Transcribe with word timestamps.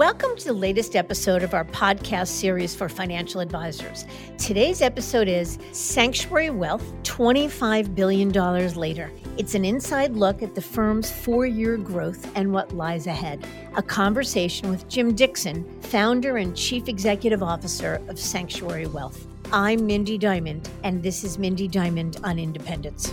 Welcome 0.00 0.34
to 0.38 0.44
the 0.46 0.54
latest 0.54 0.96
episode 0.96 1.42
of 1.42 1.52
our 1.52 1.66
podcast 1.66 2.28
series 2.28 2.74
for 2.74 2.88
financial 2.88 3.42
advisors. 3.42 4.06
Today's 4.38 4.80
episode 4.80 5.28
is 5.28 5.58
Sanctuary 5.72 6.48
Wealth 6.48 6.90
$25 7.02 7.94
billion 7.94 8.32
later. 8.32 9.12
It's 9.36 9.54
an 9.54 9.66
inside 9.66 10.14
look 10.14 10.42
at 10.42 10.54
the 10.54 10.62
firm's 10.62 11.10
four 11.10 11.44
year 11.44 11.76
growth 11.76 12.34
and 12.34 12.50
what 12.50 12.72
lies 12.72 13.06
ahead. 13.08 13.46
A 13.76 13.82
conversation 13.82 14.70
with 14.70 14.88
Jim 14.88 15.14
Dixon, 15.14 15.66
founder 15.82 16.38
and 16.38 16.56
chief 16.56 16.88
executive 16.88 17.42
officer 17.42 18.00
of 18.08 18.18
Sanctuary 18.18 18.86
Wealth. 18.86 19.26
I'm 19.52 19.84
Mindy 19.84 20.16
Diamond, 20.16 20.70
and 20.82 21.02
this 21.02 21.24
is 21.24 21.36
Mindy 21.36 21.68
Diamond 21.68 22.16
on 22.24 22.38
Independence. 22.38 23.12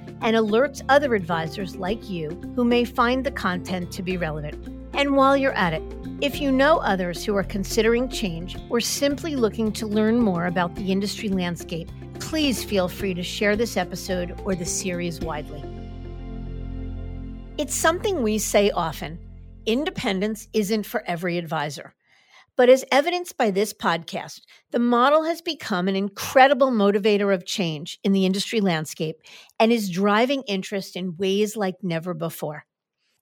and 0.21 0.35
alerts 0.35 0.81
other 0.89 1.15
advisors 1.15 1.75
like 1.75 2.09
you 2.09 2.29
who 2.55 2.63
may 2.63 2.85
find 2.85 3.25
the 3.25 3.31
content 3.31 3.91
to 3.91 4.03
be 4.03 4.17
relevant. 4.17 4.67
And 4.93 5.15
while 5.15 5.35
you're 5.35 5.53
at 5.53 5.73
it, 5.73 5.83
if 6.21 6.39
you 6.39 6.51
know 6.51 6.77
others 6.77 7.25
who 7.25 7.35
are 7.35 7.43
considering 7.43 8.09
change 8.09 8.57
or 8.69 8.79
simply 8.79 9.35
looking 9.35 9.71
to 9.73 9.87
learn 9.87 10.19
more 10.19 10.45
about 10.45 10.75
the 10.75 10.91
industry 10.91 11.29
landscape, 11.29 11.89
please 12.19 12.63
feel 12.63 12.87
free 12.87 13.13
to 13.13 13.23
share 13.23 13.55
this 13.55 13.77
episode 13.77 14.39
or 14.45 14.53
the 14.53 14.65
series 14.65 15.19
widely. 15.19 15.63
It's 17.57 17.75
something 17.75 18.21
we 18.21 18.37
say 18.37 18.69
often 18.71 19.19
independence 19.65 20.47
isn't 20.53 20.85
for 20.85 21.03
every 21.05 21.37
advisor. 21.37 21.93
But 22.61 22.69
as 22.69 22.85
evidenced 22.91 23.37
by 23.39 23.49
this 23.49 23.73
podcast, 23.73 24.41
the 24.69 24.77
model 24.77 25.23
has 25.23 25.41
become 25.41 25.87
an 25.87 25.95
incredible 25.95 26.69
motivator 26.69 27.33
of 27.33 27.43
change 27.43 27.97
in 28.03 28.11
the 28.11 28.23
industry 28.23 28.61
landscape 28.61 29.15
and 29.59 29.71
is 29.71 29.89
driving 29.89 30.43
interest 30.43 30.95
in 30.95 31.17
ways 31.17 31.57
like 31.57 31.77
never 31.81 32.13
before. 32.13 32.67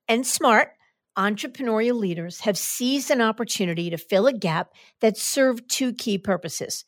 And 0.10 0.28
smart, 0.28 0.72
entrepreneurial 1.18 1.98
leaders 1.98 2.42
have 2.42 2.58
seized 2.58 3.12
an 3.12 3.22
opportunity 3.22 3.90
to 3.90 3.98
fill 3.98 4.28
a 4.28 4.34
gap 4.34 4.74
that 5.00 5.16
served 5.16 5.70
two 5.70 5.94
key 5.94 6.18
purposes. 6.18 6.84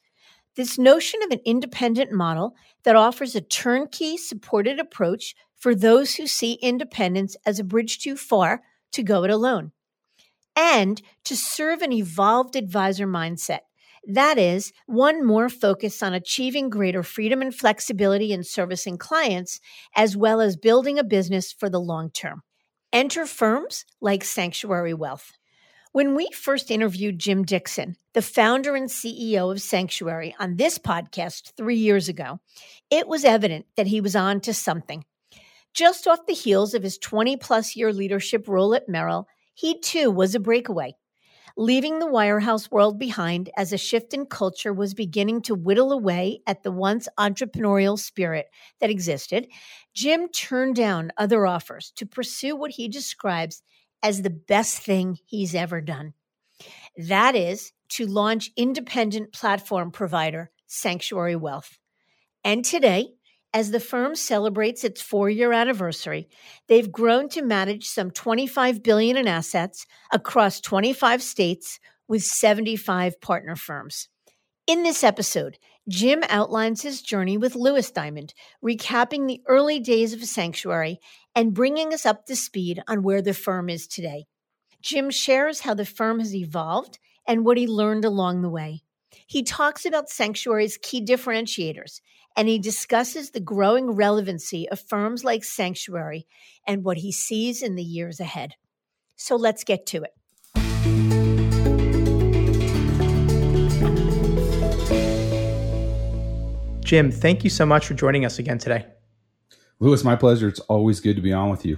This 0.58 0.78
notion 0.78 1.24
of 1.24 1.32
an 1.32 1.40
independent 1.46 2.12
model 2.12 2.56
that 2.84 2.98
offers 2.98 3.34
a 3.34 3.40
turnkey 3.40 4.18
supported 4.18 4.78
approach 4.78 5.36
for 5.56 5.74
those 5.74 6.16
who 6.16 6.28
see 6.28 6.60
independence 6.62 7.38
as 7.46 7.60
a 7.60 7.64
bridge 7.64 8.00
too 8.00 8.18
far 8.18 8.62
to 8.92 9.04
go 9.04 9.24
it 9.24 9.32
alone 9.32 9.72
and 10.62 11.02
to 11.24 11.36
serve 11.36 11.82
an 11.82 11.92
evolved 11.92 12.56
advisor 12.56 13.08
mindset. 13.08 13.62
That 14.08 14.38
is, 14.38 14.72
one 14.86 15.26
more 15.26 15.50
focused 15.50 16.04
on 16.04 16.14
achieving 16.14 16.70
greater 16.70 17.02
freedom 17.02 17.42
and 17.42 17.54
flexibility 17.54 18.32
in 18.32 18.44
servicing 18.44 19.00
clients, 19.00 19.60
as 19.96 20.16
well 20.16 20.40
as 20.40 20.56
building 20.56 21.00
a 21.00 21.04
business 21.04 21.52
for 21.52 21.68
the 21.68 21.80
long 21.80 22.12
term. 22.12 22.44
Enter 22.94 23.26
firms 23.26 23.86
like 24.02 24.24
Sanctuary 24.24 24.94
Wealth. 24.94 25.32
When 25.94 26.16
we 26.16 26.30
first 26.32 26.70
interviewed 26.70 27.20
Jim 27.20 27.44
Dixon, 27.44 27.96
the 28.14 28.22
founder 28.22 28.76
and 28.76 28.88
CEO 28.88 29.52
of 29.52 29.62
Sanctuary, 29.62 30.36
on 30.40 30.58
this 30.58 30.78
podcast 30.78 31.54
three 31.58 31.78
years 31.78 32.08
ago, 32.08 32.40
it 32.92 33.08
was 33.08 33.26
evident 33.26 33.66
that 33.78 33.88
he 33.88 34.00
was 34.00 34.16
on 34.16 34.42
to 34.42 34.54
something. 34.54 35.06
Just 35.74 36.08
off 36.08 36.26
the 36.28 36.34
heels 36.34 36.74
of 36.74 36.84
his 36.84 36.98
20 37.00 37.38
plus 37.38 37.76
year 37.76 37.92
leadership 37.92 38.48
role 38.48 38.76
at 38.76 38.88
Merrill, 38.88 39.28
he 39.54 39.80
too 39.80 40.10
was 40.10 40.36
a 40.36 40.40
breakaway, 40.40 40.96
leaving 41.58 42.00
the 42.00 42.08
wirehouse 42.08 42.72
world 42.72 42.98
behind 42.98 43.50
as 43.58 43.74
a 43.74 43.78
shift 43.78 44.14
in 44.14 44.26
culture 44.26 44.74
was 44.74 44.94
beginning 44.94 45.42
to 45.42 45.56
whittle 45.56 45.92
away 45.92 46.42
at 46.48 46.64
the 46.64 46.72
once 46.72 47.08
entrepreneurial 47.20 48.00
spirit 48.00 48.48
that 48.80 48.90
existed. 48.90 49.48
Jim 49.94 50.30
turned 50.30 50.76
down 50.76 51.12
other 51.18 51.46
offers 51.46 51.92
to 51.96 52.06
pursue 52.06 52.56
what 52.56 52.72
he 52.72 52.88
describes 52.88 53.62
as 54.04 54.22
the 54.22 54.30
best 54.30 54.80
thing 54.80 55.18
he's 55.26 55.54
ever 55.54 55.82
done. 55.82 56.14
That 56.98 57.36
is 57.36 57.74
to 57.90 58.06
launch 58.06 58.52
independent 58.56 59.34
platform 59.34 59.92
provider 59.92 60.52
Sanctuary 60.68 61.36
Wealth. 61.36 61.78
And 62.44 62.64
today, 62.66 63.10
as 63.54 63.72
the 63.72 63.80
firm 63.80 64.16
celebrates 64.16 64.84
its 64.84 65.02
4-year 65.04 65.52
anniversary, 65.52 66.30
they've 66.68 66.92
grown 66.92 67.28
to 67.30 67.42
manage 67.42 67.88
some 67.88 68.12
25 68.12 68.82
billion 68.82 69.18
in 69.18 69.28
assets 69.28 69.86
across 70.12 70.62
25 70.62 71.22
states 71.22 71.80
with 72.08 72.24
75 72.24 73.20
partner 73.20 73.56
firms. 73.56 74.08
In 74.68 74.84
this 74.84 75.04
episode, 75.04 75.58
Jim 75.90 76.24
outlines 76.30 76.82
his 76.82 77.02
journey 77.02 77.38
with 77.38 77.56
Louis 77.56 77.90
Diamond, 77.92 78.34
recapping 78.64 79.28
the 79.28 79.42
early 79.48 79.80
days 79.80 80.14
of 80.14 80.24
Sanctuary 80.24 81.00
and 81.36 81.54
bringing 81.54 81.94
us 81.94 82.06
up 82.06 82.26
to 82.28 82.36
speed 82.36 82.82
on 82.88 83.04
where 83.04 83.22
the 83.22 83.34
firm 83.34 83.70
is 83.70 83.88
today. 83.88 84.26
Jim 84.82 85.10
shares 85.10 85.62
how 85.62 85.74
the 85.74 85.86
firm 85.86 86.20
has 86.20 86.36
evolved 86.36 87.00
and 87.28 87.44
what 87.44 87.58
he 87.58 87.68
learned 87.68 88.06
along 88.06 88.42
the 88.42 88.50
way. 88.50 88.82
He 89.28 89.44
talks 89.44 89.86
about 89.86 90.10
Sanctuary's 90.10 90.78
key 90.82 91.04
differentiators 91.04 92.02
and 92.36 92.48
he 92.48 92.60
discusses 92.60 93.32
the 93.32 93.40
growing 93.40 93.92
relevancy 93.92 94.68
of 94.70 94.80
firms 94.80 95.24
like 95.24 95.44
Sanctuary 95.44 96.28
and 96.68 96.84
what 96.84 96.98
he 96.98 97.12
sees 97.12 97.62
in 97.62 97.76
the 97.76 97.84
years 97.84 98.20
ahead. 98.20 98.56
So 99.16 99.36
let's 99.36 99.64
get 99.64 99.86
to 99.88 100.04
it. 100.04 100.12
Jim, 106.84 107.10
thank 107.10 107.44
you 107.44 107.50
so 107.50 107.66
much 107.66 107.86
for 107.86 107.94
joining 107.94 108.26
us 108.26 108.38
again 108.38 108.58
today. 108.58 108.86
Louis, 109.80 110.04
my 110.04 110.16
pleasure. 110.16 110.48
It's 110.48 110.60
always 110.62 111.00
good 111.00 111.16
to 111.16 111.22
be 111.22 111.32
on 111.32 111.50
with 111.50 111.66
you. 111.66 111.78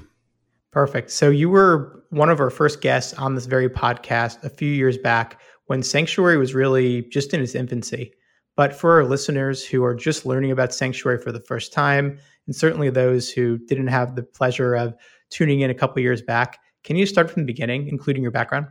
Perfect. 0.71 1.11
So, 1.11 1.29
you 1.29 1.49
were 1.49 2.03
one 2.09 2.29
of 2.29 2.39
our 2.39 2.49
first 2.49 2.81
guests 2.81 3.13
on 3.13 3.35
this 3.35 3.45
very 3.45 3.69
podcast 3.69 4.43
a 4.43 4.49
few 4.49 4.71
years 4.71 4.97
back 4.97 5.39
when 5.67 5.83
Sanctuary 5.83 6.37
was 6.37 6.55
really 6.55 7.03
just 7.03 7.33
in 7.33 7.41
its 7.41 7.53
infancy. 7.53 8.11
But 8.55 8.75
for 8.75 8.91
our 8.93 9.05
listeners 9.05 9.65
who 9.65 9.83
are 9.83 9.95
just 9.95 10.25
learning 10.25 10.51
about 10.51 10.73
Sanctuary 10.73 11.19
for 11.19 11.31
the 11.31 11.39
first 11.39 11.73
time, 11.73 12.19
and 12.45 12.55
certainly 12.55 12.89
those 12.89 13.29
who 13.29 13.57
didn't 13.57 13.87
have 13.87 14.15
the 14.15 14.23
pleasure 14.23 14.75
of 14.75 14.95
tuning 15.29 15.61
in 15.61 15.69
a 15.69 15.73
couple 15.73 16.01
years 16.01 16.21
back, 16.21 16.59
can 16.83 16.95
you 16.95 17.05
start 17.05 17.31
from 17.31 17.43
the 17.43 17.47
beginning, 17.47 17.87
including 17.87 18.21
your 18.21 18.31
background? 18.31 18.67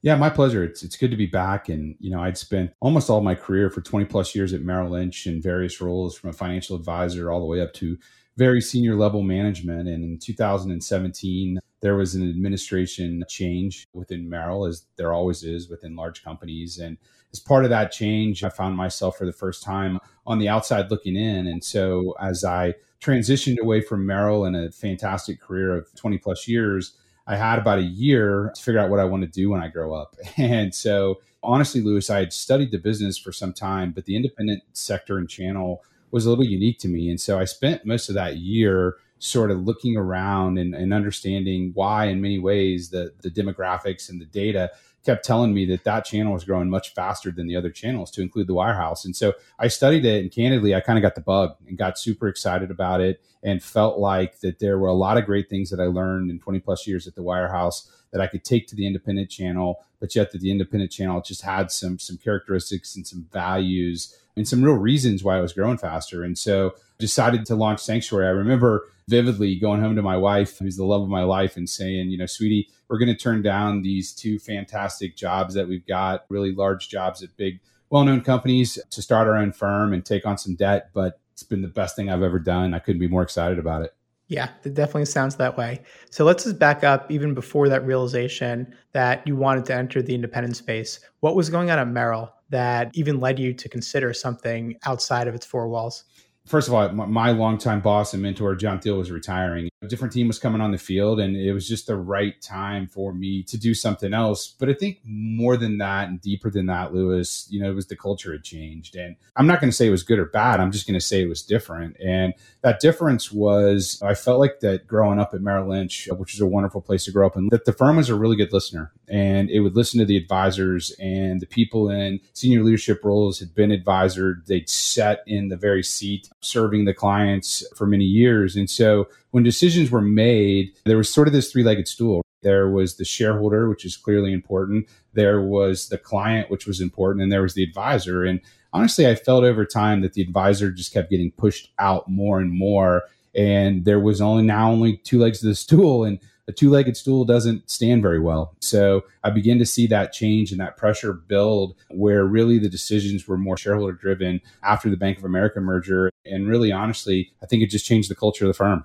Yeah, 0.00 0.14
my 0.14 0.30
pleasure. 0.30 0.62
It's 0.62 0.84
it's 0.84 0.96
good 0.96 1.10
to 1.10 1.16
be 1.16 1.26
back. 1.26 1.68
And 1.68 1.96
you 1.98 2.10
know, 2.10 2.22
I'd 2.22 2.38
spent 2.38 2.70
almost 2.80 3.10
all 3.10 3.20
my 3.20 3.34
career 3.34 3.68
for 3.68 3.80
20 3.80 4.06
plus 4.06 4.34
years 4.34 4.52
at 4.52 4.62
Merrill 4.62 4.92
Lynch 4.92 5.26
in 5.26 5.42
various 5.42 5.80
roles, 5.80 6.16
from 6.16 6.30
a 6.30 6.32
financial 6.32 6.76
advisor 6.76 7.30
all 7.30 7.40
the 7.40 7.46
way 7.46 7.60
up 7.60 7.74
to 7.74 7.98
very 8.36 8.60
senior 8.60 8.94
level 8.94 9.22
management. 9.22 9.88
And 9.88 10.04
in 10.04 10.18
2017, 10.18 11.58
there 11.80 11.96
was 11.96 12.14
an 12.14 12.28
administration 12.28 13.24
change 13.28 13.88
within 13.92 14.28
Merrill, 14.28 14.64
as 14.64 14.86
there 14.96 15.12
always 15.12 15.42
is 15.42 15.68
within 15.68 15.96
large 15.96 16.22
companies. 16.22 16.78
And 16.78 16.96
as 17.32 17.40
part 17.40 17.64
of 17.64 17.70
that 17.70 17.92
change, 17.92 18.42
I 18.42 18.48
found 18.48 18.76
myself 18.76 19.18
for 19.18 19.26
the 19.26 19.32
first 19.32 19.62
time 19.62 19.98
on 20.26 20.38
the 20.38 20.48
outside 20.48 20.90
looking 20.90 21.16
in. 21.16 21.46
And 21.46 21.62
so 21.62 22.14
as 22.20 22.44
I 22.44 22.74
transitioned 23.00 23.58
away 23.58 23.80
from 23.80 24.06
Merrill 24.06 24.44
and 24.44 24.56
a 24.56 24.72
fantastic 24.72 25.40
career 25.40 25.76
of 25.76 25.94
20 25.94 26.18
plus 26.18 26.48
years, 26.48 26.94
I 27.26 27.36
had 27.36 27.58
about 27.58 27.78
a 27.78 27.82
year 27.82 28.50
to 28.54 28.62
figure 28.62 28.80
out 28.80 28.90
what 28.90 29.00
I 29.00 29.04
want 29.04 29.22
to 29.22 29.28
do 29.28 29.50
when 29.50 29.62
I 29.62 29.68
grow 29.68 29.94
up. 29.94 30.16
And 30.38 30.74
so 30.74 31.20
honestly, 31.42 31.80
Louis, 31.80 32.08
I 32.10 32.18
had 32.20 32.32
studied 32.32 32.70
the 32.70 32.78
business 32.78 33.18
for 33.18 33.32
some 33.32 33.52
time, 33.52 33.92
but 33.92 34.06
the 34.06 34.16
independent 34.16 34.62
sector 34.72 35.18
and 35.18 35.28
channel 35.28 35.84
was 36.10 36.24
a 36.24 36.30
little 36.30 36.44
unique 36.44 36.78
to 36.80 36.88
me. 36.88 37.10
And 37.10 37.20
so 37.20 37.38
I 37.38 37.44
spent 37.44 37.84
most 37.84 38.08
of 38.08 38.14
that 38.14 38.38
year 38.38 38.96
sort 39.18 39.50
of 39.50 39.60
looking 39.60 39.96
around 39.96 40.58
and, 40.58 40.74
and 40.74 40.94
understanding 40.94 41.72
why 41.74 42.06
in 42.06 42.20
many 42.20 42.38
ways 42.38 42.90
the, 42.90 43.12
the 43.20 43.30
demographics 43.30 44.08
and 44.08 44.20
the 44.20 44.26
data 44.26 44.70
kept 45.04 45.24
telling 45.24 45.54
me 45.54 45.64
that 45.64 45.84
that 45.84 46.04
channel 46.04 46.32
was 46.32 46.44
growing 46.44 46.68
much 46.68 46.92
faster 46.92 47.30
than 47.30 47.46
the 47.46 47.56
other 47.56 47.70
channels 47.70 48.10
to 48.10 48.20
include 48.20 48.46
the 48.46 48.54
wirehouse 48.54 49.04
and 49.04 49.16
so 49.16 49.32
i 49.58 49.68
studied 49.68 50.04
it 50.04 50.22
and 50.22 50.32
candidly 50.32 50.74
i 50.74 50.80
kind 50.80 50.98
of 50.98 51.02
got 51.02 51.14
the 51.14 51.20
bug 51.20 51.54
and 51.66 51.78
got 51.78 51.98
super 51.98 52.28
excited 52.28 52.70
about 52.70 53.00
it 53.00 53.20
and 53.42 53.62
felt 53.62 53.98
like 53.98 54.40
that 54.40 54.58
there 54.58 54.78
were 54.78 54.88
a 54.88 54.94
lot 54.94 55.16
of 55.16 55.24
great 55.24 55.48
things 55.48 55.70
that 55.70 55.80
i 55.80 55.84
learned 55.84 56.30
in 56.30 56.38
20 56.38 56.60
plus 56.60 56.86
years 56.86 57.06
at 57.06 57.14
the 57.14 57.22
wirehouse 57.22 57.88
that 58.12 58.20
I 58.20 58.26
could 58.26 58.44
take 58.44 58.66
to 58.68 58.76
the 58.76 58.86
independent 58.86 59.30
channel, 59.30 59.84
but 60.00 60.14
yet 60.14 60.32
that 60.32 60.40
the 60.40 60.50
independent 60.50 60.90
channel 60.90 61.20
just 61.20 61.42
had 61.42 61.70
some 61.70 61.98
some 61.98 62.16
characteristics 62.16 62.96
and 62.96 63.06
some 63.06 63.26
values 63.32 64.16
and 64.36 64.46
some 64.46 64.62
real 64.62 64.74
reasons 64.74 65.24
why 65.24 65.38
it 65.38 65.42
was 65.42 65.52
growing 65.52 65.78
faster. 65.78 66.22
And 66.22 66.38
so 66.38 66.74
decided 66.98 67.46
to 67.46 67.54
launch 67.54 67.80
Sanctuary. 67.80 68.26
I 68.26 68.30
remember 68.30 68.86
vividly 69.08 69.56
going 69.56 69.80
home 69.80 69.96
to 69.96 70.02
my 70.02 70.16
wife, 70.16 70.58
who's 70.58 70.76
the 70.76 70.84
love 70.84 71.02
of 71.02 71.08
my 71.08 71.22
life, 71.22 71.56
and 71.56 71.68
saying, 71.68 72.10
you 72.10 72.18
know, 72.18 72.26
sweetie, 72.26 72.68
we're 72.88 72.98
going 72.98 73.08
to 73.08 73.16
turn 73.16 73.42
down 73.42 73.82
these 73.82 74.12
two 74.12 74.38
fantastic 74.38 75.16
jobs 75.16 75.54
that 75.54 75.68
we've 75.68 75.86
got, 75.86 76.24
really 76.28 76.52
large 76.52 76.88
jobs 76.88 77.22
at 77.22 77.36
big, 77.36 77.60
well 77.90 78.04
known 78.04 78.20
companies 78.20 78.78
to 78.90 79.02
start 79.02 79.28
our 79.28 79.36
own 79.36 79.52
firm 79.52 79.92
and 79.92 80.04
take 80.04 80.26
on 80.26 80.38
some 80.38 80.54
debt. 80.54 80.90
But 80.92 81.20
it's 81.32 81.42
been 81.42 81.62
the 81.62 81.68
best 81.68 81.96
thing 81.96 82.10
I've 82.10 82.22
ever 82.22 82.38
done. 82.38 82.74
I 82.74 82.78
couldn't 82.78 83.00
be 83.00 83.08
more 83.08 83.22
excited 83.22 83.58
about 83.58 83.82
it. 83.82 83.94
Yeah, 84.28 84.50
it 84.62 84.74
definitely 84.74 85.06
sounds 85.06 85.36
that 85.36 85.56
way. 85.56 85.80
So 86.10 86.24
let's 86.24 86.44
just 86.44 86.58
back 86.58 86.84
up 86.84 87.10
even 87.10 87.32
before 87.32 87.70
that 87.70 87.86
realization 87.86 88.74
that 88.92 89.26
you 89.26 89.36
wanted 89.36 89.64
to 89.66 89.74
enter 89.74 90.02
the 90.02 90.14
independent 90.14 90.56
space. 90.56 91.00
What 91.20 91.34
was 91.34 91.48
going 91.48 91.70
on 91.70 91.78
at 91.78 91.88
Merrill 91.88 92.30
that 92.50 92.90
even 92.94 93.20
led 93.20 93.38
you 93.38 93.54
to 93.54 93.68
consider 93.70 94.12
something 94.12 94.76
outside 94.84 95.28
of 95.28 95.34
its 95.34 95.46
four 95.46 95.68
walls? 95.68 96.04
first 96.48 96.68
of 96.68 96.74
all, 96.74 96.88
my, 96.90 97.06
my 97.06 97.30
longtime 97.30 97.80
boss 97.80 98.14
and 98.14 98.22
mentor, 98.22 98.54
John 98.56 98.80
Thiel, 98.80 98.98
was 98.98 99.10
retiring. 99.10 99.68
A 99.80 99.86
different 99.86 100.12
team 100.12 100.26
was 100.26 100.40
coming 100.40 100.60
on 100.60 100.72
the 100.72 100.78
field, 100.78 101.20
and 101.20 101.36
it 101.36 101.52
was 101.52 101.68
just 101.68 101.86
the 101.86 101.94
right 101.94 102.42
time 102.42 102.88
for 102.88 103.12
me 103.12 103.44
to 103.44 103.56
do 103.56 103.74
something 103.74 104.12
else. 104.12 104.48
But 104.48 104.68
I 104.68 104.72
think 104.72 104.98
more 105.04 105.56
than 105.56 105.78
that 105.78 106.08
and 106.08 106.20
deeper 106.20 106.50
than 106.50 106.66
that, 106.66 106.92
Louis, 106.92 107.46
you 107.48 107.60
know, 107.60 107.70
it 107.70 107.74
was 107.74 107.86
the 107.86 107.94
culture 107.94 108.32
had 108.32 108.42
changed. 108.42 108.96
And 108.96 109.14
I'm 109.36 109.46
not 109.46 109.60
going 109.60 109.70
to 109.70 109.76
say 109.76 109.86
it 109.86 109.92
was 109.92 110.02
good 110.02 110.18
or 110.18 110.24
bad. 110.24 110.58
I'm 110.58 110.72
just 110.72 110.88
going 110.88 110.98
to 110.98 111.06
say 111.06 111.22
it 111.22 111.28
was 111.28 111.42
different. 111.42 111.96
And 112.04 112.34
that 112.62 112.80
difference 112.80 113.30
was 113.30 114.02
I 114.02 114.14
felt 114.14 114.40
like 114.40 114.58
that 114.60 114.88
growing 114.88 115.20
up 115.20 115.32
at 115.32 115.42
Merrill 115.42 115.68
Lynch, 115.68 116.08
which 116.10 116.34
is 116.34 116.40
a 116.40 116.46
wonderful 116.46 116.80
place 116.80 117.04
to 117.04 117.12
grow 117.12 117.28
up, 117.28 117.36
and 117.36 117.48
that 117.52 117.64
the 117.64 117.72
firm 117.72 117.98
was 117.98 118.08
a 118.08 118.16
really 118.16 118.36
good 118.36 118.52
listener. 118.52 118.90
And 119.06 119.48
it 119.48 119.60
would 119.60 119.76
listen 119.76 120.00
to 120.00 120.04
the 120.04 120.16
advisors 120.16 120.90
and 120.98 121.40
the 121.40 121.46
people 121.46 121.88
in 121.88 122.18
senior 122.32 122.64
leadership 122.64 123.04
roles 123.04 123.38
had 123.38 123.54
been 123.54 123.70
advisored. 123.70 124.42
They'd 124.48 124.68
sat 124.68 125.20
in 125.28 125.50
the 125.50 125.56
very 125.56 125.84
seat 125.84 126.28
serving 126.40 126.84
the 126.84 126.94
clients 126.94 127.64
for 127.76 127.86
many 127.86 128.04
years. 128.04 128.56
And 128.56 128.68
so 128.68 129.06
when 129.30 129.42
decisions 129.42 129.90
were 129.90 130.00
made, 130.00 130.72
there 130.84 130.96
was 130.96 131.08
sort 131.08 131.28
of 131.28 131.32
this 131.32 131.52
three 131.52 131.62
legged 131.62 131.88
stool. 131.88 132.22
There 132.42 132.68
was 132.70 132.96
the 132.96 133.04
shareholder, 133.04 133.68
which 133.68 133.84
is 133.84 133.96
clearly 133.96 134.32
important. 134.32 134.88
There 135.12 135.40
was 135.40 135.88
the 135.88 135.98
client, 135.98 136.50
which 136.50 136.66
was 136.66 136.80
important. 136.80 137.22
And 137.22 137.32
there 137.32 137.42
was 137.42 137.54
the 137.54 137.64
advisor. 137.64 138.24
And 138.24 138.40
honestly, 138.72 139.06
I 139.06 139.14
felt 139.14 139.44
over 139.44 139.64
time 139.64 140.02
that 140.02 140.12
the 140.12 140.22
advisor 140.22 140.70
just 140.70 140.92
kept 140.92 141.10
getting 141.10 141.32
pushed 141.32 141.72
out 141.78 142.08
more 142.08 142.40
and 142.40 142.52
more. 142.52 143.02
And 143.34 143.84
there 143.84 144.00
was 144.00 144.20
only 144.20 144.44
now 144.44 144.70
only 144.70 144.98
two 144.98 145.18
legs 145.18 145.40
to 145.40 145.46
the 145.46 145.54
stool. 145.56 146.04
And 146.04 146.20
a 146.46 146.52
two 146.52 146.70
legged 146.70 146.96
stool 146.96 147.26
doesn't 147.26 147.68
stand 147.68 148.00
very 148.02 148.18
well. 148.18 148.54
So 148.60 149.04
I 149.22 149.30
began 149.30 149.58
to 149.58 149.66
see 149.66 149.86
that 149.88 150.12
change 150.12 150.50
and 150.50 150.60
that 150.60 150.78
pressure 150.78 151.12
build 151.12 151.74
where 151.90 152.24
really 152.24 152.58
the 152.58 152.70
decisions 152.70 153.28
were 153.28 153.36
more 153.36 153.58
shareholder 153.58 153.92
driven 153.92 154.40
after 154.62 154.88
the 154.88 154.96
Bank 154.96 155.18
of 155.18 155.24
America 155.24 155.60
merger. 155.60 156.10
And 156.24 156.48
really, 156.48 156.72
honestly, 156.72 157.32
I 157.42 157.46
think 157.46 157.62
it 157.62 157.68
just 157.68 157.84
changed 157.84 158.10
the 158.10 158.14
culture 158.14 158.46
of 158.46 158.48
the 158.48 158.54
firm. 158.54 158.84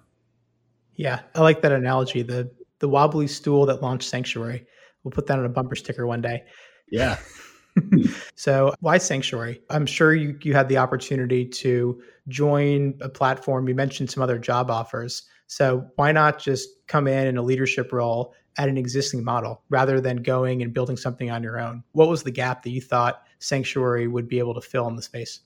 Yeah, 0.96 1.22
I 1.36 1.42
like 1.42 1.62
that 1.62 1.72
analogy. 1.72 2.22
The 2.22 2.50
the 2.80 2.90
wobbly 2.90 3.28
stool 3.28 3.66
that 3.68 3.82
launched 3.82 4.10
Sanctuary. 4.10 4.66
We'll 5.04 5.12
put 5.12 5.28
that 5.28 5.40
on 5.40 5.46
a 5.46 5.50
bumper 5.50 5.76
sticker 5.76 6.06
one 6.06 6.22
day. 6.22 6.44
Yeah. 6.90 7.18
so 8.36 8.74
why 8.82 8.98
Sanctuary? 8.98 9.62
I'm 9.70 9.86
sure 9.86 10.14
you 10.14 10.38
you 10.42 10.54
had 10.54 10.70
the 10.70 10.78
opportunity 10.78 11.46
to 11.46 12.02
join 12.28 12.96
a 13.02 13.10
platform. 13.10 13.68
You 13.68 13.76
mentioned 13.76 14.12
some 14.12 14.22
other 14.22 14.38
job 14.38 14.70
offers. 14.70 15.24
So 15.48 15.88
why 15.96 16.12
not 16.12 16.40
just 16.40 16.70
come 16.88 17.08
in 17.08 17.28
in 17.28 17.38
a 17.38 17.42
leadership 17.42 17.92
role 17.92 18.34
at 18.58 18.70
an 18.70 18.78
existing 18.78 19.24
model 19.24 19.64
rather 19.70 20.00
than 20.00 20.18
going 20.18 20.62
and 20.62 20.74
building 20.74 20.98
something 20.98 21.32
on 21.32 21.44
your 21.44 21.60
own? 21.60 21.84
What 21.94 22.10
was 22.10 22.24
the 22.24 22.32
gap 22.32 22.64
that 22.64 22.70
you 22.70 22.82
thought 22.82 23.24
Sanctuary 23.40 24.08
would 24.08 24.28
be 24.28 24.40
able 24.40 24.54
to 24.54 24.62
fill 24.62 24.88
in 24.88 24.96
the 24.96 25.02
space? 25.02 25.42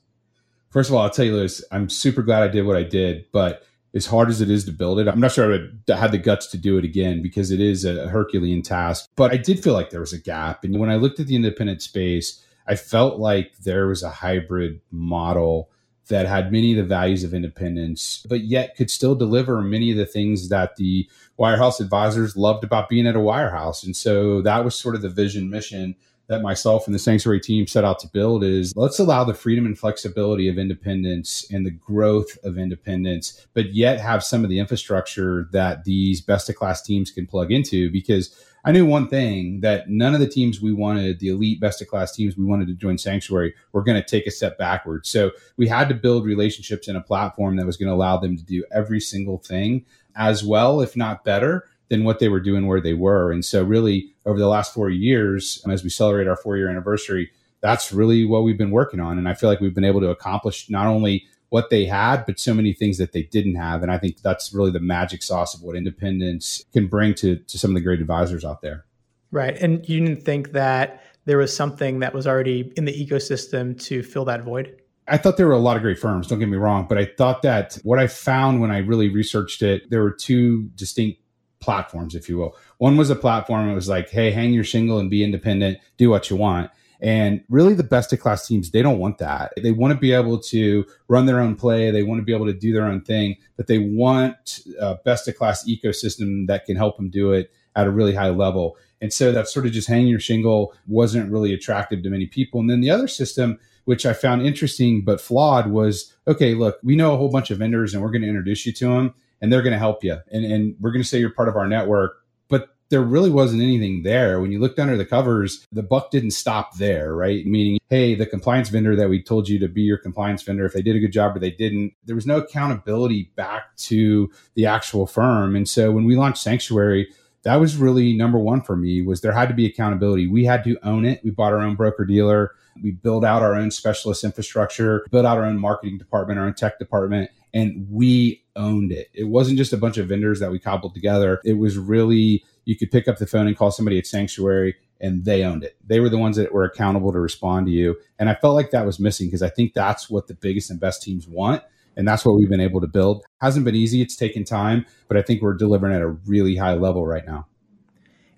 First 0.69 0.89
of 0.89 0.95
all, 0.95 1.01
I'll 1.01 1.09
tell 1.09 1.25
you, 1.25 1.35
Louis, 1.35 1.63
I'm 1.71 1.89
super 1.89 2.21
glad 2.21 2.43
I 2.43 2.47
did 2.47 2.65
what 2.65 2.75
I 2.75 2.83
did, 2.83 3.25
but 3.31 3.63
as 3.93 4.05
hard 4.05 4.29
as 4.29 4.41
it 4.41 4.49
is 4.49 4.65
to 4.65 4.71
build 4.71 4.99
it, 4.99 5.07
I'm 5.07 5.19
not 5.19 5.31
sure 5.31 5.45
I 5.45 5.57
would 5.57 5.81
have 5.87 6.11
the 6.11 6.17
guts 6.17 6.47
to 6.47 6.57
do 6.57 6.77
it 6.77 6.85
again 6.85 7.21
because 7.21 7.51
it 7.51 7.59
is 7.59 7.85
a 7.85 8.07
Herculean 8.07 8.61
task. 8.61 9.09
But 9.15 9.31
I 9.31 9.37
did 9.37 9.63
feel 9.63 9.73
like 9.73 9.89
there 9.89 9.99
was 9.99 10.13
a 10.13 10.19
gap. 10.19 10.63
And 10.63 10.79
when 10.79 10.89
I 10.89 10.95
looked 10.95 11.19
at 11.19 11.27
the 11.27 11.35
independent 11.35 11.81
space, 11.81 12.43
I 12.67 12.75
felt 12.75 13.19
like 13.19 13.57
there 13.59 13.87
was 13.87 14.03
a 14.03 14.09
hybrid 14.09 14.81
model 14.91 15.69
that 16.09 16.25
had 16.25 16.51
many 16.51 16.71
of 16.71 16.77
the 16.77 16.83
values 16.83 17.23
of 17.23 17.33
independence, 17.33 18.25
but 18.29 18.41
yet 18.41 18.75
could 18.75 18.89
still 18.89 19.15
deliver 19.15 19.61
many 19.61 19.91
of 19.91 19.97
the 19.97 20.05
things 20.05 20.49
that 20.49 20.75
the 20.77 21.09
Wirehouse 21.37 21.79
advisors 21.79 22.37
loved 22.37 22.63
about 22.63 22.89
being 22.89 23.07
at 23.07 23.15
a 23.15 23.19
wirehouse. 23.19 23.85
And 23.85 23.95
so 23.95 24.41
that 24.41 24.63
was 24.63 24.75
sort 24.75 24.95
of 24.95 25.01
the 25.01 25.09
vision 25.09 25.49
mission 25.49 25.95
that 26.27 26.41
myself 26.41 26.85
and 26.85 26.93
the 26.93 26.99
sanctuary 26.99 27.39
team 27.39 27.67
set 27.67 27.85
out 27.85 27.99
to 27.99 28.07
build 28.07 28.43
is 28.43 28.75
let's 28.75 28.99
allow 28.99 29.23
the 29.23 29.33
freedom 29.33 29.65
and 29.65 29.77
flexibility 29.77 30.47
of 30.47 30.57
independence 30.57 31.45
and 31.51 31.65
the 31.65 31.71
growth 31.71 32.37
of 32.43 32.57
independence, 32.57 33.47
but 33.53 33.73
yet 33.73 33.99
have 33.99 34.23
some 34.23 34.43
of 34.43 34.49
the 34.49 34.59
infrastructure 34.59 35.47
that 35.51 35.85
these 35.85 36.21
best 36.21 36.49
of 36.49 36.55
class 36.55 36.81
teams 36.81 37.11
can 37.11 37.25
plug 37.25 37.51
into 37.51 37.89
because 37.91 38.35
I 38.65 38.71
knew 38.71 38.85
one 38.85 39.07
thing 39.07 39.61
that 39.61 39.89
none 39.89 40.13
of 40.13 40.19
the 40.19 40.27
teams 40.27 40.59
we 40.59 40.73
wanted, 40.73 41.19
the 41.19 41.29
elite 41.29 41.61
best 41.61 41.81
of 41.81 41.87
class 41.87 42.11
teams 42.11 42.35
we 42.35 42.43
wanted 42.43 42.67
to 42.67 42.73
join 42.73 42.97
Sanctuary, 42.97 43.53
were 43.71 43.81
going 43.83 44.01
to 44.01 44.05
take 44.05 44.27
a 44.27 44.31
step 44.31 44.57
backwards. 44.57 45.09
So 45.09 45.31
we 45.55 45.69
had 45.69 45.87
to 45.87 45.95
build 45.95 46.25
relationships 46.25 46.89
in 46.89 46.97
a 46.97 47.01
platform 47.01 47.55
that 47.55 47.65
was 47.65 47.77
going 47.77 47.87
to 47.87 47.95
allow 47.95 48.17
them 48.17 48.35
to 48.35 48.43
do 48.43 48.65
every 48.73 48.99
single 48.99 49.37
thing 49.37 49.85
as 50.17 50.43
well, 50.43 50.81
if 50.81 50.97
not 50.97 51.23
better, 51.23 51.69
than 51.89 52.03
what 52.03 52.19
they 52.19 52.29
were 52.29 52.39
doing 52.39 52.67
where 52.67 52.81
they 52.81 52.93
were. 52.93 53.31
And 53.31 53.43
so, 53.43 53.63
really, 53.63 54.13
over 54.25 54.39
the 54.39 54.47
last 54.47 54.73
four 54.73 54.89
years, 54.89 55.61
um, 55.65 55.71
as 55.71 55.83
we 55.83 55.89
celebrate 55.89 56.27
our 56.27 56.35
four 56.35 56.57
year 56.57 56.69
anniversary, 56.69 57.31
that's 57.61 57.91
really 57.91 58.25
what 58.25 58.43
we've 58.43 58.57
been 58.57 58.71
working 58.71 58.99
on. 58.99 59.17
And 59.17 59.27
I 59.27 59.33
feel 59.33 59.49
like 59.49 59.59
we've 59.59 59.75
been 59.75 59.83
able 59.83 60.01
to 60.01 60.09
accomplish 60.09 60.69
not 60.69 60.87
only 60.87 61.25
what 61.49 61.69
they 61.69 61.85
had, 61.85 62.25
but 62.25 62.39
so 62.39 62.53
many 62.53 62.73
things 62.73 62.97
that 62.97 63.13
they 63.13 63.23
didn't 63.23 63.55
have. 63.55 63.81
And 63.81 63.91
I 63.91 63.97
think 63.97 64.21
that's 64.21 64.53
really 64.53 64.71
the 64.71 64.79
magic 64.79 65.23
sauce 65.23 65.55
of 65.55 65.61
what 65.61 65.75
independence 65.75 66.63
can 66.73 66.87
bring 66.87 67.13
to, 67.15 67.37
to 67.37 67.57
some 67.57 67.71
of 67.71 67.75
the 67.75 67.81
great 67.81 68.01
advisors 68.01 68.43
out 68.43 68.61
there. 68.61 68.85
Right. 69.31 69.57
And 69.57 69.87
you 69.87 70.05
didn't 70.05 70.23
think 70.23 70.51
that 70.51 71.03
there 71.25 71.37
was 71.37 71.55
something 71.55 71.99
that 71.99 72.13
was 72.13 72.27
already 72.27 72.71
in 72.75 72.85
the 72.85 72.93
ecosystem 72.93 73.79
to 73.83 74.03
fill 74.03 74.25
that 74.25 74.43
void? 74.43 74.81
I 75.09 75.17
thought 75.17 75.37
there 75.37 75.47
were 75.47 75.53
a 75.53 75.59
lot 75.59 75.77
of 75.77 75.83
great 75.83 75.99
firms, 75.99 76.27
don't 76.27 76.39
get 76.39 76.49
me 76.49 76.57
wrong, 76.57 76.85
but 76.87 76.97
I 76.97 77.05
thought 77.05 77.41
that 77.43 77.77
what 77.83 77.97
I 77.99 78.07
found 78.07 78.59
when 78.59 78.71
I 78.71 78.79
really 78.79 79.09
researched 79.09 79.61
it, 79.61 79.89
there 79.89 80.01
were 80.01 80.11
two 80.11 80.63
distinct 80.75 81.21
platforms, 81.59 82.15
if 82.15 82.29
you 82.29 82.37
will. 82.37 82.55
One 82.77 82.97
was 82.97 83.09
a 83.09 83.15
platform 83.15 83.67
that 83.67 83.75
was 83.75 83.89
like, 83.89 84.09
hey, 84.09 84.31
hang 84.31 84.53
your 84.53 84.63
shingle 84.63 84.99
and 84.99 85.09
be 85.09 85.23
independent, 85.23 85.79
do 85.97 86.09
what 86.09 86.29
you 86.29 86.35
want. 86.35 86.71
And 86.99 87.43
really, 87.49 87.75
the 87.75 87.83
best 87.83 88.11
of 88.11 88.19
class 88.19 88.47
teams, 88.47 88.71
they 88.71 88.81
don't 88.81 88.97
want 88.97 89.19
that. 89.19 89.53
They 89.61 89.71
want 89.71 89.93
to 89.93 89.99
be 89.99 90.13
able 90.13 90.39
to 90.39 90.85
run 91.07 91.27
their 91.27 91.39
own 91.39 91.55
play. 91.55 91.91
They 91.91 92.01
want 92.01 92.19
to 92.19 92.25
be 92.25 92.33
able 92.33 92.47
to 92.47 92.53
do 92.53 92.73
their 92.73 92.85
own 92.85 93.01
thing, 93.01 93.35
but 93.55 93.67
they 93.67 93.77
want 93.77 94.61
a 94.79 94.95
best 94.95 95.27
of 95.27 95.37
class 95.37 95.63
ecosystem 95.67 96.47
that 96.47 96.65
can 96.65 96.75
help 96.75 96.97
them 96.97 97.09
do 97.09 97.33
it 97.33 97.51
at 97.75 97.85
a 97.85 97.91
really 97.91 98.15
high 98.15 98.29
level. 98.29 98.77
And 98.99 99.13
so 99.13 99.31
that 99.31 99.47
sort 99.47 99.67
of 99.67 99.71
just 99.71 99.87
hanging 99.87 100.07
your 100.07 100.19
shingle 100.19 100.73
wasn't 100.87 101.31
really 101.31 101.53
attractive 101.53 102.01
to 102.01 102.09
many 102.09 102.25
people. 102.25 102.59
And 102.59 102.69
then 102.69 102.81
the 102.81 102.89
other 102.89 103.07
system, 103.07 103.59
which 103.85 104.05
I 104.05 104.13
found 104.13 104.41
interesting 104.41 105.03
but 105.03 105.21
flawed, 105.21 105.69
was 105.69 106.15
okay, 106.27 106.55
look, 106.55 106.79
we 106.81 106.95
know 106.95 107.13
a 107.13 107.17
whole 107.17 107.29
bunch 107.29 107.51
of 107.51 107.59
vendors 107.59 107.93
and 107.93 108.01
we're 108.01 108.11
going 108.11 108.23
to 108.23 108.27
introduce 108.27 108.65
you 108.65 108.73
to 108.73 108.87
them 108.87 109.13
and 109.41 109.51
they're 109.51 109.61
going 109.61 109.73
to 109.73 109.79
help 109.79 110.03
you. 110.03 110.17
And, 110.31 110.45
and 110.45 110.75
we're 110.79 110.91
going 110.91 111.03
to 111.03 111.07
say 111.07 111.19
you're 111.19 111.29
part 111.29 111.49
of 111.49 111.55
our 111.55 111.67
network 111.67 112.17
But 112.49 112.69
there 112.89 113.01
really 113.01 113.29
wasn't 113.29 113.61
anything 113.61 114.03
there. 114.03 114.39
When 114.39 114.51
you 114.51 114.59
looked 114.59 114.79
under 114.79 114.95
the 114.95 115.05
covers, 115.05 115.65
the 115.71 115.83
buck 115.83 116.11
didn't 116.11 116.31
stop 116.31 116.77
there, 116.77 117.13
right? 117.13 117.45
Meaning, 117.45 117.79
hey, 117.89 118.15
the 118.15 118.25
compliance 118.25 118.69
vendor 118.69 118.95
that 118.95 119.09
we 119.09 119.21
told 119.21 119.49
you 119.49 119.59
to 119.59 119.67
be 119.67 119.81
your 119.81 119.97
compliance 119.97 120.43
vendor, 120.43 120.65
if 120.65 120.73
they 120.73 120.81
did 120.81 120.95
a 120.95 120.99
good 120.99 121.11
job 121.11 121.35
or 121.35 121.39
they 121.39 121.51
didn't, 121.51 121.93
there 122.05 122.15
was 122.15 122.25
no 122.25 122.37
accountability 122.37 123.31
back 123.35 123.75
to 123.77 124.31
the 124.55 124.65
actual 124.65 125.05
firm. 125.05 125.55
And 125.55 125.67
so 125.67 125.91
when 125.91 126.05
we 126.05 126.15
launched 126.15 126.41
Sanctuary, 126.41 127.07
that 127.43 127.57
was 127.57 127.77
really 127.77 128.13
number 128.13 128.39
one 128.39 128.61
for 128.61 128.75
me 128.75 129.01
was 129.01 129.21
there 129.21 129.31
had 129.31 129.47
to 129.49 129.53
be 129.53 129.65
accountability. 129.65 130.27
We 130.27 130.45
had 130.45 130.63
to 130.65 130.77
own 130.83 131.05
it. 131.05 131.21
We 131.23 131.31
bought 131.31 131.53
our 131.53 131.59
own 131.59 131.75
broker 131.75 132.05
dealer. 132.05 132.51
We 132.81 132.91
built 132.91 133.23
out 133.23 133.41
our 133.41 133.55
own 133.55 133.71
specialist 133.71 134.23
infrastructure, 134.23 135.05
built 135.11 135.25
out 135.25 135.37
our 135.37 135.45
own 135.45 135.57
marketing 135.57 135.97
department, 135.97 136.39
our 136.39 136.45
own 136.45 136.53
tech 136.53 136.77
department, 136.77 137.31
and 137.53 137.87
we 137.89 138.43
owned 138.55 138.91
it. 138.91 139.09
It 139.13 139.25
wasn't 139.25 139.57
just 139.57 139.73
a 139.73 139.77
bunch 139.77 139.97
of 139.97 140.07
vendors 140.07 140.39
that 140.39 140.51
we 140.51 140.59
cobbled 140.59 140.93
together. 140.93 141.39
It 141.45 141.53
was 141.53 141.77
really 141.77 142.43
you 142.65 142.75
could 142.75 142.91
pick 142.91 143.07
up 143.07 143.17
the 143.17 143.27
phone 143.27 143.47
and 143.47 143.57
call 143.57 143.71
somebody 143.71 143.97
at 143.97 144.05
Sanctuary 144.05 144.75
and 144.99 145.23
they 145.25 145.43
owned 145.43 145.63
it. 145.63 145.77
They 145.85 145.99
were 145.99 146.09
the 146.09 146.17
ones 146.17 146.37
that 146.37 146.53
were 146.53 146.65
accountable 146.65 147.13
to 147.13 147.19
respond 147.19 147.67
to 147.67 147.71
you. 147.71 147.97
And 148.19 148.29
I 148.29 148.35
felt 148.35 148.55
like 148.55 148.71
that 148.71 148.85
was 148.85 148.99
missing 148.99 149.27
because 149.27 149.41
I 149.41 149.49
think 149.49 149.73
that's 149.73 150.09
what 150.09 150.27
the 150.27 150.33
biggest 150.33 150.69
and 150.69 150.79
best 150.79 151.01
teams 151.01 151.27
want. 151.27 151.63
And 151.95 152.07
that's 152.07 152.25
what 152.25 152.35
we've 152.37 152.49
been 152.49 152.61
able 152.61 152.81
to 152.81 152.87
build. 152.87 153.23
Hasn't 153.41 153.65
been 153.65 153.75
easy, 153.75 154.01
it's 154.01 154.15
taken 154.15 154.43
time, 154.43 154.85
but 155.07 155.17
I 155.17 155.21
think 155.21 155.41
we're 155.41 155.55
delivering 155.55 155.95
at 155.95 156.01
a 156.01 156.07
really 156.07 156.55
high 156.55 156.73
level 156.73 157.07
right 157.07 157.25
now. 157.25 157.47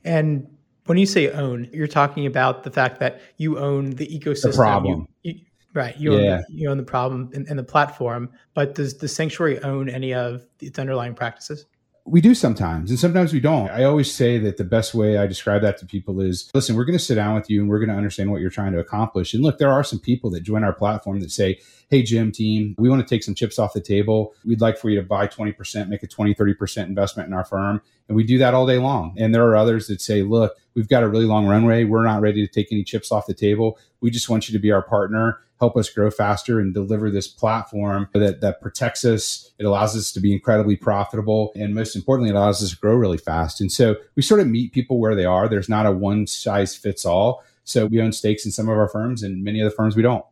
And 0.05 0.47
when 0.85 0.97
you 0.97 1.05
say 1.05 1.29
own, 1.31 1.69
you're 1.73 1.87
talking 1.87 2.25
about 2.25 2.63
the 2.63 2.71
fact 2.71 2.99
that 2.99 3.21
you 3.37 3.59
own 3.59 3.91
the 3.91 4.07
ecosystem. 4.07 4.51
The 4.51 4.57
problem. 4.57 5.07
You, 5.23 5.33
you, 5.33 5.41
right. 5.73 5.97
You, 5.97 6.17
yeah. 6.17 6.37
own, 6.37 6.43
you 6.49 6.69
own 6.69 6.77
the 6.77 6.83
problem 6.83 7.29
and, 7.33 7.47
and 7.47 7.57
the 7.57 7.63
platform. 7.63 8.29
But 8.53 8.75
does 8.75 8.97
the 8.97 9.07
sanctuary 9.07 9.59
own 9.63 9.89
any 9.89 10.13
of 10.13 10.45
its 10.59 10.79
underlying 10.79 11.13
practices? 11.13 11.65
We 12.05 12.21
do 12.21 12.33
sometimes, 12.33 12.89
and 12.89 12.99
sometimes 12.99 13.33
we 13.33 13.39
don't. 13.39 13.69
I 13.69 13.83
always 13.83 14.11
say 14.11 14.39
that 14.39 14.57
the 14.57 14.63
best 14.63 14.95
way 14.95 15.19
I 15.19 15.27
describe 15.27 15.61
that 15.61 15.77
to 15.77 15.85
people 15.85 16.21
is 16.21 16.49
listen, 16.55 16.75
we're 16.75 16.85
going 16.85 16.97
to 16.97 17.03
sit 17.03 17.15
down 17.15 17.35
with 17.35 17.51
you 17.51 17.61
and 17.61 17.69
we're 17.69 17.77
going 17.77 17.89
to 17.89 17.95
understand 17.95 18.31
what 18.31 18.41
you're 18.41 18.49
trying 18.49 18.71
to 18.71 18.79
accomplish. 18.79 19.35
And 19.35 19.43
look, 19.43 19.59
there 19.59 19.71
are 19.71 19.83
some 19.83 19.99
people 19.99 20.31
that 20.31 20.41
join 20.41 20.63
our 20.63 20.73
platform 20.73 21.19
that 21.19 21.29
say, 21.29 21.59
Hey, 21.89 22.01
Jim 22.01 22.31
team, 22.31 22.73
we 22.79 22.89
want 22.89 23.07
to 23.07 23.07
take 23.07 23.23
some 23.23 23.35
chips 23.35 23.59
off 23.59 23.73
the 23.73 23.81
table. 23.81 24.33
We'd 24.43 24.61
like 24.61 24.77
for 24.77 24.89
you 24.89 24.99
to 24.99 25.05
buy 25.05 25.27
20%, 25.27 25.87
make 25.87 26.01
a 26.01 26.07
20, 26.07 26.33
30% 26.33 26.85
investment 26.85 27.27
in 27.27 27.33
our 27.33 27.45
firm. 27.45 27.79
And 28.07 28.15
we 28.15 28.23
do 28.23 28.39
that 28.39 28.55
all 28.55 28.65
day 28.65 28.79
long. 28.79 29.15
And 29.17 29.33
there 29.33 29.45
are 29.45 29.55
others 29.55 29.87
that 29.87 30.01
say, 30.01 30.23
look, 30.23 30.55
we've 30.79 30.87
got 30.87 31.03
a 31.03 31.09
really 31.09 31.25
long 31.25 31.45
runway. 31.45 31.83
We're 31.83 32.05
not 32.05 32.21
ready 32.21 32.45
to 32.47 32.51
take 32.51 32.71
any 32.71 32.85
chips 32.85 33.11
off 33.11 33.25
the 33.27 33.33
table. 33.33 33.77
We 33.99 34.11
just 34.11 34.29
want 34.29 34.47
you 34.47 34.53
to 34.53 34.59
be 34.59 34.71
our 34.71 34.81
partner 34.81 35.39
help 35.59 35.75
us 35.75 35.89
grow 35.89 36.09
faster 36.09 36.59
and 36.59 36.73
deliver 36.73 37.11
this 37.11 37.27
platform 37.27 38.07
that, 38.13 38.41
that 38.41 38.61
protects 38.61 39.03
us. 39.03 39.51
It 39.59 39.65
allows 39.65 39.95
us 39.95 40.11
to 40.13 40.19
be 40.19 40.33
incredibly 40.33 40.77
profitable. 40.77 41.51
And 41.55 41.75
most 41.75 41.95
importantly, 41.95 42.29
it 42.29 42.35
allows 42.35 42.63
us 42.63 42.71
to 42.71 42.77
grow 42.77 42.95
really 42.95 43.17
fast. 43.17 43.59
And 43.59 43.71
so 43.71 43.95
we 44.15 44.21
sort 44.21 44.39
of 44.39 44.47
meet 44.47 44.71
people 44.71 44.99
where 44.99 45.15
they 45.15 45.25
are. 45.25 45.47
There's 45.47 45.69
not 45.69 45.85
a 45.85 45.91
one 45.91 46.27
size 46.27 46.75
fits 46.75 47.05
all. 47.05 47.43
So 47.65 47.85
we 47.85 48.01
own 48.01 48.13
stakes 48.13 48.45
in 48.45 48.51
some 48.51 48.69
of 48.69 48.77
our 48.77 48.87
firms 48.87 49.21
and 49.21 49.43
many 49.43 49.59
of 49.59 49.69
the 49.69 49.75
firms 49.75 49.95
we 49.95 50.01
don't. 50.01 50.25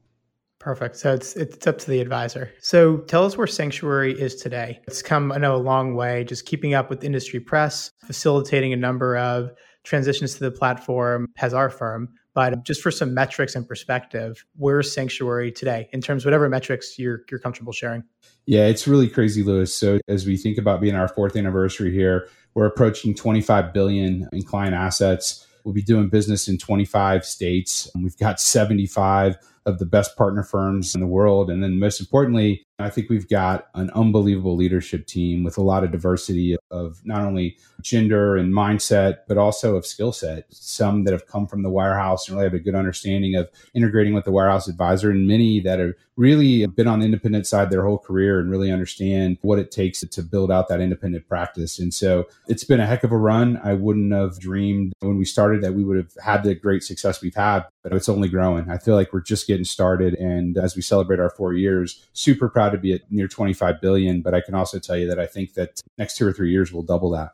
Perfect. 0.59 0.97
So 0.97 1.13
it's 1.13 1.35
it's 1.35 1.67
up 1.67 1.77
to 1.77 1.91
the 1.91 2.01
advisor. 2.01 2.51
So 2.59 2.97
tell 2.97 3.23
us 3.23 3.37
where 3.37 3.47
Sanctuary 3.47 4.19
is 4.19 4.35
today. 4.35 4.79
It's 4.87 5.03
come, 5.03 5.31
I 5.31 5.37
know, 5.37 5.55
a 5.55 5.57
long 5.57 5.93
way, 5.93 6.23
just 6.23 6.45
keeping 6.45 6.73
up 6.73 6.89
with 6.89 7.03
industry 7.03 7.39
press, 7.39 7.91
facilitating 8.05 8.73
a 8.73 8.75
number 8.75 9.15
of 9.17 9.51
transitions 9.87 10.35
to 10.35 10.39
the 10.41 10.51
platform 10.51 11.27
has 11.35 11.53
our 11.53 11.69
firm. 11.69 12.09
But 12.33 12.63
just 12.63 12.81
for 12.81 12.91
some 12.91 13.15
metrics 13.15 13.55
and 13.55 13.67
perspective, 13.67 14.45
where's 14.57 14.93
Sanctuary 14.93 15.51
today 15.51 15.89
in 15.91 16.01
terms 16.01 16.23
of 16.23 16.27
whatever 16.27 16.47
metrics 16.49 16.99
you're 16.99 17.21
you're 17.31 17.39
comfortable 17.39 17.73
sharing? 17.73 18.03
Yeah, 18.45 18.67
it's 18.67 18.87
really 18.87 19.07
crazy, 19.07 19.41
Louis. 19.41 19.73
So 19.73 19.99
as 20.07 20.27
we 20.27 20.37
think 20.37 20.57
about 20.57 20.79
being 20.79 20.95
our 20.95 21.07
fourth 21.07 21.35
anniversary 21.35 21.91
here, 21.91 22.27
we're 22.53 22.67
approaching 22.67 23.15
25 23.15 23.73
billion 23.73 24.29
in 24.31 24.43
client 24.43 24.75
assets. 24.75 25.47
We'll 25.63 25.73
be 25.73 25.81
doing 25.81 26.09
business 26.09 26.47
in 26.47 26.57
25 26.57 27.25
states. 27.25 27.89
We've 27.95 28.17
got 28.17 28.39
75 28.39 29.37
of 29.65 29.79
the 29.79 29.85
best 29.85 30.15
partner 30.15 30.43
firms 30.43 30.95
in 30.95 31.01
the 31.01 31.07
world. 31.07 31.49
And 31.49 31.61
then 31.61 31.79
most 31.79 31.99
importantly, 31.99 32.66
I 32.79 32.91
think 32.91 33.09
we've 33.09 33.27
got 33.27 33.69
an 33.73 33.89
unbelievable 33.95 34.55
leadership 34.55 35.07
team 35.07 35.43
with 35.43 35.57
a 35.57 35.63
lot 35.63 35.83
of 35.83 35.91
diversity 35.91 36.55
of 36.69 37.01
not 37.03 37.21
only 37.21 37.57
gender 37.81 38.37
and 38.37 38.53
mindset, 38.53 39.19
but 39.27 39.37
also 39.37 39.75
of 39.75 39.85
skill 39.85 40.11
set. 40.11 40.45
Some 40.51 41.03
that 41.05 41.11
have 41.11 41.25
come 41.25 41.47
from 41.47 41.63
the 41.63 41.71
wirehouse 41.71 42.27
and 42.27 42.37
really 42.37 42.45
have 42.45 42.53
a 42.53 42.59
good 42.59 42.75
understanding 42.75 43.35
of 43.35 43.49
integrating 43.73 44.13
with 44.13 44.25
the 44.25 44.31
wirehouse 44.31 44.69
advisor, 44.69 45.09
and 45.09 45.27
many 45.27 45.59
that 45.61 45.79
have 45.79 45.93
really 46.17 46.65
been 46.67 46.87
on 46.87 46.99
the 46.99 47.05
independent 47.05 47.47
side 47.47 47.69
their 47.69 47.85
whole 47.85 47.97
career 47.97 48.39
and 48.39 48.49
really 48.49 48.71
understand 48.71 49.37
what 49.41 49.59
it 49.59 49.71
takes 49.71 50.01
to 50.01 50.23
build 50.23 50.51
out 50.51 50.67
that 50.67 50.81
independent 50.81 51.27
practice. 51.27 51.79
And 51.79 51.93
so 51.93 52.27
it's 52.47 52.63
been 52.63 52.79
a 52.79 52.87
heck 52.87 53.03
of 53.03 53.11
a 53.11 53.17
run. 53.17 53.59
I 53.63 53.73
wouldn't 53.73 54.11
have 54.13 54.39
dreamed 54.39 54.93
when 54.99 55.17
we 55.17 55.25
started 55.25 55.63
that 55.63 55.73
we 55.73 55.83
would 55.83 55.97
have 55.97 56.13
had 56.23 56.43
the 56.43 56.55
great 56.55 56.83
success 56.83 57.21
we've 57.21 57.35
had, 57.35 57.65
but 57.83 57.93
it's 57.93 58.09
only 58.09 58.29
growing. 58.29 58.69
I 58.69 58.79
feel 58.79 58.95
like 58.95 59.13
we're 59.13 59.21
just 59.21 59.45
getting 59.47 59.63
started. 59.63 60.15
And 60.15 60.57
as 60.57 60.75
we 60.75 60.81
celebrate 60.81 61.19
our 61.19 61.29
four 61.29 61.53
years, 61.53 62.03
super 62.13 62.49
proud 62.49 62.66
to 62.69 62.77
be 62.77 62.93
at 62.93 63.01
near 63.09 63.27
25 63.27 63.81
billion. 63.81 64.21
But 64.21 64.33
I 64.33 64.41
can 64.41 64.55
also 64.55 64.79
tell 64.79 64.97
you 64.97 65.07
that 65.07 65.19
I 65.19 65.25
think 65.25 65.53
that 65.53 65.81
next 65.97 66.17
two 66.17 66.27
or 66.27 66.33
three 66.33 66.51
years 66.51 66.71
we'll 66.71 66.83
double 66.83 67.09
that. 67.11 67.31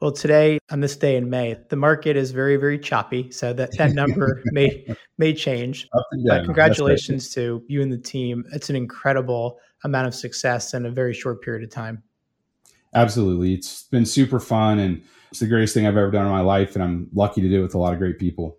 Well, 0.00 0.12
today 0.12 0.58
on 0.70 0.80
this 0.80 0.96
day 0.96 1.16
in 1.16 1.30
May, 1.30 1.56
the 1.70 1.76
market 1.76 2.16
is 2.16 2.30
very, 2.30 2.56
very 2.56 2.78
choppy, 2.78 3.30
so 3.30 3.52
that 3.54 3.76
that 3.78 3.92
number 3.94 4.42
may 4.46 4.86
may 5.18 5.32
change. 5.32 5.88
But 5.92 6.44
congratulations 6.44 7.30
to 7.34 7.62
you 7.68 7.80
and 7.80 7.92
the 7.92 7.98
team. 7.98 8.44
It's 8.52 8.68
an 8.68 8.76
incredible 8.76 9.58
amount 9.82 10.08
of 10.08 10.14
success 10.14 10.74
in 10.74 10.84
a 10.84 10.90
very 10.90 11.14
short 11.14 11.42
period 11.42 11.64
of 11.64 11.70
time. 11.70 12.02
Absolutely, 12.94 13.54
it's 13.54 13.84
been 13.84 14.04
super 14.04 14.40
fun, 14.40 14.78
and 14.78 15.02
it's 15.30 15.40
the 15.40 15.46
greatest 15.46 15.74
thing 15.74 15.86
I've 15.86 15.96
ever 15.96 16.10
done 16.10 16.26
in 16.26 16.32
my 16.32 16.42
life, 16.42 16.74
and 16.74 16.84
I'm 16.84 17.08
lucky 17.14 17.40
to 17.40 17.48
do 17.48 17.60
it 17.60 17.62
with 17.62 17.74
a 17.74 17.78
lot 17.78 17.92
of 17.92 17.98
great 17.98 18.18
people. 18.18 18.58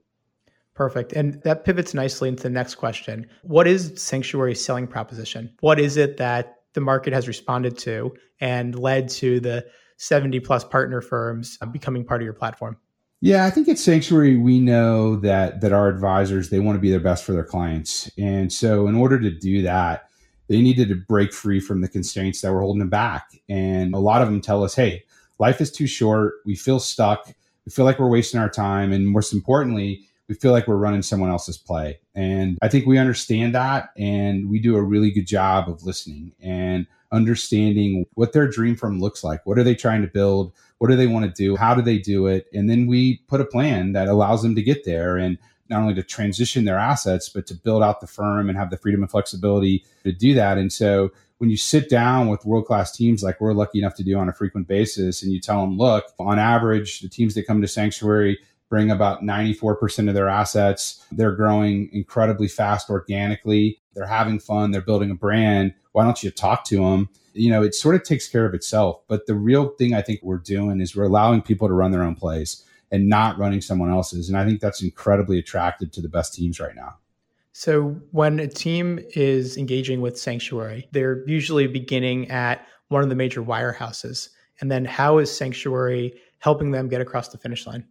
Perfect. 0.75 1.13
And 1.13 1.41
that 1.43 1.63
pivots 1.63 1.93
nicely 1.93 2.27
into 2.27 2.43
the 2.43 2.49
next 2.49 2.75
question. 2.75 3.27
What 3.43 3.65
is 3.65 3.93
Sanctuary's 3.95 4.63
selling 4.63 4.87
proposition? 4.87 5.53
What 5.61 5.79
is 5.79 5.95
it 5.95 6.17
that 6.17 6.57
the 6.73 6.81
market 6.81 7.13
has 7.13 7.27
responded 7.27 7.77
to 7.79 8.13
and 8.41 8.77
led 8.77 9.07
to 9.09 9.39
the 9.39 9.65
70 9.97 10.41
plus 10.41 10.65
partner 10.65 10.99
firms 10.99 11.57
becoming 11.71 12.03
part 12.03 12.21
of 12.21 12.25
your 12.25 12.33
platform? 12.33 12.77
Yeah, 13.21 13.45
I 13.45 13.49
think 13.49 13.69
at 13.69 13.79
Sanctuary 13.79 14.35
we 14.35 14.59
know 14.59 15.15
that 15.15 15.61
that 15.61 15.71
our 15.71 15.87
advisors 15.87 16.49
they 16.49 16.59
want 16.59 16.75
to 16.75 16.81
be 16.81 16.91
their 16.91 16.99
best 16.99 17.23
for 17.23 17.31
their 17.31 17.45
clients. 17.45 18.11
And 18.17 18.51
so 18.51 18.87
in 18.87 18.95
order 18.95 19.17
to 19.19 19.31
do 19.31 19.61
that, 19.61 20.09
they 20.47 20.61
needed 20.61 20.89
to 20.89 20.95
break 20.95 21.33
free 21.33 21.61
from 21.61 21.79
the 21.79 21.87
constraints 21.87 22.41
that 22.41 22.51
were 22.51 22.59
holding 22.61 22.79
them 22.79 22.89
back. 22.89 23.29
And 23.47 23.95
a 23.95 23.99
lot 23.99 24.21
of 24.21 24.27
them 24.27 24.41
tell 24.41 24.63
us, 24.63 24.75
"Hey, 24.75 25.05
life 25.39 25.61
is 25.61 25.71
too 25.71 25.87
short. 25.87 26.33
We 26.45 26.55
feel 26.55 26.79
stuck. 26.79 27.33
We 27.65 27.71
feel 27.71 27.85
like 27.85 27.97
we're 27.97 28.09
wasting 28.09 28.41
our 28.41 28.49
time 28.49 28.91
and 28.91 29.07
most 29.07 29.33
importantly, 29.33 30.01
we 30.27 30.35
feel 30.35 30.51
like 30.51 30.67
we're 30.67 30.75
running 30.75 31.01
someone 31.01 31.29
else's 31.29 31.57
play. 31.57 31.99
And 32.15 32.57
I 32.61 32.67
think 32.67 32.85
we 32.85 32.97
understand 32.97 33.53
that 33.55 33.89
and 33.97 34.49
we 34.49 34.59
do 34.59 34.75
a 34.75 34.81
really 34.81 35.11
good 35.11 35.27
job 35.27 35.69
of 35.69 35.83
listening 35.83 36.33
and 36.41 36.87
understanding 37.11 38.05
what 38.15 38.33
their 38.33 38.47
dream 38.47 38.75
firm 38.75 38.99
looks 38.99 39.23
like. 39.23 39.45
What 39.45 39.59
are 39.59 39.63
they 39.63 39.75
trying 39.75 40.01
to 40.01 40.07
build? 40.07 40.53
What 40.79 40.89
do 40.89 40.95
they 40.95 41.07
want 41.07 41.25
to 41.25 41.31
do? 41.31 41.55
How 41.55 41.75
do 41.75 41.81
they 41.81 41.99
do 41.99 42.27
it? 42.27 42.47
And 42.53 42.69
then 42.69 42.87
we 42.87 43.17
put 43.27 43.41
a 43.41 43.45
plan 43.45 43.93
that 43.93 44.07
allows 44.07 44.41
them 44.41 44.55
to 44.55 44.63
get 44.63 44.83
there 44.83 45.15
and 45.17 45.37
not 45.69 45.81
only 45.81 45.95
to 45.95 46.03
transition 46.03 46.65
their 46.65 46.77
assets, 46.77 47.29
but 47.29 47.47
to 47.47 47.55
build 47.55 47.81
out 47.81 48.01
the 48.01 48.07
firm 48.07 48.49
and 48.49 48.57
have 48.57 48.69
the 48.69 48.77
freedom 48.77 49.01
and 49.01 49.09
flexibility 49.09 49.83
to 50.03 50.11
do 50.11 50.33
that. 50.33 50.57
And 50.57 50.71
so 50.71 51.11
when 51.37 51.49
you 51.49 51.57
sit 51.57 51.89
down 51.89 52.27
with 52.27 52.45
world 52.45 52.65
class 52.65 52.91
teams 52.91 53.23
like 53.23 53.41
we're 53.41 53.53
lucky 53.53 53.79
enough 53.79 53.95
to 53.95 54.03
do 54.03 54.17
on 54.17 54.29
a 54.29 54.33
frequent 54.33 54.67
basis 54.67 55.23
and 55.23 55.31
you 55.31 55.39
tell 55.39 55.61
them, 55.61 55.77
look, 55.77 56.05
on 56.19 56.39
average, 56.39 56.99
the 56.99 57.09
teams 57.09 57.33
that 57.35 57.47
come 57.47 57.61
to 57.61 57.67
Sanctuary, 57.67 58.37
bring 58.69 58.91
about 58.91 59.21
94% 59.21 60.07
of 60.07 60.13
their 60.13 60.29
assets. 60.29 61.05
They're 61.11 61.35
growing 61.35 61.89
incredibly 61.91 62.47
fast 62.47 62.89
organically. 62.89 63.81
They're 63.93 64.07
having 64.07 64.39
fun. 64.39 64.71
They're 64.71 64.81
building 64.81 65.11
a 65.11 65.15
brand. 65.15 65.73
Why 65.91 66.03
don't 66.03 66.21
you 66.23 66.31
talk 66.31 66.65
to 66.65 66.77
them? 66.77 67.09
You 67.33 67.51
know, 67.51 67.63
it 67.63 67.75
sort 67.75 67.95
of 67.95 68.03
takes 68.03 68.27
care 68.27 68.45
of 68.45 68.53
itself. 68.53 69.01
But 69.07 69.27
the 69.27 69.35
real 69.35 69.69
thing 69.77 69.93
I 69.93 70.01
think 70.01 70.21
we're 70.23 70.37
doing 70.37 70.81
is 70.81 70.95
we're 70.95 71.03
allowing 71.03 71.41
people 71.41 71.67
to 71.67 71.73
run 71.73 71.91
their 71.91 72.03
own 72.03 72.15
plays 72.15 72.63
and 72.91 73.07
not 73.07 73.37
running 73.37 73.61
someone 73.61 73.91
else's. 73.91 74.29
And 74.29 74.37
I 74.37 74.45
think 74.45 74.61
that's 74.61 74.81
incredibly 74.81 75.39
attractive 75.39 75.91
to 75.91 76.01
the 76.01 76.09
best 76.09 76.33
teams 76.33 76.59
right 76.59 76.75
now. 76.75 76.95
So 77.51 77.95
when 78.11 78.39
a 78.39 78.47
team 78.47 78.99
is 79.15 79.55
engaging 79.55 80.01
with 80.01 80.19
Sanctuary, 80.19 80.89
they're 80.91 81.27
usually 81.27 81.67
beginning 81.67 82.29
at 82.29 82.65
one 82.89 83.01
of 83.01 83.09
the 83.09 83.15
major 83.15 83.41
wirehouses. 83.41 84.29
And 84.59 84.69
then 84.69 84.83
how 84.85 85.17
is 85.19 85.35
Sanctuary 85.35 86.13
helping 86.39 86.71
them 86.71 86.89
get 86.89 87.01
across 87.01 87.29
the 87.29 87.37
finish 87.37 87.65
line? 87.65 87.85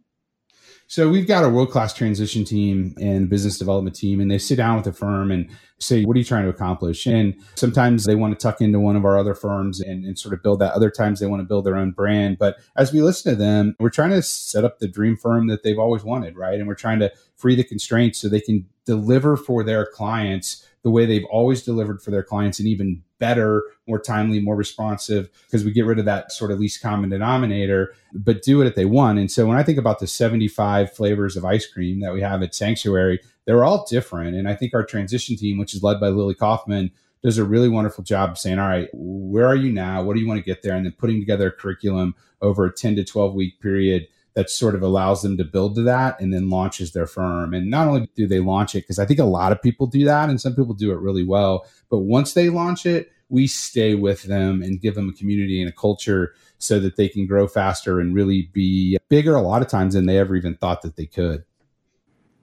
So 0.87 1.09
we've 1.09 1.27
got 1.27 1.43
a 1.43 1.49
world 1.49 1.71
class 1.71 1.95
transition 1.95 2.45
team 2.45 2.93
and 3.01 3.27
business 3.27 3.57
development 3.57 3.95
team, 3.95 4.19
and 4.19 4.29
they 4.29 4.37
sit 4.37 4.57
down 4.57 4.75
with 4.75 4.85
the 4.85 4.93
firm 4.93 5.31
and 5.31 5.49
say, 5.79 6.03
What 6.03 6.15
are 6.15 6.19
you 6.19 6.25
trying 6.25 6.43
to 6.43 6.49
accomplish? 6.49 7.07
And 7.07 7.33
sometimes 7.55 8.05
they 8.05 8.13
want 8.13 8.37
to 8.37 8.41
tuck 8.41 8.61
into 8.61 8.79
one 8.79 8.95
of 8.95 9.03
our 9.03 9.17
other 9.17 9.33
firms 9.33 9.81
and, 9.81 10.05
and, 10.05 10.17
sort 10.17 10.35
of 10.35 10.43
build 10.43 10.59
that. 10.59 10.73
Other 10.73 10.91
times 10.91 11.19
they 11.19 11.25
want 11.25 11.41
to 11.41 11.47
build 11.47 11.65
their 11.65 11.75
own 11.75 11.91
brand. 11.91 12.37
But 12.37 12.57
as 12.75 12.93
we 12.93 13.01
listen 13.01 13.31
to 13.31 13.35
them, 13.35 13.75
we're 13.79 13.89
trying 13.89 14.11
to 14.11 14.21
set 14.21 14.63
up 14.63 14.77
the 14.77 14.87
dream 14.87 15.17
firm 15.17 15.47
that 15.47 15.63
they've 15.63 15.79
always 15.79 16.03
wanted, 16.03 16.37
right? 16.37 16.59
And 16.59 16.67
we're 16.67 16.75
trying 16.75 16.99
to 16.99 17.11
free 17.35 17.55
the 17.55 17.63
constraints 17.63 18.19
so 18.19 18.29
they 18.29 18.39
can 18.39 18.67
deliver 18.85 19.35
for 19.35 19.63
their 19.63 19.87
clients 19.87 20.67
the 20.83 20.91
way 20.91 21.07
they've 21.07 21.25
always 21.31 21.63
delivered 21.63 22.01
for 22.01 22.11
their 22.11 22.23
clients 22.23 22.59
and 22.59 22.67
even 22.67 23.03
better, 23.19 23.63
more 23.87 23.99
timely, 23.99 24.39
more 24.39 24.55
responsive, 24.55 25.29
because 25.45 25.63
we 25.63 25.71
get 25.71 25.85
rid 25.85 25.99
of 25.99 26.05
that 26.05 26.31
sort 26.31 26.51
of 26.51 26.59
least 26.59 26.81
common 26.81 27.09
denominator, 27.09 27.93
but 28.13 28.43
do 28.43 28.61
it 28.61 28.67
if 28.67 28.75
they 28.75 28.85
want. 28.85 29.19
And 29.19 29.31
so 29.31 29.45
when 29.45 29.57
I 29.57 29.63
think 29.63 29.77
about 29.77 29.99
the 29.99 30.07
75 30.07 30.93
flavors 30.93 31.35
of 31.35 31.45
ice 31.45 31.67
cream 31.67 31.99
that 32.01 32.13
we 32.13 32.21
have 32.21 32.41
at 32.41 32.55
Sanctuary, 32.55 33.19
they're 33.45 33.63
all 33.63 33.85
different. 33.89 34.35
And 34.35 34.47
I 34.49 34.55
think 34.55 34.73
our 34.73 34.83
transition 34.83 35.37
team, 35.37 35.57
which 35.57 35.73
is 35.73 35.83
led 35.83 35.99
by 35.99 36.09
Lily 36.09 36.35
Kaufman, 36.35 36.91
does 37.23 37.37
a 37.37 37.43
really 37.43 37.69
wonderful 37.69 38.03
job 38.03 38.31
of 38.31 38.37
saying, 38.37 38.59
all 38.59 38.67
right, 38.67 38.89
where 38.93 39.47
are 39.47 39.55
you 39.55 39.71
now? 39.71 40.03
What 40.03 40.13
do 40.15 40.19
you 40.19 40.27
want 40.27 40.39
to 40.39 40.45
get 40.45 40.61
there? 40.61 40.75
And 40.75 40.85
then 40.85 40.93
putting 40.93 41.19
together 41.19 41.47
a 41.47 41.51
curriculum 41.51 42.15
over 42.41 42.65
a 42.65 42.73
10 42.73 42.97
to 42.97 43.03
12 43.03 43.33
week 43.33 43.59
period 43.59 44.07
that 44.35 44.49
sort 44.49 44.75
of 44.75 44.81
allows 44.81 45.21
them 45.21 45.37
to 45.37 45.43
build 45.43 45.75
to 45.75 45.81
that 45.81 46.19
and 46.19 46.33
then 46.33 46.49
launches 46.49 46.91
their 46.91 47.07
firm. 47.07 47.53
And 47.53 47.69
not 47.69 47.87
only 47.87 48.09
do 48.15 48.27
they 48.27 48.41
launch 48.41 48.75
it, 48.75 48.81
because 48.81 48.99
I 48.99 49.05
think 49.05 49.19
a 49.19 49.25
lot 49.25 49.51
of 49.51 49.61
people 49.61 49.87
do 49.87 50.05
that 50.05 50.29
and 50.29 50.39
some 50.39 50.55
people 50.55 50.73
do 50.73 50.91
it 50.91 50.99
really 50.99 51.23
well, 51.23 51.65
but 51.89 51.99
once 51.99 52.33
they 52.33 52.49
launch 52.49 52.85
it, 52.85 53.11
we 53.29 53.47
stay 53.47 53.95
with 53.95 54.23
them 54.23 54.61
and 54.61 54.81
give 54.81 54.93
them 54.95 55.09
a 55.09 55.13
community 55.13 55.61
and 55.61 55.69
a 55.69 55.75
culture 55.75 56.35
so 56.57 56.79
that 56.79 56.95
they 56.95 57.09
can 57.09 57.25
grow 57.25 57.47
faster 57.47 57.99
and 57.99 58.13
really 58.13 58.49
be 58.53 58.97
bigger 59.09 59.35
a 59.35 59.41
lot 59.41 59.61
of 59.61 59.67
times 59.67 59.93
than 59.93 60.05
they 60.05 60.17
ever 60.19 60.35
even 60.35 60.55
thought 60.55 60.81
that 60.81 60.95
they 60.95 61.05
could. 61.05 61.43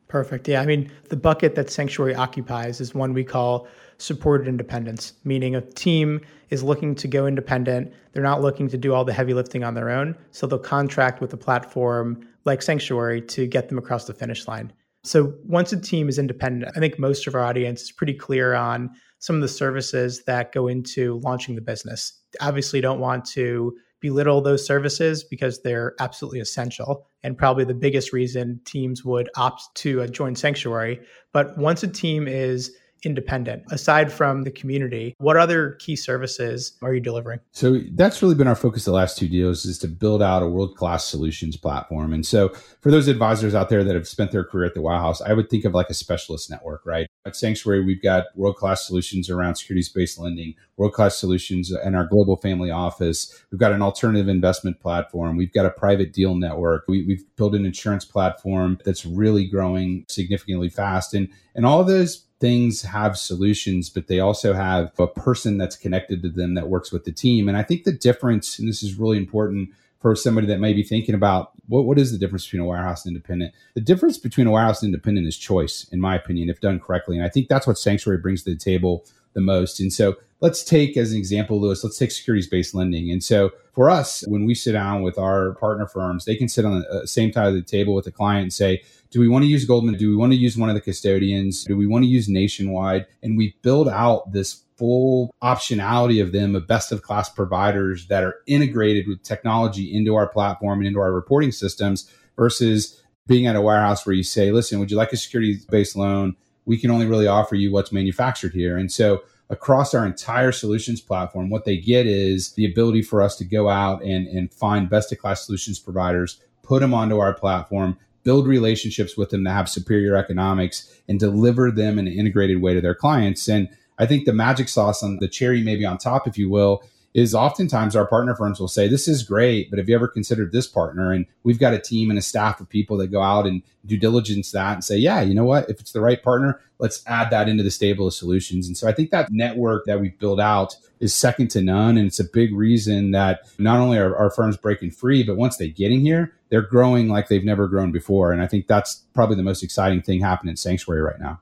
Perfect. 0.08 0.48
Yeah. 0.48 0.60
I 0.60 0.66
mean, 0.66 0.90
the 1.08 1.16
bucket 1.16 1.54
that 1.54 1.70
Sanctuary 1.70 2.14
occupies 2.14 2.80
is 2.80 2.94
one 2.94 3.14
we 3.14 3.24
call 3.24 3.66
supported 4.02 4.48
independence, 4.48 5.14
meaning 5.24 5.54
a 5.54 5.60
team 5.60 6.20
is 6.50 6.62
looking 6.62 6.94
to 6.96 7.08
go 7.08 7.26
independent. 7.26 7.92
They're 8.12 8.22
not 8.22 8.42
looking 8.42 8.68
to 8.68 8.76
do 8.76 8.92
all 8.92 9.04
the 9.04 9.12
heavy 9.12 9.32
lifting 9.32 9.62
on 9.64 9.74
their 9.74 9.90
own. 9.90 10.16
So 10.32 10.46
they'll 10.46 10.58
contract 10.58 11.20
with 11.20 11.32
a 11.32 11.36
platform 11.36 12.26
like 12.44 12.62
Sanctuary 12.62 13.22
to 13.22 13.46
get 13.46 13.68
them 13.68 13.78
across 13.78 14.06
the 14.06 14.14
finish 14.14 14.48
line. 14.48 14.72
So 15.04 15.34
once 15.44 15.72
a 15.72 15.80
team 15.80 16.08
is 16.08 16.18
independent, 16.18 16.72
I 16.76 16.80
think 16.80 16.98
most 16.98 17.26
of 17.26 17.34
our 17.34 17.42
audience 17.42 17.82
is 17.82 17.92
pretty 17.92 18.14
clear 18.14 18.54
on 18.54 18.90
some 19.18 19.36
of 19.36 19.42
the 19.42 19.48
services 19.48 20.24
that 20.24 20.52
go 20.52 20.66
into 20.66 21.20
launching 21.20 21.54
the 21.54 21.60
business. 21.60 22.12
Obviously, 22.40 22.80
don't 22.80 23.00
want 23.00 23.24
to 23.26 23.76
belittle 24.00 24.40
those 24.40 24.66
services 24.66 25.22
because 25.22 25.62
they're 25.62 25.94
absolutely 26.00 26.40
essential 26.40 27.06
and 27.22 27.38
probably 27.38 27.64
the 27.64 27.72
biggest 27.72 28.12
reason 28.12 28.60
teams 28.64 29.04
would 29.04 29.30
opt 29.36 29.62
to 29.76 30.02
uh, 30.02 30.06
join 30.08 30.34
Sanctuary. 30.34 31.00
But 31.32 31.56
once 31.56 31.84
a 31.84 31.88
team 31.88 32.26
is 32.26 32.76
independent 33.04 33.62
aside 33.70 34.12
from 34.12 34.42
the 34.42 34.50
community 34.50 35.14
what 35.18 35.36
other 35.36 35.72
key 35.72 35.96
services 35.96 36.76
are 36.82 36.94
you 36.94 37.00
delivering? 37.00 37.40
So 37.52 37.80
that's 37.92 38.22
really 38.22 38.34
been 38.34 38.46
our 38.46 38.54
focus 38.54 38.84
the 38.84 38.92
last 38.92 39.18
two 39.18 39.28
deals 39.28 39.64
is 39.64 39.78
to 39.78 39.88
build 39.88 40.22
out 40.22 40.42
a 40.42 40.48
world-class 40.48 41.06
solutions 41.06 41.56
platform. 41.56 42.12
And 42.12 42.26
so 42.26 42.50
for 42.80 42.90
those 42.90 43.08
advisors 43.08 43.54
out 43.54 43.68
there 43.68 43.84
that 43.84 43.94
have 43.94 44.08
spent 44.08 44.32
their 44.32 44.44
career 44.44 44.66
at 44.66 44.74
the 44.74 44.80
wirehouse 44.80 45.20
i 45.22 45.32
would 45.32 45.50
think 45.50 45.64
of 45.64 45.74
like 45.74 45.90
a 45.90 45.94
specialist 45.94 46.50
network 46.50 46.82
right? 46.84 47.06
At 47.24 47.36
sanctuary 47.36 47.84
we've 47.84 48.02
got 48.02 48.26
world-class 48.36 48.86
solutions 48.86 49.30
around 49.30 49.56
securities-based 49.56 50.18
lending 50.18 50.54
world-class 50.76 51.16
solutions 51.16 51.72
in 51.84 51.94
our 51.94 52.06
global 52.06 52.36
family 52.36 52.70
office. 52.70 53.42
We've 53.50 53.60
got 53.60 53.72
an 53.72 53.82
alternative 53.82 54.28
investment 54.28 54.80
platform. 54.80 55.36
We've 55.36 55.52
got 55.52 55.66
a 55.66 55.70
private 55.70 56.12
deal 56.12 56.34
network. 56.34 56.84
We, 56.88 57.04
we've 57.04 57.24
built 57.36 57.54
an 57.54 57.64
insurance 57.64 58.04
platform 58.04 58.78
that's 58.84 59.06
really 59.06 59.46
growing 59.46 60.04
significantly 60.08 60.68
fast. 60.68 61.14
And 61.14 61.28
and 61.54 61.66
all 61.66 61.80
of 61.80 61.86
those 61.86 62.26
things 62.42 62.82
have 62.82 63.16
solutions, 63.16 63.88
but 63.88 64.08
they 64.08 64.18
also 64.18 64.52
have 64.52 64.90
a 64.98 65.06
person 65.06 65.58
that's 65.58 65.76
connected 65.76 66.22
to 66.22 66.28
them 66.28 66.54
that 66.54 66.68
works 66.68 66.90
with 66.90 67.04
the 67.04 67.12
team. 67.12 67.48
And 67.48 67.56
I 67.56 67.62
think 67.62 67.84
the 67.84 67.92
difference, 67.92 68.58
and 68.58 68.68
this 68.68 68.82
is 68.82 68.96
really 68.96 69.16
important 69.16 69.68
for 70.00 70.16
somebody 70.16 70.48
that 70.48 70.58
may 70.58 70.72
be 70.72 70.82
thinking 70.82 71.14
about 71.14 71.52
what, 71.68 71.84
what 71.84 72.00
is 72.00 72.10
the 72.10 72.18
difference 72.18 72.44
between 72.44 72.62
a 72.62 72.64
wirehouse 72.64 73.04
and 73.04 73.14
independent? 73.14 73.54
The 73.74 73.80
difference 73.80 74.18
between 74.18 74.48
a 74.48 74.50
wirehouse 74.50 74.82
and 74.82 74.92
independent 74.92 75.28
is 75.28 75.38
choice, 75.38 75.86
in 75.92 76.00
my 76.00 76.16
opinion, 76.16 76.50
if 76.50 76.60
done 76.60 76.80
correctly. 76.80 77.16
And 77.16 77.24
I 77.24 77.28
think 77.28 77.46
that's 77.46 77.68
what 77.68 77.78
Sanctuary 77.78 78.18
brings 78.18 78.42
to 78.42 78.50
the 78.50 78.56
table 78.56 79.04
the 79.34 79.40
most. 79.40 79.78
And 79.78 79.92
so 79.92 80.16
let's 80.42 80.64
take 80.64 80.96
as 80.96 81.12
an 81.12 81.18
example, 81.18 81.60
Louis, 81.60 81.82
let's 81.82 81.96
take 81.96 82.10
securities 82.10 82.48
based 82.48 82.74
lending. 82.74 83.10
And 83.10 83.22
so 83.22 83.52
for 83.72 83.88
us, 83.88 84.24
when 84.26 84.44
we 84.44 84.54
sit 84.54 84.72
down 84.72 85.02
with 85.02 85.16
our 85.16 85.54
partner 85.54 85.86
firms, 85.86 86.24
they 86.24 86.34
can 86.34 86.48
sit 86.48 86.64
on 86.64 86.80
the 86.80 86.88
uh, 86.88 87.06
same 87.06 87.32
side 87.32 87.46
of 87.46 87.54
the 87.54 87.62
table 87.62 87.94
with 87.94 88.04
the 88.04 88.12
client 88.12 88.42
and 88.42 88.52
say, 88.52 88.82
do 89.12 89.20
we 89.20 89.28
want 89.28 89.44
to 89.44 89.48
use 89.48 89.64
Goldman? 89.64 89.94
Do 89.94 90.10
we 90.10 90.16
want 90.16 90.32
to 90.32 90.38
use 90.38 90.56
one 90.56 90.68
of 90.68 90.74
the 90.74 90.80
custodians? 90.80 91.64
Do 91.64 91.76
we 91.76 91.86
want 91.86 92.04
to 92.04 92.08
use 92.08 92.28
Nationwide? 92.28 93.06
And 93.22 93.38
we 93.38 93.54
build 93.62 93.88
out 93.88 94.32
this 94.32 94.64
full 94.76 95.32
optionality 95.42 96.20
of 96.20 96.32
them 96.32 96.56
of 96.56 96.66
best 96.66 96.90
of 96.90 97.02
class 97.02 97.28
providers 97.28 98.08
that 98.08 98.24
are 98.24 98.36
integrated 98.46 99.06
with 99.06 99.22
technology 99.22 99.94
into 99.94 100.16
our 100.16 100.26
platform 100.26 100.80
and 100.80 100.88
into 100.88 100.98
our 100.98 101.12
reporting 101.12 101.52
systems 101.52 102.10
versus 102.36 103.00
being 103.28 103.46
at 103.46 103.54
a 103.54 103.60
wirehouse 103.60 104.04
where 104.04 104.14
you 104.14 104.24
say, 104.24 104.50
listen, 104.50 104.80
would 104.80 104.90
you 104.90 104.96
like 104.96 105.12
a 105.12 105.16
security 105.16 105.58
based 105.70 105.94
loan? 105.94 106.34
We 106.64 106.78
can 106.78 106.90
only 106.90 107.06
really 107.06 107.28
offer 107.28 107.54
you 107.54 107.70
what's 107.70 107.92
manufactured 107.92 108.54
here. 108.54 108.76
And 108.76 108.90
so 108.90 109.22
across 109.52 109.92
our 109.92 110.06
entire 110.06 110.50
solutions 110.50 111.00
platform, 111.00 111.50
what 111.50 111.66
they 111.66 111.76
get 111.76 112.06
is 112.06 112.54
the 112.54 112.64
ability 112.64 113.02
for 113.02 113.22
us 113.22 113.36
to 113.36 113.44
go 113.44 113.68
out 113.68 114.02
and, 114.02 114.26
and 114.26 114.52
find 114.52 114.88
best 114.88 115.12
of 115.12 115.18
class 115.18 115.44
solutions 115.44 115.78
providers, 115.78 116.40
put 116.62 116.80
them 116.80 116.94
onto 116.94 117.18
our 117.18 117.34
platform, 117.34 117.98
build 118.24 118.46
relationships 118.46 119.14
with 119.14 119.28
them 119.28 119.44
to 119.44 119.50
have 119.50 119.68
superior 119.68 120.16
economics, 120.16 120.90
and 121.06 121.20
deliver 121.20 121.70
them 121.70 121.98
in 121.98 122.06
an 122.06 122.14
integrated 122.14 122.62
way 122.62 122.72
to 122.72 122.80
their 122.80 122.94
clients. 122.94 123.46
And 123.46 123.68
I 123.98 124.06
think 124.06 124.24
the 124.24 124.32
magic 124.32 124.70
sauce 124.70 125.02
on 125.02 125.18
the 125.18 125.28
cherry, 125.28 125.62
maybe 125.62 125.84
on 125.84 125.98
top, 125.98 126.26
if 126.26 126.38
you 126.38 126.48
will, 126.48 126.82
is 127.14 127.34
oftentimes 127.34 127.94
our 127.94 128.06
partner 128.06 128.34
firms 128.34 128.58
will 128.58 128.68
say, 128.68 128.88
This 128.88 129.06
is 129.06 129.22
great, 129.22 129.70
but 129.70 129.78
have 129.78 129.88
you 129.88 129.94
ever 129.94 130.08
considered 130.08 130.52
this 130.52 130.66
partner? 130.66 131.12
And 131.12 131.26
we've 131.42 131.58
got 131.58 131.74
a 131.74 131.78
team 131.78 132.10
and 132.10 132.18
a 132.18 132.22
staff 132.22 132.60
of 132.60 132.68
people 132.68 132.96
that 132.98 133.08
go 133.08 133.20
out 133.20 133.46
and 133.46 133.62
due 133.84 133.98
diligence 133.98 134.50
that 134.52 134.74
and 134.74 134.84
say, 134.84 134.96
Yeah, 134.96 135.20
you 135.20 135.34
know 135.34 135.44
what? 135.44 135.68
If 135.68 135.80
it's 135.80 135.92
the 135.92 136.00
right 136.00 136.22
partner, 136.22 136.60
let's 136.78 137.02
add 137.06 137.30
that 137.30 137.48
into 137.48 137.62
the 137.62 137.70
stable 137.70 138.06
of 138.06 138.14
solutions. 138.14 138.66
And 138.66 138.76
so 138.76 138.88
I 138.88 138.92
think 138.92 139.10
that 139.10 139.30
network 139.30 139.84
that 139.86 140.00
we've 140.00 140.18
built 140.18 140.40
out 140.40 140.76
is 141.00 141.14
second 141.14 141.48
to 141.48 141.62
none. 141.62 141.98
And 141.98 142.06
it's 142.06 142.20
a 142.20 142.24
big 142.24 142.54
reason 142.54 143.10
that 143.10 143.40
not 143.58 143.78
only 143.78 143.98
are 143.98 144.16
our 144.16 144.30
firms 144.30 144.56
breaking 144.56 144.92
free, 144.92 145.22
but 145.22 145.36
once 145.36 145.58
they 145.58 145.68
get 145.68 145.92
in 145.92 146.00
here, 146.00 146.32
they're 146.48 146.62
growing 146.62 147.08
like 147.08 147.28
they've 147.28 147.44
never 147.44 147.68
grown 147.68 147.92
before. 147.92 148.32
And 148.32 148.42
I 148.42 148.46
think 148.46 148.66
that's 148.66 149.02
probably 149.14 149.36
the 149.36 149.42
most 149.42 149.62
exciting 149.62 150.02
thing 150.02 150.20
happening 150.20 150.52
in 150.52 150.56
Sanctuary 150.56 151.02
right 151.02 151.20
now. 151.20 151.40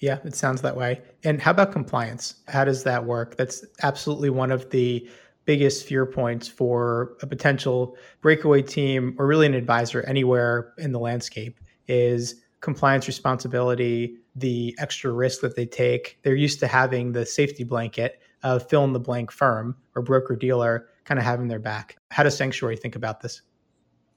Yeah, 0.00 0.18
it 0.24 0.34
sounds 0.34 0.62
that 0.62 0.76
way. 0.76 1.02
And 1.24 1.40
how 1.40 1.50
about 1.50 1.72
compliance? 1.72 2.36
How 2.48 2.64
does 2.64 2.84
that 2.84 3.04
work? 3.04 3.36
That's 3.36 3.64
absolutely 3.82 4.30
one 4.30 4.50
of 4.50 4.70
the 4.70 5.08
biggest 5.44 5.86
fear 5.86 6.06
points 6.06 6.48
for 6.48 7.16
a 7.22 7.26
potential 7.26 7.96
breakaway 8.22 8.62
team 8.62 9.14
or 9.18 9.26
really 9.26 9.46
an 9.46 9.54
advisor 9.54 10.02
anywhere 10.02 10.72
in 10.78 10.92
the 10.92 10.98
landscape 10.98 11.60
is 11.86 12.36
compliance 12.60 13.06
responsibility, 13.06 14.16
the 14.36 14.74
extra 14.78 15.12
risk 15.12 15.40
that 15.42 15.56
they 15.56 15.66
take. 15.66 16.18
They're 16.22 16.34
used 16.34 16.60
to 16.60 16.66
having 16.66 17.12
the 17.12 17.26
safety 17.26 17.64
blanket 17.64 18.20
of 18.42 18.68
fill 18.68 18.84
in 18.84 18.92
the 18.92 19.00
blank 19.00 19.30
firm 19.30 19.76
or 19.94 20.02
broker 20.02 20.36
dealer 20.36 20.88
kind 21.04 21.18
of 21.18 21.24
having 21.24 21.48
their 21.48 21.58
back. 21.58 21.96
How 22.10 22.22
does 22.22 22.36
Sanctuary 22.36 22.76
think 22.76 22.96
about 22.96 23.20
this? 23.20 23.42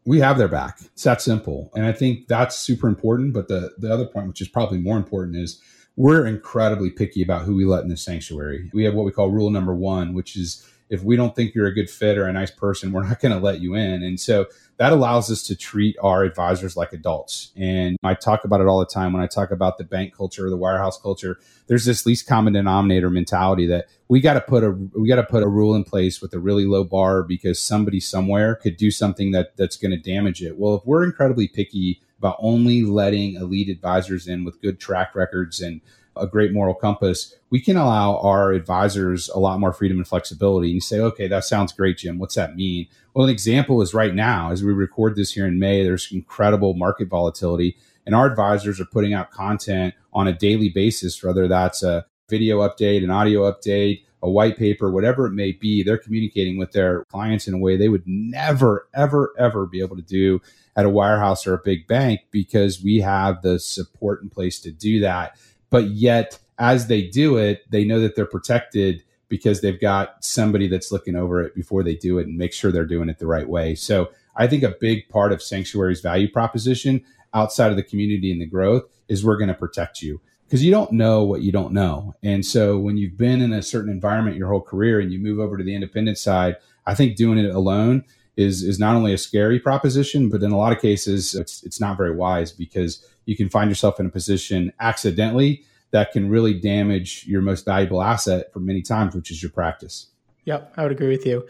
We 0.05 0.19
have 0.19 0.37
their 0.37 0.47
back. 0.47 0.79
It's 0.81 1.03
that 1.03 1.21
simple. 1.21 1.71
And 1.75 1.85
I 1.85 1.93
think 1.93 2.27
that's 2.27 2.57
super 2.57 2.87
important. 2.87 3.33
But 3.33 3.47
the, 3.47 3.73
the 3.77 3.91
other 3.93 4.05
point, 4.05 4.27
which 4.27 4.41
is 4.41 4.47
probably 4.47 4.79
more 4.79 4.97
important, 4.97 5.37
is 5.37 5.61
we're 5.95 6.25
incredibly 6.25 6.89
picky 6.89 7.21
about 7.21 7.43
who 7.43 7.55
we 7.55 7.65
let 7.65 7.83
in 7.83 7.89
the 7.89 7.97
sanctuary. 7.97 8.69
We 8.73 8.83
have 8.83 8.93
what 8.93 9.05
we 9.05 9.11
call 9.11 9.29
rule 9.29 9.49
number 9.49 9.75
one, 9.75 10.13
which 10.13 10.35
is 10.35 10.67
if 10.89 11.03
we 11.03 11.15
don't 11.15 11.35
think 11.35 11.55
you're 11.55 11.67
a 11.67 11.73
good 11.73 11.89
fit 11.89 12.17
or 12.17 12.27
a 12.27 12.33
nice 12.33 12.51
person, 12.51 12.91
we're 12.91 13.07
not 13.07 13.19
going 13.19 13.33
to 13.33 13.39
let 13.39 13.61
you 13.61 13.75
in. 13.75 14.03
And 14.03 14.19
so 14.19 14.45
that 14.77 14.91
allows 14.91 15.31
us 15.31 15.43
to 15.43 15.55
treat 15.55 15.95
our 16.01 16.23
advisors 16.23 16.75
like 16.75 16.93
adults. 16.93 17.51
And 17.55 17.97
I 18.03 18.15
talk 18.15 18.43
about 18.43 18.59
it 18.59 18.67
all 18.67 18.79
the 18.79 18.85
time 18.85 19.13
when 19.13 19.21
I 19.21 19.27
talk 19.27 19.51
about 19.51 19.77
the 19.77 19.83
bank 19.83 20.15
culture 20.15 20.47
or 20.47 20.49
the 20.49 20.57
wirehouse 20.57 21.01
culture. 21.01 21.37
There's 21.67 21.85
this 21.85 22.05
least 22.05 22.27
common 22.27 22.53
denominator 22.53 23.09
mentality 23.09 23.67
that 23.67 23.87
we 24.07 24.19
got 24.19 24.33
to 24.33 24.41
put 24.41 24.63
a 24.63 24.71
we 24.71 25.07
got 25.07 25.17
to 25.17 25.23
put 25.23 25.43
a 25.43 25.47
rule 25.47 25.75
in 25.75 25.83
place 25.83 26.21
with 26.21 26.33
a 26.33 26.39
really 26.39 26.65
low 26.65 26.83
bar 26.83 27.23
because 27.23 27.59
somebody 27.59 27.99
somewhere 27.99 28.55
could 28.55 28.77
do 28.77 28.91
something 28.91 29.31
that 29.31 29.55
that's 29.57 29.77
going 29.77 29.91
to 29.91 29.97
damage 29.97 30.41
it. 30.41 30.57
Well, 30.57 30.75
if 30.75 30.85
we're 30.85 31.03
incredibly 31.03 31.47
picky 31.47 32.01
about 32.17 32.37
only 32.39 32.83
letting 32.83 33.35
elite 33.35 33.69
advisors 33.69 34.27
in 34.27 34.43
with 34.45 34.61
good 34.61 34.79
track 34.79 35.13
records 35.13 35.59
and 35.59 35.81
a 36.15 36.27
great 36.27 36.53
moral 36.53 36.73
compass, 36.73 37.35
we 37.49 37.59
can 37.59 37.77
allow 37.77 38.17
our 38.17 38.51
advisors 38.51 39.29
a 39.29 39.39
lot 39.39 39.59
more 39.59 39.73
freedom 39.73 39.97
and 39.97 40.07
flexibility. 40.07 40.67
And 40.67 40.75
you 40.75 40.81
say, 40.81 40.99
okay, 40.99 41.27
that 41.27 41.45
sounds 41.45 41.73
great, 41.73 41.97
Jim. 41.97 42.17
What's 42.17 42.35
that 42.35 42.55
mean? 42.55 42.87
Well, 43.13 43.25
an 43.25 43.31
example 43.31 43.81
is 43.81 43.93
right 43.93 44.13
now, 44.13 44.51
as 44.51 44.63
we 44.63 44.73
record 44.73 45.15
this 45.15 45.33
here 45.33 45.47
in 45.47 45.59
May, 45.59 45.83
there's 45.83 46.11
incredible 46.11 46.73
market 46.73 47.09
volatility, 47.09 47.77
and 48.05 48.15
our 48.15 48.25
advisors 48.25 48.79
are 48.79 48.85
putting 48.85 49.13
out 49.13 49.31
content 49.31 49.93
on 50.11 50.27
a 50.27 50.33
daily 50.33 50.69
basis, 50.69 51.23
whether 51.23 51.47
that's 51.47 51.83
a 51.83 52.05
video 52.29 52.59
update, 52.59 53.03
an 53.03 53.11
audio 53.11 53.51
update, 53.51 54.03
a 54.23 54.29
white 54.29 54.57
paper, 54.57 54.89
whatever 54.89 55.25
it 55.25 55.33
may 55.33 55.51
be. 55.51 55.83
They're 55.83 55.97
communicating 55.97 56.57
with 56.57 56.71
their 56.71 57.03
clients 57.05 57.47
in 57.47 57.53
a 57.53 57.57
way 57.57 57.75
they 57.75 57.89
would 57.89 58.07
never, 58.07 58.87
ever, 58.93 59.33
ever 59.37 59.65
be 59.65 59.81
able 59.81 59.97
to 59.97 60.01
do 60.01 60.41
at 60.75 60.85
a 60.85 60.89
wirehouse 60.89 61.45
or 61.45 61.53
a 61.53 61.61
big 61.63 61.87
bank 61.87 62.21
because 62.31 62.81
we 62.81 63.01
have 63.01 63.41
the 63.41 63.59
support 63.59 64.23
in 64.23 64.29
place 64.29 64.59
to 64.61 64.71
do 64.71 65.01
that. 65.01 65.37
But 65.73 65.89
yet, 65.89 66.37
as 66.59 66.85
they 66.85 67.01
do 67.01 67.35
it, 67.35 67.63
they 67.71 67.83
know 67.83 67.99
that 67.99 68.15
they're 68.15 68.27
protected 68.27 69.03
because 69.27 69.61
they've 69.61 69.81
got 69.81 70.23
somebody 70.23 70.67
that's 70.67 70.91
looking 70.91 71.15
over 71.15 71.41
it 71.41 71.55
before 71.55 71.81
they 71.81 71.95
do 71.95 72.19
it 72.19 72.27
and 72.27 72.37
make 72.37 72.53
sure 72.53 72.71
they're 72.71 72.85
doing 72.85 73.09
it 73.09 73.17
the 73.17 73.25
right 73.25 73.49
way. 73.49 73.73
So 73.73 74.11
I 74.35 74.45
think 74.45 74.61
a 74.61 74.75
big 74.79 75.09
part 75.09 75.31
of 75.31 75.41
Sanctuary's 75.41 75.99
value 75.99 76.29
proposition 76.29 77.03
outside 77.33 77.71
of 77.71 77.75
the 77.75 77.81
community 77.81 78.31
and 78.31 78.39
the 78.39 78.45
growth 78.45 78.83
is 79.07 79.25
we're 79.25 79.39
going 79.39 79.47
to 79.47 79.55
protect 79.55 80.03
you 80.03 80.21
because 80.45 80.63
you 80.63 80.69
don't 80.69 80.91
know 80.91 81.23
what 81.23 81.41
you 81.41 81.51
don't 81.51 81.73
know. 81.73 82.13
And 82.21 82.45
so 82.45 82.77
when 82.77 82.95
you've 82.95 83.17
been 83.17 83.41
in 83.41 83.51
a 83.51 83.63
certain 83.63 83.89
environment 83.89 84.37
your 84.37 84.49
whole 84.49 84.61
career 84.61 84.99
and 84.99 85.11
you 85.11 85.17
move 85.17 85.39
over 85.39 85.57
to 85.57 85.63
the 85.63 85.73
independent 85.73 86.19
side, 86.19 86.57
I 86.85 86.93
think 86.93 87.15
doing 87.15 87.39
it 87.39 87.49
alone 87.49 88.03
is 88.35 88.63
is 88.63 88.79
not 88.79 88.95
only 88.95 89.13
a 89.13 89.17
scary 89.17 89.59
proposition, 89.59 90.29
but 90.29 90.41
in 90.43 90.51
a 90.51 90.57
lot 90.57 90.71
of 90.71 90.81
cases, 90.81 91.35
it's 91.35 91.63
it's 91.63 91.79
not 91.79 91.97
very 91.97 92.15
wise 92.15 92.51
because 92.51 93.05
you 93.25 93.35
can 93.35 93.49
find 93.49 93.69
yourself 93.69 93.99
in 93.99 94.05
a 94.05 94.09
position 94.09 94.73
accidentally 94.79 95.63
that 95.91 96.11
can 96.11 96.29
really 96.29 96.53
damage 96.53 97.25
your 97.27 97.41
most 97.41 97.65
valuable 97.65 98.01
asset 98.01 98.51
for 98.51 98.59
many 98.59 98.81
times, 98.81 99.15
which 99.15 99.29
is 99.29 99.43
your 99.43 99.51
practice. 99.51 100.07
Yep, 100.45 100.73
I 100.75 100.83
would 100.83 100.91
agree 100.91 101.09
with 101.09 101.25
you. 101.25 101.47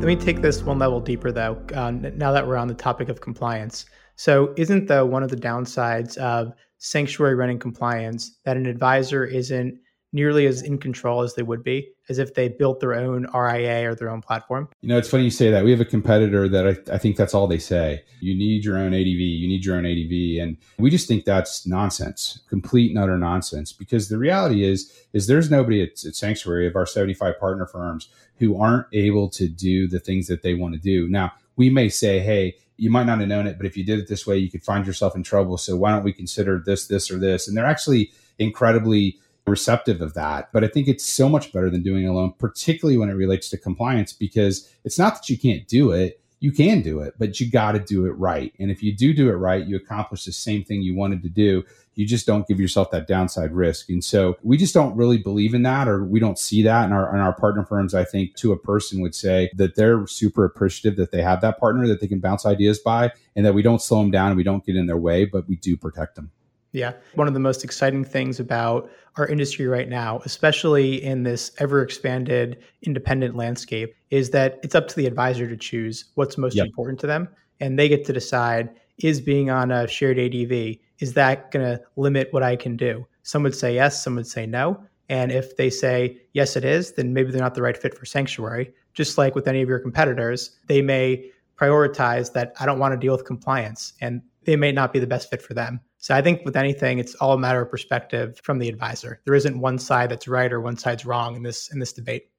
Let 0.00 0.18
me 0.18 0.24
take 0.24 0.40
this 0.40 0.62
one 0.62 0.78
level 0.78 1.00
deeper, 1.00 1.32
though. 1.32 1.60
Uh, 1.74 1.90
now 1.90 2.30
that 2.32 2.46
we're 2.46 2.56
on 2.56 2.68
the 2.68 2.74
topic 2.74 3.08
of 3.08 3.20
compliance, 3.20 3.86
so 4.14 4.52
isn't 4.56 4.86
the 4.86 5.04
one 5.04 5.22
of 5.22 5.30
the 5.30 5.36
downsides 5.36 6.16
of 6.18 6.52
sanctuary 6.78 7.34
running 7.34 7.58
compliance 7.58 8.38
that 8.44 8.56
an 8.56 8.66
advisor 8.66 9.24
isn't 9.24 9.78
nearly 10.16 10.46
as 10.46 10.62
in 10.62 10.78
control 10.78 11.20
as 11.20 11.34
they 11.34 11.42
would 11.42 11.62
be 11.62 11.86
as 12.08 12.18
if 12.18 12.32
they 12.34 12.48
built 12.48 12.80
their 12.80 12.94
own 12.94 13.26
RIA 13.34 13.90
or 13.90 13.94
their 13.94 14.08
own 14.08 14.22
platform. 14.22 14.66
You 14.80 14.88
know, 14.88 14.96
it's 14.96 15.10
funny 15.10 15.24
you 15.24 15.30
say 15.30 15.50
that. 15.50 15.62
We 15.62 15.70
have 15.70 15.80
a 15.80 15.84
competitor 15.84 16.48
that 16.48 16.66
I, 16.66 16.94
I, 16.94 16.98
think 16.98 17.16
that's 17.16 17.34
all 17.34 17.46
they 17.46 17.58
say. 17.58 18.02
You 18.20 18.34
need 18.34 18.64
your 18.64 18.78
own 18.78 18.94
ADV, 18.94 19.04
you 19.04 19.46
need 19.46 19.64
your 19.64 19.76
own 19.76 19.84
ADV. 19.84 20.42
And 20.42 20.56
we 20.78 20.88
just 20.88 21.06
think 21.06 21.26
that's 21.26 21.66
nonsense, 21.66 22.40
complete 22.48 22.90
and 22.90 22.98
utter 22.98 23.18
nonsense. 23.18 23.72
Because 23.72 24.08
the 24.08 24.16
reality 24.16 24.64
is, 24.64 24.90
is 25.12 25.26
there's 25.26 25.50
nobody 25.50 25.82
at, 25.82 26.04
at 26.06 26.16
Sanctuary 26.16 26.66
of 26.66 26.76
our 26.76 26.86
75 26.86 27.38
partner 27.38 27.66
firms 27.66 28.08
who 28.38 28.58
aren't 28.58 28.86
able 28.94 29.28
to 29.30 29.48
do 29.48 29.86
the 29.86 30.00
things 30.00 30.28
that 30.28 30.42
they 30.42 30.54
want 30.54 30.74
to 30.74 30.80
do. 30.80 31.08
Now, 31.08 31.32
we 31.56 31.68
may 31.68 31.90
say, 31.90 32.20
hey, 32.20 32.56
you 32.78 32.90
might 32.90 33.04
not 33.04 33.18
have 33.20 33.28
known 33.28 33.46
it, 33.46 33.58
but 33.58 33.66
if 33.66 33.76
you 33.76 33.84
did 33.84 33.98
it 33.98 34.08
this 34.08 34.26
way, 34.26 34.38
you 34.38 34.50
could 34.50 34.62
find 34.62 34.86
yourself 34.86 35.14
in 35.14 35.22
trouble. 35.22 35.58
So 35.58 35.76
why 35.76 35.92
don't 35.92 36.04
we 36.04 36.12
consider 36.12 36.62
this, 36.64 36.86
this, 36.86 37.10
or 37.10 37.18
this? 37.18 37.48
And 37.48 37.56
they're 37.56 37.66
actually 37.66 38.12
incredibly 38.38 39.18
receptive 39.46 40.00
of 40.00 40.14
that. 40.14 40.52
But 40.52 40.64
I 40.64 40.68
think 40.68 40.88
it's 40.88 41.04
so 41.04 41.28
much 41.28 41.52
better 41.52 41.70
than 41.70 41.82
doing 41.82 42.04
it 42.04 42.08
alone, 42.08 42.34
particularly 42.38 42.98
when 42.98 43.08
it 43.08 43.14
relates 43.14 43.48
to 43.50 43.56
compliance, 43.56 44.12
because 44.12 44.68
it's 44.84 44.98
not 44.98 45.14
that 45.14 45.28
you 45.28 45.38
can't 45.38 45.66
do 45.68 45.92
it. 45.92 46.20
You 46.38 46.52
can 46.52 46.82
do 46.82 47.00
it, 47.00 47.14
but 47.18 47.40
you 47.40 47.50
got 47.50 47.72
to 47.72 47.78
do 47.78 48.04
it 48.04 48.10
right. 48.10 48.52
And 48.58 48.70
if 48.70 48.82
you 48.82 48.94
do 48.94 49.14
do 49.14 49.30
it 49.30 49.36
right, 49.36 49.66
you 49.66 49.74
accomplish 49.74 50.26
the 50.26 50.32
same 50.32 50.64
thing 50.64 50.82
you 50.82 50.94
wanted 50.94 51.22
to 51.22 51.30
do. 51.30 51.64
You 51.94 52.06
just 52.06 52.26
don't 52.26 52.46
give 52.46 52.60
yourself 52.60 52.90
that 52.90 53.06
downside 53.06 53.52
risk. 53.52 53.88
And 53.88 54.04
so 54.04 54.36
we 54.42 54.58
just 54.58 54.74
don't 54.74 54.94
really 54.94 55.16
believe 55.16 55.54
in 55.54 55.62
that, 55.62 55.88
or 55.88 56.04
we 56.04 56.20
don't 56.20 56.38
see 56.38 56.62
that 56.62 56.84
in 56.84 56.92
our, 56.92 57.14
in 57.14 57.22
our 57.22 57.32
partner 57.32 57.64
firms. 57.64 57.94
I 57.94 58.04
think 58.04 58.34
to 58.36 58.52
a 58.52 58.58
person 58.58 59.00
would 59.00 59.14
say 59.14 59.50
that 59.54 59.76
they're 59.76 60.06
super 60.06 60.44
appreciative 60.44 60.98
that 60.98 61.10
they 61.10 61.22
have 61.22 61.40
that 61.40 61.58
partner 61.58 61.86
that 61.86 62.02
they 62.02 62.06
can 62.06 62.20
bounce 62.20 62.44
ideas 62.44 62.78
by 62.78 63.12
and 63.34 63.46
that 63.46 63.54
we 63.54 63.62
don't 63.62 63.80
slow 63.80 64.02
them 64.02 64.10
down 64.10 64.28
and 64.28 64.36
we 64.36 64.44
don't 64.44 64.64
get 64.66 64.76
in 64.76 64.86
their 64.86 64.98
way, 64.98 65.24
but 65.24 65.48
we 65.48 65.56
do 65.56 65.74
protect 65.74 66.16
them. 66.16 66.30
Yeah. 66.76 66.92
One 67.14 67.26
of 67.26 67.32
the 67.32 67.40
most 67.40 67.64
exciting 67.64 68.04
things 68.04 68.38
about 68.38 68.90
our 69.16 69.26
industry 69.26 69.66
right 69.66 69.88
now, 69.88 70.20
especially 70.26 71.02
in 71.02 71.22
this 71.22 71.50
ever 71.58 71.80
expanded 71.80 72.62
independent 72.82 73.34
landscape, 73.34 73.94
is 74.10 74.28
that 74.30 74.60
it's 74.62 74.74
up 74.74 74.86
to 74.88 74.96
the 74.96 75.06
advisor 75.06 75.48
to 75.48 75.56
choose 75.56 76.04
what's 76.16 76.36
most 76.36 76.54
yep. 76.54 76.66
important 76.66 77.00
to 77.00 77.06
them. 77.06 77.28
And 77.60 77.78
they 77.78 77.88
get 77.88 78.04
to 78.04 78.12
decide 78.12 78.68
is 78.98 79.22
being 79.22 79.48
on 79.48 79.70
a 79.70 79.88
shared 79.88 80.18
ADV, 80.18 80.76
is 80.98 81.14
that 81.14 81.50
going 81.50 81.64
to 81.64 81.82
limit 81.96 82.28
what 82.32 82.42
I 82.42 82.56
can 82.56 82.76
do? 82.76 83.06
Some 83.22 83.42
would 83.44 83.54
say 83.54 83.74
yes, 83.74 84.04
some 84.04 84.14
would 84.16 84.26
say 84.26 84.44
no. 84.44 84.78
And 85.08 85.32
if 85.32 85.56
they 85.56 85.70
say, 85.70 86.18
yes, 86.34 86.56
it 86.56 86.64
is, 86.64 86.92
then 86.92 87.14
maybe 87.14 87.30
they're 87.30 87.40
not 87.40 87.54
the 87.54 87.62
right 87.62 87.76
fit 87.76 87.96
for 87.96 88.04
sanctuary. 88.04 88.74
Just 88.92 89.16
like 89.16 89.34
with 89.34 89.48
any 89.48 89.62
of 89.62 89.68
your 89.68 89.78
competitors, 89.78 90.58
they 90.66 90.82
may 90.82 91.30
prioritize 91.58 92.34
that 92.34 92.52
I 92.60 92.66
don't 92.66 92.78
want 92.78 92.92
to 92.92 92.98
deal 92.98 93.12
with 93.12 93.24
compliance 93.24 93.94
and 94.02 94.20
they 94.44 94.56
may 94.56 94.72
not 94.72 94.92
be 94.92 94.98
the 94.98 95.06
best 95.06 95.30
fit 95.30 95.40
for 95.40 95.54
them. 95.54 95.80
So 96.06 96.14
I 96.14 96.22
think 96.22 96.44
with 96.44 96.54
anything, 96.54 97.00
it's 97.00 97.16
all 97.16 97.32
a 97.32 97.38
matter 97.38 97.60
of 97.60 97.68
perspective 97.68 98.38
from 98.44 98.60
the 98.60 98.68
advisor. 98.68 99.20
There 99.24 99.34
isn't 99.34 99.58
one 99.58 99.76
side 99.76 100.08
that's 100.08 100.28
right 100.28 100.52
or 100.52 100.60
one 100.60 100.76
side's 100.76 101.04
wrong 101.04 101.34
in 101.34 101.42
this 101.42 101.68
in 101.72 101.80
this 101.80 101.92
debate. 101.92 102.30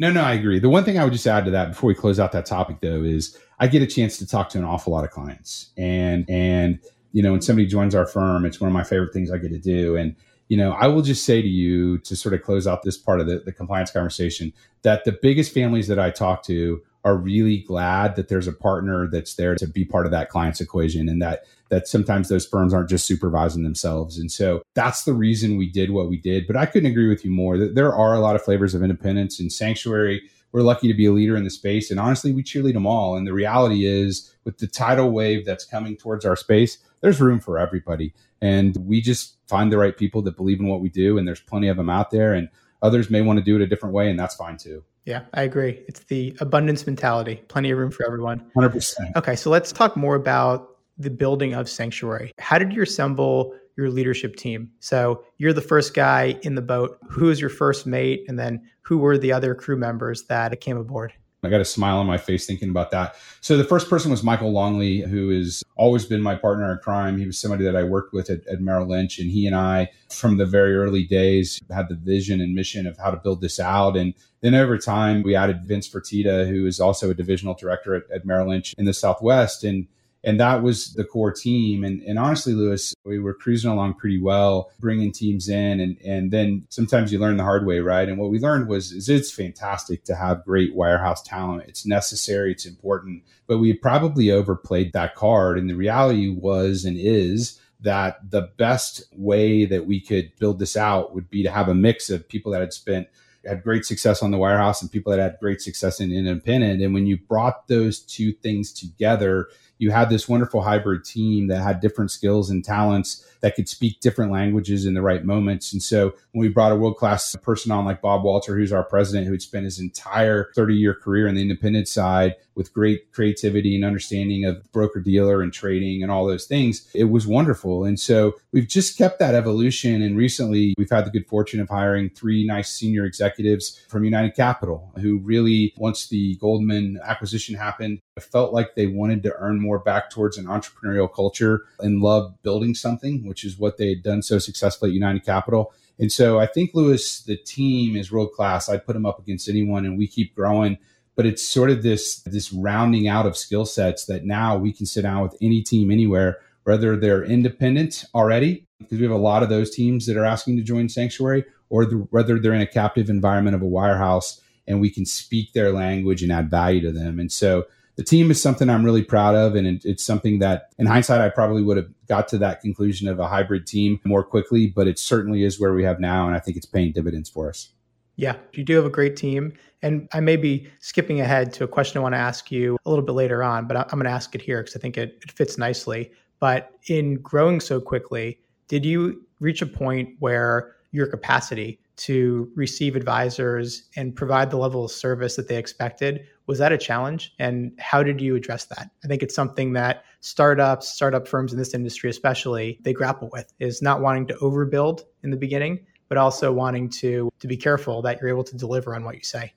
No, 0.00 0.10
no, 0.10 0.24
I 0.24 0.32
agree. 0.32 0.58
The 0.58 0.68
one 0.68 0.82
thing 0.82 0.98
I 0.98 1.04
would 1.04 1.12
just 1.12 1.28
add 1.28 1.44
to 1.44 1.52
that 1.52 1.68
before 1.68 1.86
we 1.86 1.94
close 1.94 2.18
out 2.18 2.32
that 2.32 2.46
topic 2.46 2.80
though 2.80 3.04
is 3.04 3.38
I 3.60 3.68
get 3.68 3.80
a 3.80 3.86
chance 3.86 4.18
to 4.18 4.26
talk 4.26 4.48
to 4.48 4.58
an 4.58 4.64
awful 4.64 4.92
lot 4.92 5.04
of 5.04 5.10
clients. 5.10 5.70
And 5.76 6.28
and 6.28 6.80
you 7.12 7.22
know, 7.22 7.30
when 7.30 7.42
somebody 7.42 7.68
joins 7.68 7.94
our 7.94 8.06
firm, 8.06 8.44
it's 8.44 8.60
one 8.60 8.66
of 8.66 8.74
my 8.74 8.82
favorite 8.82 9.12
things 9.12 9.30
I 9.30 9.38
get 9.38 9.52
to 9.52 9.58
do. 9.60 9.94
And 9.94 10.16
you 10.48 10.56
know, 10.56 10.72
I 10.72 10.88
will 10.88 11.02
just 11.02 11.24
say 11.24 11.40
to 11.40 11.48
you 11.48 11.98
to 11.98 12.16
sort 12.16 12.34
of 12.34 12.42
close 12.42 12.66
out 12.66 12.82
this 12.82 12.96
part 12.96 13.20
of 13.20 13.28
the, 13.28 13.38
the 13.38 13.52
compliance 13.52 13.92
conversation 13.92 14.52
that 14.82 15.04
the 15.04 15.12
biggest 15.12 15.54
families 15.54 15.86
that 15.86 16.00
I 16.00 16.10
talk 16.10 16.42
to 16.46 16.82
are 17.04 17.16
really 17.16 17.58
glad 17.58 18.16
that 18.16 18.28
there's 18.28 18.46
a 18.46 18.52
partner 18.52 19.08
that's 19.08 19.34
there 19.34 19.54
to 19.56 19.66
be 19.66 19.84
part 19.84 20.06
of 20.06 20.12
that 20.12 20.28
client's 20.28 20.60
equation 20.60 21.08
and 21.08 21.20
that 21.20 21.44
that 21.68 21.88
sometimes 21.88 22.28
those 22.28 22.46
firms 22.46 22.74
aren't 22.74 22.90
just 22.90 23.06
supervising 23.06 23.62
themselves. 23.62 24.18
And 24.18 24.30
so 24.30 24.62
that's 24.74 25.04
the 25.04 25.14
reason 25.14 25.56
we 25.56 25.70
did 25.70 25.90
what 25.90 26.10
we 26.10 26.18
did. 26.18 26.46
But 26.46 26.54
I 26.54 26.66
couldn't 26.66 26.90
agree 26.90 27.08
with 27.08 27.24
you 27.24 27.30
more 27.30 27.56
that 27.56 27.74
there 27.74 27.94
are 27.94 28.14
a 28.14 28.20
lot 28.20 28.36
of 28.36 28.42
flavors 28.42 28.74
of 28.74 28.82
independence 28.82 29.40
and 29.40 29.50
sanctuary. 29.50 30.22
We're 30.52 30.60
lucky 30.60 30.86
to 30.88 30.94
be 30.94 31.06
a 31.06 31.12
leader 31.12 31.34
in 31.34 31.44
the 31.44 31.50
space. 31.50 31.90
And 31.90 31.98
honestly, 31.98 32.30
we 32.30 32.42
cheerlead 32.42 32.74
them 32.74 32.86
all. 32.86 33.16
And 33.16 33.26
the 33.26 33.32
reality 33.32 33.86
is, 33.86 34.34
with 34.44 34.58
the 34.58 34.66
tidal 34.66 35.12
wave 35.12 35.46
that's 35.46 35.64
coming 35.64 35.96
towards 35.96 36.26
our 36.26 36.36
space, 36.36 36.76
there's 37.00 37.22
room 37.22 37.40
for 37.40 37.58
everybody. 37.58 38.12
And 38.42 38.76
we 38.76 39.00
just 39.00 39.36
find 39.48 39.72
the 39.72 39.78
right 39.78 39.96
people 39.96 40.20
that 40.22 40.36
believe 40.36 40.60
in 40.60 40.68
what 40.68 40.82
we 40.82 40.90
do. 40.90 41.16
And 41.16 41.26
there's 41.26 41.40
plenty 41.40 41.68
of 41.68 41.78
them 41.78 41.88
out 41.88 42.10
there. 42.10 42.34
And 42.34 42.50
others 42.82 43.08
may 43.08 43.22
want 43.22 43.38
to 43.38 43.44
do 43.44 43.56
it 43.56 43.62
a 43.62 43.66
different 43.66 43.94
way. 43.94 44.10
And 44.10 44.20
that's 44.20 44.34
fine 44.34 44.58
too. 44.58 44.84
Yeah, 45.04 45.22
I 45.34 45.42
agree. 45.42 45.82
It's 45.88 46.00
the 46.04 46.36
abundance 46.40 46.86
mentality. 46.86 47.42
Plenty 47.48 47.70
of 47.70 47.78
room 47.78 47.90
for 47.90 48.06
everyone. 48.06 48.44
100%. 48.56 49.16
Okay, 49.16 49.34
so 49.34 49.50
let's 49.50 49.72
talk 49.72 49.96
more 49.96 50.14
about 50.14 50.76
the 50.98 51.10
building 51.10 51.54
of 51.54 51.68
Sanctuary. 51.68 52.32
How 52.38 52.58
did 52.58 52.72
you 52.72 52.82
assemble 52.82 53.54
your 53.76 53.90
leadership 53.90 54.36
team? 54.36 54.70
So 54.78 55.24
you're 55.38 55.52
the 55.52 55.60
first 55.60 55.94
guy 55.94 56.38
in 56.42 56.54
the 56.54 56.62
boat. 56.62 56.98
Who 57.08 57.30
is 57.30 57.40
your 57.40 57.50
first 57.50 57.86
mate? 57.86 58.24
And 58.28 58.38
then 58.38 58.62
who 58.82 58.98
were 58.98 59.18
the 59.18 59.32
other 59.32 59.54
crew 59.54 59.76
members 59.76 60.24
that 60.24 60.60
came 60.60 60.76
aboard? 60.76 61.12
I 61.44 61.48
got 61.48 61.60
a 61.60 61.64
smile 61.64 61.98
on 61.98 62.06
my 62.06 62.18
face 62.18 62.46
thinking 62.46 62.70
about 62.70 62.92
that. 62.92 63.16
So 63.40 63.56
the 63.56 63.64
first 63.64 63.90
person 63.90 64.12
was 64.12 64.22
Michael 64.22 64.52
Longley, 64.52 65.00
who 65.00 65.30
has 65.30 65.64
always 65.74 66.04
been 66.04 66.22
my 66.22 66.36
partner 66.36 66.70
in 66.70 66.78
crime. 66.78 67.18
He 67.18 67.26
was 67.26 67.36
somebody 67.36 67.64
that 67.64 67.74
I 67.74 67.82
worked 67.82 68.12
with 68.12 68.30
at, 68.30 68.46
at, 68.46 68.60
Merrill 68.60 68.86
Lynch, 68.86 69.18
and 69.18 69.28
he 69.28 69.48
and 69.48 69.56
I, 69.56 69.90
from 70.08 70.36
the 70.36 70.46
very 70.46 70.76
early 70.76 71.02
days, 71.02 71.60
had 71.68 71.88
the 71.88 71.96
vision 71.96 72.40
and 72.40 72.54
mission 72.54 72.86
of 72.86 72.96
how 72.96 73.10
to 73.10 73.16
build 73.16 73.40
this 73.40 73.58
out. 73.58 73.96
And 73.96 74.14
then 74.40 74.54
over 74.54 74.78
time, 74.78 75.24
we 75.24 75.34
added 75.34 75.64
Vince 75.64 75.88
Fertitta, 75.88 76.48
who 76.48 76.64
is 76.64 76.78
also 76.78 77.10
a 77.10 77.14
divisional 77.14 77.54
director 77.54 77.96
at, 77.96 78.04
at 78.14 78.24
Merrill 78.24 78.50
Lynch 78.50 78.72
in 78.78 78.84
the 78.84 78.94
Southwest, 78.94 79.64
and 79.64 79.88
and 80.24 80.38
that 80.38 80.62
was 80.62 80.92
the 80.94 81.04
core 81.04 81.32
team. 81.32 81.82
And, 81.82 82.00
and 82.02 82.18
honestly, 82.18 82.52
Louis, 82.52 82.94
we 83.04 83.18
were 83.18 83.34
cruising 83.34 83.70
along 83.70 83.94
pretty 83.94 84.20
well, 84.20 84.70
bringing 84.78 85.10
teams 85.10 85.48
in. 85.48 85.80
And, 85.80 85.98
and 86.04 86.30
then 86.30 86.64
sometimes 86.68 87.12
you 87.12 87.18
learn 87.18 87.36
the 87.36 87.42
hard 87.42 87.66
way, 87.66 87.80
right? 87.80 88.08
And 88.08 88.18
what 88.18 88.30
we 88.30 88.38
learned 88.38 88.68
was 88.68 88.92
is 88.92 89.08
it's 89.08 89.32
fantastic 89.32 90.04
to 90.04 90.14
have 90.14 90.44
great 90.44 90.76
wirehouse 90.76 91.24
talent. 91.24 91.68
It's 91.68 91.84
necessary, 91.84 92.52
it's 92.52 92.66
important, 92.66 93.24
but 93.46 93.58
we 93.58 93.72
probably 93.72 94.30
overplayed 94.30 94.92
that 94.92 95.16
card. 95.16 95.58
And 95.58 95.68
the 95.68 95.74
reality 95.74 96.28
was 96.28 96.84
and 96.84 96.96
is 96.96 97.58
that 97.80 98.30
the 98.30 98.42
best 98.58 99.02
way 99.16 99.64
that 99.64 99.86
we 99.86 100.00
could 100.00 100.30
build 100.38 100.60
this 100.60 100.76
out 100.76 101.14
would 101.14 101.28
be 101.30 101.42
to 101.42 101.50
have 101.50 101.68
a 101.68 101.74
mix 101.74 102.10
of 102.10 102.28
people 102.28 102.52
that 102.52 102.60
had 102.60 102.72
spent 102.72 103.08
had 103.44 103.64
great 103.64 103.84
success 103.84 104.22
on 104.22 104.30
the 104.30 104.38
wirehouse 104.38 104.82
and 104.82 104.92
people 104.92 105.10
that 105.10 105.18
had 105.18 105.36
great 105.40 105.60
success 105.60 105.98
in 105.98 106.12
independent. 106.12 106.80
And 106.80 106.94
when 106.94 107.06
you 107.06 107.18
brought 107.18 107.66
those 107.66 107.98
two 107.98 108.32
things 108.32 108.72
together, 108.72 109.48
you 109.82 109.90
had 109.90 110.08
this 110.08 110.28
wonderful 110.28 110.62
hybrid 110.62 111.04
team 111.04 111.48
that 111.48 111.60
had 111.60 111.80
different 111.80 112.12
skills 112.12 112.50
and 112.50 112.64
talents 112.64 113.26
that 113.40 113.56
could 113.56 113.68
speak 113.68 113.98
different 113.98 114.30
languages 114.30 114.86
in 114.86 114.94
the 114.94 115.02
right 115.02 115.24
moments. 115.24 115.72
And 115.72 115.82
so 115.82 116.14
when 116.30 116.40
we 116.40 116.48
brought 116.48 116.70
a 116.70 116.76
world 116.76 116.96
class 116.96 117.34
person 117.42 117.72
on 117.72 117.84
like 117.84 118.00
Bob 118.00 118.22
Walter, 118.22 118.56
who's 118.56 118.72
our 118.72 118.84
president, 118.84 119.26
who 119.26 119.32
had 119.32 119.42
spent 119.42 119.64
his 119.64 119.80
entire 119.80 120.52
30 120.54 120.76
year 120.76 120.94
career 120.94 121.26
in 121.26 121.34
the 121.34 121.42
independent 121.42 121.88
side 121.88 122.36
with 122.54 122.72
great 122.72 123.10
creativity 123.12 123.74
and 123.74 123.84
understanding 123.84 124.44
of 124.44 124.70
broker 124.70 125.00
dealer 125.00 125.42
and 125.42 125.52
trading 125.52 126.02
and 126.02 126.12
all 126.12 126.26
those 126.26 126.46
things, 126.46 126.88
it 126.94 127.04
was 127.04 127.26
wonderful. 127.26 127.84
And 127.84 127.98
so 127.98 128.36
we've 128.52 128.68
just 128.68 128.96
kept 128.96 129.18
that 129.18 129.34
evolution. 129.34 130.00
And 130.00 130.16
recently 130.16 130.74
we've 130.78 130.90
had 130.90 131.06
the 131.06 131.10
good 131.10 131.26
fortune 131.26 131.58
of 131.58 131.68
hiring 131.68 132.08
three 132.10 132.46
nice 132.46 132.70
senior 132.70 133.04
executives 133.04 133.80
from 133.88 134.04
United 134.04 134.36
Capital 134.36 134.92
who 135.00 135.18
really, 135.18 135.74
once 135.76 136.06
the 136.06 136.36
Goldman 136.36 137.00
acquisition 137.02 137.56
happened, 137.56 137.98
felt 138.20 138.52
like 138.52 138.74
they 138.76 138.86
wanted 138.86 139.22
to 139.24 139.34
earn 139.38 139.60
more 139.60 139.71
back 139.78 140.10
towards 140.10 140.38
an 140.38 140.46
entrepreneurial 140.46 141.12
culture 141.12 141.62
and 141.78 142.00
love 142.00 142.34
building 142.42 142.74
something, 142.74 143.26
which 143.26 143.44
is 143.44 143.58
what 143.58 143.76
they 143.76 143.88
had 143.88 144.02
done 144.02 144.22
so 144.22 144.38
successfully 144.38 144.90
at 144.90 144.94
United 144.94 145.24
Capital. 145.24 145.72
And 145.98 146.10
so 146.10 146.38
I 146.38 146.46
think 146.46 146.70
Louis, 146.74 147.22
the 147.22 147.36
team 147.36 147.96
is 147.96 148.10
world 148.10 148.32
class. 148.32 148.68
I'd 148.68 148.86
put 148.86 148.94
them 148.94 149.06
up 149.06 149.18
against 149.18 149.48
anyone 149.48 149.84
and 149.84 149.98
we 149.98 150.06
keep 150.06 150.34
growing. 150.34 150.78
But 151.14 151.26
it's 151.26 151.42
sort 151.42 151.70
of 151.70 151.82
this 151.82 152.22
this 152.22 152.52
rounding 152.52 153.06
out 153.06 153.26
of 153.26 153.36
skill 153.36 153.66
sets 153.66 154.06
that 154.06 154.24
now 154.24 154.56
we 154.56 154.72
can 154.72 154.86
sit 154.86 155.02
down 155.02 155.22
with 155.22 155.36
any 155.42 155.60
team 155.60 155.90
anywhere, 155.90 156.38
whether 156.64 156.96
they're 156.96 157.22
independent 157.22 158.06
already, 158.14 158.66
because 158.78 158.98
we 158.98 159.04
have 159.04 159.12
a 159.12 159.18
lot 159.18 159.42
of 159.42 159.50
those 159.50 159.70
teams 159.70 160.06
that 160.06 160.16
are 160.16 160.24
asking 160.24 160.56
to 160.56 160.62
join 160.62 160.88
Sanctuary, 160.88 161.44
or 161.68 161.84
the, 161.84 161.96
whether 162.10 162.38
they're 162.38 162.54
in 162.54 162.62
a 162.62 162.66
captive 162.66 163.10
environment 163.10 163.54
of 163.54 163.60
a 163.60 163.66
wirehouse 163.66 164.40
and 164.66 164.80
we 164.80 164.90
can 164.90 165.04
speak 165.04 165.52
their 165.52 165.72
language 165.72 166.22
and 166.22 166.32
add 166.32 166.50
value 166.50 166.80
to 166.80 166.92
them. 166.92 167.18
And 167.18 167.30
so 167.30 167.66
the 167.96 168.04
team 168.04 168.30
is 168.30 168.40
something 168.40 168.70
I'm 168.70 168.84
really 168.84 169.02
proud 169.02 169.34
of. 169.34 169.54
And 169.54 169.66
it, 169.66 169.84
it's 169.84 170.04
something 170.04 170.38
that 170.38 170.70
in 170.78 170.86
hindsight, 170.86 171.20
I 171.20 171.28
probably 171.28 171.62
would 171.62 171.76
have 171.76 171.88
got 172.08 172.28
to 172.28 172.38
that 172.38 172.60
conclusion 172.60 173.08
of 173.08 173.18
a 173.18 173.28
hybrid 173.28 173.66
team 173.66 174.00
more 174.04 174.24
quickly, 174.24 174.66
but 174.66 174.88
it 174.88 174.98
certainly 174.98 175.44
is 175.44 175.60
where 175.60 175.74
we 175.74 175.84
have 175.84 176.00
now. 176.00 176.26
And 176.26 176.34
I 176.34 176.38
think 176.38 176.56
it's 176.56 176.66
paying 176.66 176.92
dividends 176.92 177.28
for 177.28 177.48
us. 177.48 177.72
Yeah, 178.16 178.36
you 178.52 178.62
do 178.62 178.76
have 178.76 178.84
a 178.84 178.90
great 178.90 179.16
team. 179.16 179.52
And 179.82 180.08
I 180.12 180.20
may 180.20 180.36
be 180.36 180.68
skipping 180.80 181.20
ahead 181.20 181.52
to 181.54 181.64
a 181.64 181.68
question 181.68 181.98
I 181.98 182.02
want 182.02 182.14
to 182.14 182.18
ask 182.18 182.52
you 182.52 182.76
a 182.84 182.90
little 182.90 183.04
bit 183.04 183.12
later 183.12 183.42
on, 183.42 183.66
but 183.66 183.76
I'm 183.76 183.98
going 183.98 184.04
to 184.04 184.10
ask 184.10 184.34
it 184.34 184.42
here 184.42 184.62
because 184.62 184.76
I 184.76 184.80
think 184.80 184.96
it, 184.96 185.18
it 185.22 185.32
fits 185.32 185.58
nicely. 185.58 186.12
But 186.38 186.70
in 186.88 187.16
growing 187.16 187.60
so 187.60 187.80
quickly, 187.80 188.38
did 188.68 188.84
you 188.84 189.26
reach 189.40 189.60
a 189.60 189.66
point 189.66 190.10
where 190.18 190.76
your 190.92 191.06
capacity 191.06 191.80
to 192.04 192.50
receive 192.56 192.96
advisors 192.96 193.84
and 193.96 194.14
provide 194.14 194.50
the 194.50 194.56
level 194.56 194.84
of 194.84 194.90
service 194.90 195.36
that 195.36 195.48
they 195.48 195.56
expected 195.56 196.26
was 196.46 196.58
that 196.58 196.72
a 196.72 196.78
challenge? 196.78 197.34
And 197.38 197.72
how 197.78 198.02
did 198.02 198.20
you 198.20 198.34
address 198.34 198.64
that? 198.66 198.90
I 199.04 199.06
think 199.06 199.22
it's 199.22 199.34
something 199.34 199.72
that 199.74 200.04
startups 200.22 200.88
startup 200.88 201.26
firms 201.26 201.52
in 201.52 201.58
this 201.58 201.74
industry 201.74 202.08
especially 202.08 202.78
they 202.82 202.92
grapple 202.92 203.28
with 203.32 203.52
is 203.58 203.82
not 203.82 204.00
wanting 204.00 204.24
to 204.24 204.34
overbuild 204.34 205.00
in 205.24 205.30
the 205.30 205.36
beginning 205.36 205.84
but 206.08 206.16
also 206.16 206.52
wanting 206.52 206.88
to 206.88 207.28
to 207.40 207.48
be 207.48 207.56
careful 207.56 208.00
that 208.02 208.20
you're 208.20 208.30
able 208.30 208.44
to 208.44 208.56
deliver 208.56 208.94
on 208.94 209.02
what 209.02 209.16
you 209.16 209.24
say 209.24 209.52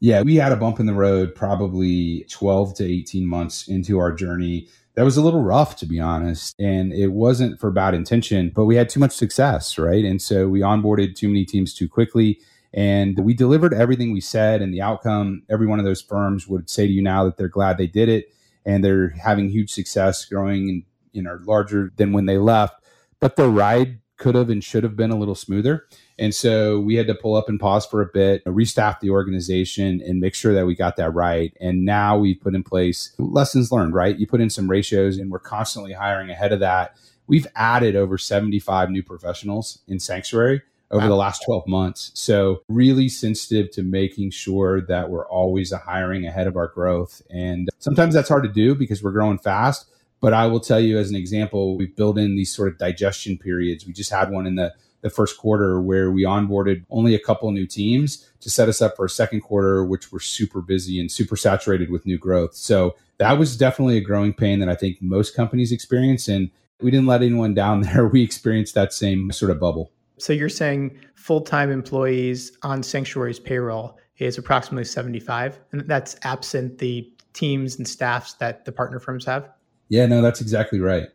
yeah 0.00 0.22
we 0.22 0.36
had 0.36 0.52
a 0.52 0.56
bump 0.56 0.80
in 0.80 0.86
the 0.86 0.94
road 0.94 1.34
probably 1.34 2.24
12 2.30 2.74
to 2.74 2.84
18 2.84 3.26
months 3.26 3.68
into 3.68 3.98
our 3.98 4.12
journey 4.12 4.68
that 4.94 5.04
was 5.04 5.16
a 5.16 5.22
little 5.22 5.42
rough 5.42 5.76
to 5.76 5.86
be 5.86 6.00
honest 6.00 6.54
and 6.58 6.92
it 6.92 7.08
wasn't 7.08 7.58
for 7.60 7.70
bad 7.70 7.94
intention 7.94 8.50
but 8.54 8.64
we 8.64 8.76
had 8.76 8.88
too 8.88 9.00
much 9.00 9.12
success 9.12 9.78
right 9.78 10.04
and 10.04 10.20
so 10.20 10.48
we 10.48 10.60
onboarded 10.60 11.14
too 11.14 11.28
many 11.28 11.44
teams 11.44 11.74
too 11.74 11.88
quickly 11.88 12.40
and 12.72 13.18
we 13.18 13.34
delivered 13.34 13.74
everything 13.74 14.12
we 14.12 14.20
said, 14.20 14.62
and 14.62 14.72
the 14.72 14.82
outcome, 14.82 15.42
every 15.50 15.66
one 15.66 15.78
of 15.78 15.84
those 15.84 16.02
firms 16.02 16.46
would 16.46 16.70
say 16.70 16.86
to 16.86 16.92
you 16.92 17.02
now 17.02 17.24
that 17.24 17.36
they're 17.36 17.48
glad 17.48 17.78
they 17.78 17.86
did 17.86 18.08
it 18.08 18.32
and 18.64 18.84
they're 18.84 19.10
having 19.10 19.48
huge 19.48 19.70
success, 19.70 20.24
growing 20.24 20.68
and 20.68 20.82
you 21.12 21.22
know 21.22 21.38
larger 21.44 21.92
than 21.96 22.12
when 22.12 22.26
they 22.26 22.38
left. 22.38 22.74
But 23.18 23.36
the 23.36 23.48
ride 23.48 24.00
could 24.16 24.34
have 24.34 24.50
and 24.50 24.62
should 24.62 24.84
have 24.84 24.96
been 24.96 25.10
a 25.10 25.16
little 25.16 25.34
smoother. 25.34 25.86
And 26.20 26.34
so 26.34 26.78
we 26.78 26.96
had 26.96 27.06
to 27.06 27.14
pull 27.14 27.34
up 27.34 27.48
and 27.48 27.58
pause 27.58 27.86
for 27.86 28.02
a 28.02 28.06
bit, 28.06 28.44
restaff 28.44 29.00
the 29.00 29.08
organization 29.08 30.02
and 30.04 30.20
make 30.20 30.34
sure 30.34 30.54
that 30.54 30.66
we 30.66 30.74
got 30.74 30.96
that 30.96 31.14
right. 31.14 31.56
And 31.60 31.86
now 31.86 32.18
we've 32.18 32.38
put 32.38 32.54
in 32.54 32.62
place 32.62 33.14
lessons 33.18 33.72
learned, 33.72 33.94
right? 33.94 34.18
You 34.18 34.26
put 34.26 34.42
in 34.42 34.50
some 34.50 34.68
ratios 34.68 35.16
and 35.16 35.30
we're 35.30 35.38
constantly 35.38 35.94
hiring 35.94 36.28
ahead 36.28 36.52
of 36.52 36.60
that. 36.60 36.94
We've 37.26 37.46
added 37.56 37.96
over 37.96 38.18
75 38.18 38.90
new 38.90 39.02
professionals 39.02 39.78
in 39.88 39.98
Sanctuary 39.98 40.60
over 40.90 41.04
wow. 41.04 41.08
the 41.08 41.16
last 41.16 41.42
12 41.46 41.66
months. 41.66 42.10
So, 42.14 42.62
really 42.68 43.08
sensitive 43.08 43.70
to 43.72 43.82
making 43.82 44.32
sure 44.32 44.82
that 44.82 45.08
we're 45.08 45.26
always 45.26 45.72
hiring 45.72 46.26
ahead 46.26 46.46
of 46.46 46.56
our 46.56 46.66
growth. 46.66 47.22
And 47.30 47.68
sometimes 47.78 48.12
that's 48.12 48.28
hard 48.28 48.42
to 48.42 48.52
do 48.52 48.74
because 48.74 49.02
we're 49.02 49.12
growing 49.12 49.38
fast. 49.38 49.86
But 50.20 50.34
I 50.34 50.48
will 50.48 50.60
tell 50.60 50.80
you, 50.80 50.98
as 50.98 51.08
an 51.08 51.16
example, 51.16 51.78
we've 51.78 51.96
built 51.96 52.18
in 52.18 52.36
these 52.36 52.54
sort 52.54 52.68
of 52.68 52.76
digestion 52.76 53.38
periods. 53.38 53.86
We 53.86 53.94
just 53.94 54.10
had 54.10 54.30
one 54.30 54.46
in 54.46 54.56
the 54.56 54.74
the 55.02 55.10
first 55.10 55.38
quarter 55.38 55.80
where 55.80 56.10
we 56.10 56.24
onboarded 56.24 56.84
only 56.90 57.14
a 57.14 57.18
couple 57.18 57.50
new 57.50 57.66
teams 57.66 58.28
to 58.40 58.50
set 58.50 58.68
us 58.68 58.82
up 58.82 58.96
for 58.96 59.04
a 59.04 59.10
second 59.10 59.40
quarter, 59.40 59.84
which 59.84 60.12
were 60.12 60.20
super 60.20 60.60
busy 60.60 61.00
and 61.00 61.10
super 61.10 61.36
saturated 61.36 61.90
with 61.90 62.06
new 62.06 62.18
growth. 62.18 62.54
So 62.54 62.96
that 63.18 63.38
was 63.38 63.56
definitely 63.56 63.96
a 63.96 64.02
growing 64.02 64.32
pain 64.32 64.60
that 64.60 64.68
I 64.68 64.74
think 64.74 64.98
most 65.00 65.34
companies 65.34 65.72
experience. 65.72 66.28
And 66.28 66.50
we 66.80 66.90
didn't 66.90 67.06
let 67.06 67.22
anyone 67.22 67.54
down 67.54 67.80
there. 67.82 68.06
We 68.06 68.22
experienced 68.22 68.74
that 68.74 68.92
same 68.92 69.32
sort 69.32 69.50
of 69.50 69.60
bubble. 69.60 69.92
So 70.18 70.32
you're 70.32 70.48
saying 70.48 70.98
full 71.14 71.40
time 71.40 71.70
employees 71.70 72.56
on 72.62 72.82
Sanctuary's 72.82 73.38
payroll 73.38 73.98
is 74.18 74.36
approximately 74.36 74.84
75, 74.84 75.58
and 75.72 75.80
that's 75.88 76.14
absent 76.24 76.78
the 76.78 77.10
teams 77.32 77.76
and 77.76 77.88
staffs 77.88 78.34
that 78.34 78.64
the 78.64 78.72
partner 78.72 78.98
firms 78.98 79.24
have? 79.24 79.48
Yeah, 79.88 80.06
no, 80.06 80.22
that's 80.22 80.40
exactly 80.40 80.80
right. 80.80 81.08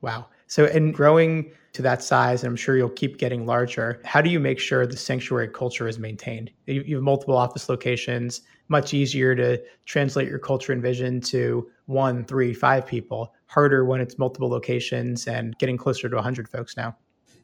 Wow. 0.00 0.26
So, 0.46 0.66
in 0.66 0.92
growing 0.92 1.50
to 1.74 1.82
that 1.82 2.02
size, 2.02 2.42
and 2.42 2.50
I'm 2.50 2.56
sure 2.56 2.76
you'll 2.76 2.88
keep 2.88 3.18
getting 3.18 3.46
larger. 3.46 4.00
How 4.04 4.20
do 4.20 4.30
you 4.30 4.40
make 4.40 4.58
sure 4.58 4.86
the 4.86 4.96
sanctuary 4.96 5.48
culture 5.48 5.86
is 5.88 5.98
maintained? 5.98 6.50
You 6.66 6.94
have 6.94 7.02
multiple 7.02 7.36
office 7.36 7.68
locations, 7.68 8.40
much 8.68 8.94
easier 8.94 9.34
to 9.34 9.60
translate 9.84 10.28
your 10.28 10.38
culture 10.38 10.72
and 10.72 10.80
vision 10.80 11.20
to 11.22 11.68
one, 11.86 12.24
three, 12.24 12.54
five 12.54 12.86
people. 12.86 13.34
Harder 13.46 13.84
when 13.84 14.00
it's 14.00 14.18
multiple 14.18 14.48
locations 14.48 15.26
and 15.26 15.56
getting 15.58 15.76
closer 15.76 16.08
to 16.08 16.14
100 16.14 16.48
folks 16.48 16.76
now. 16.76 16.96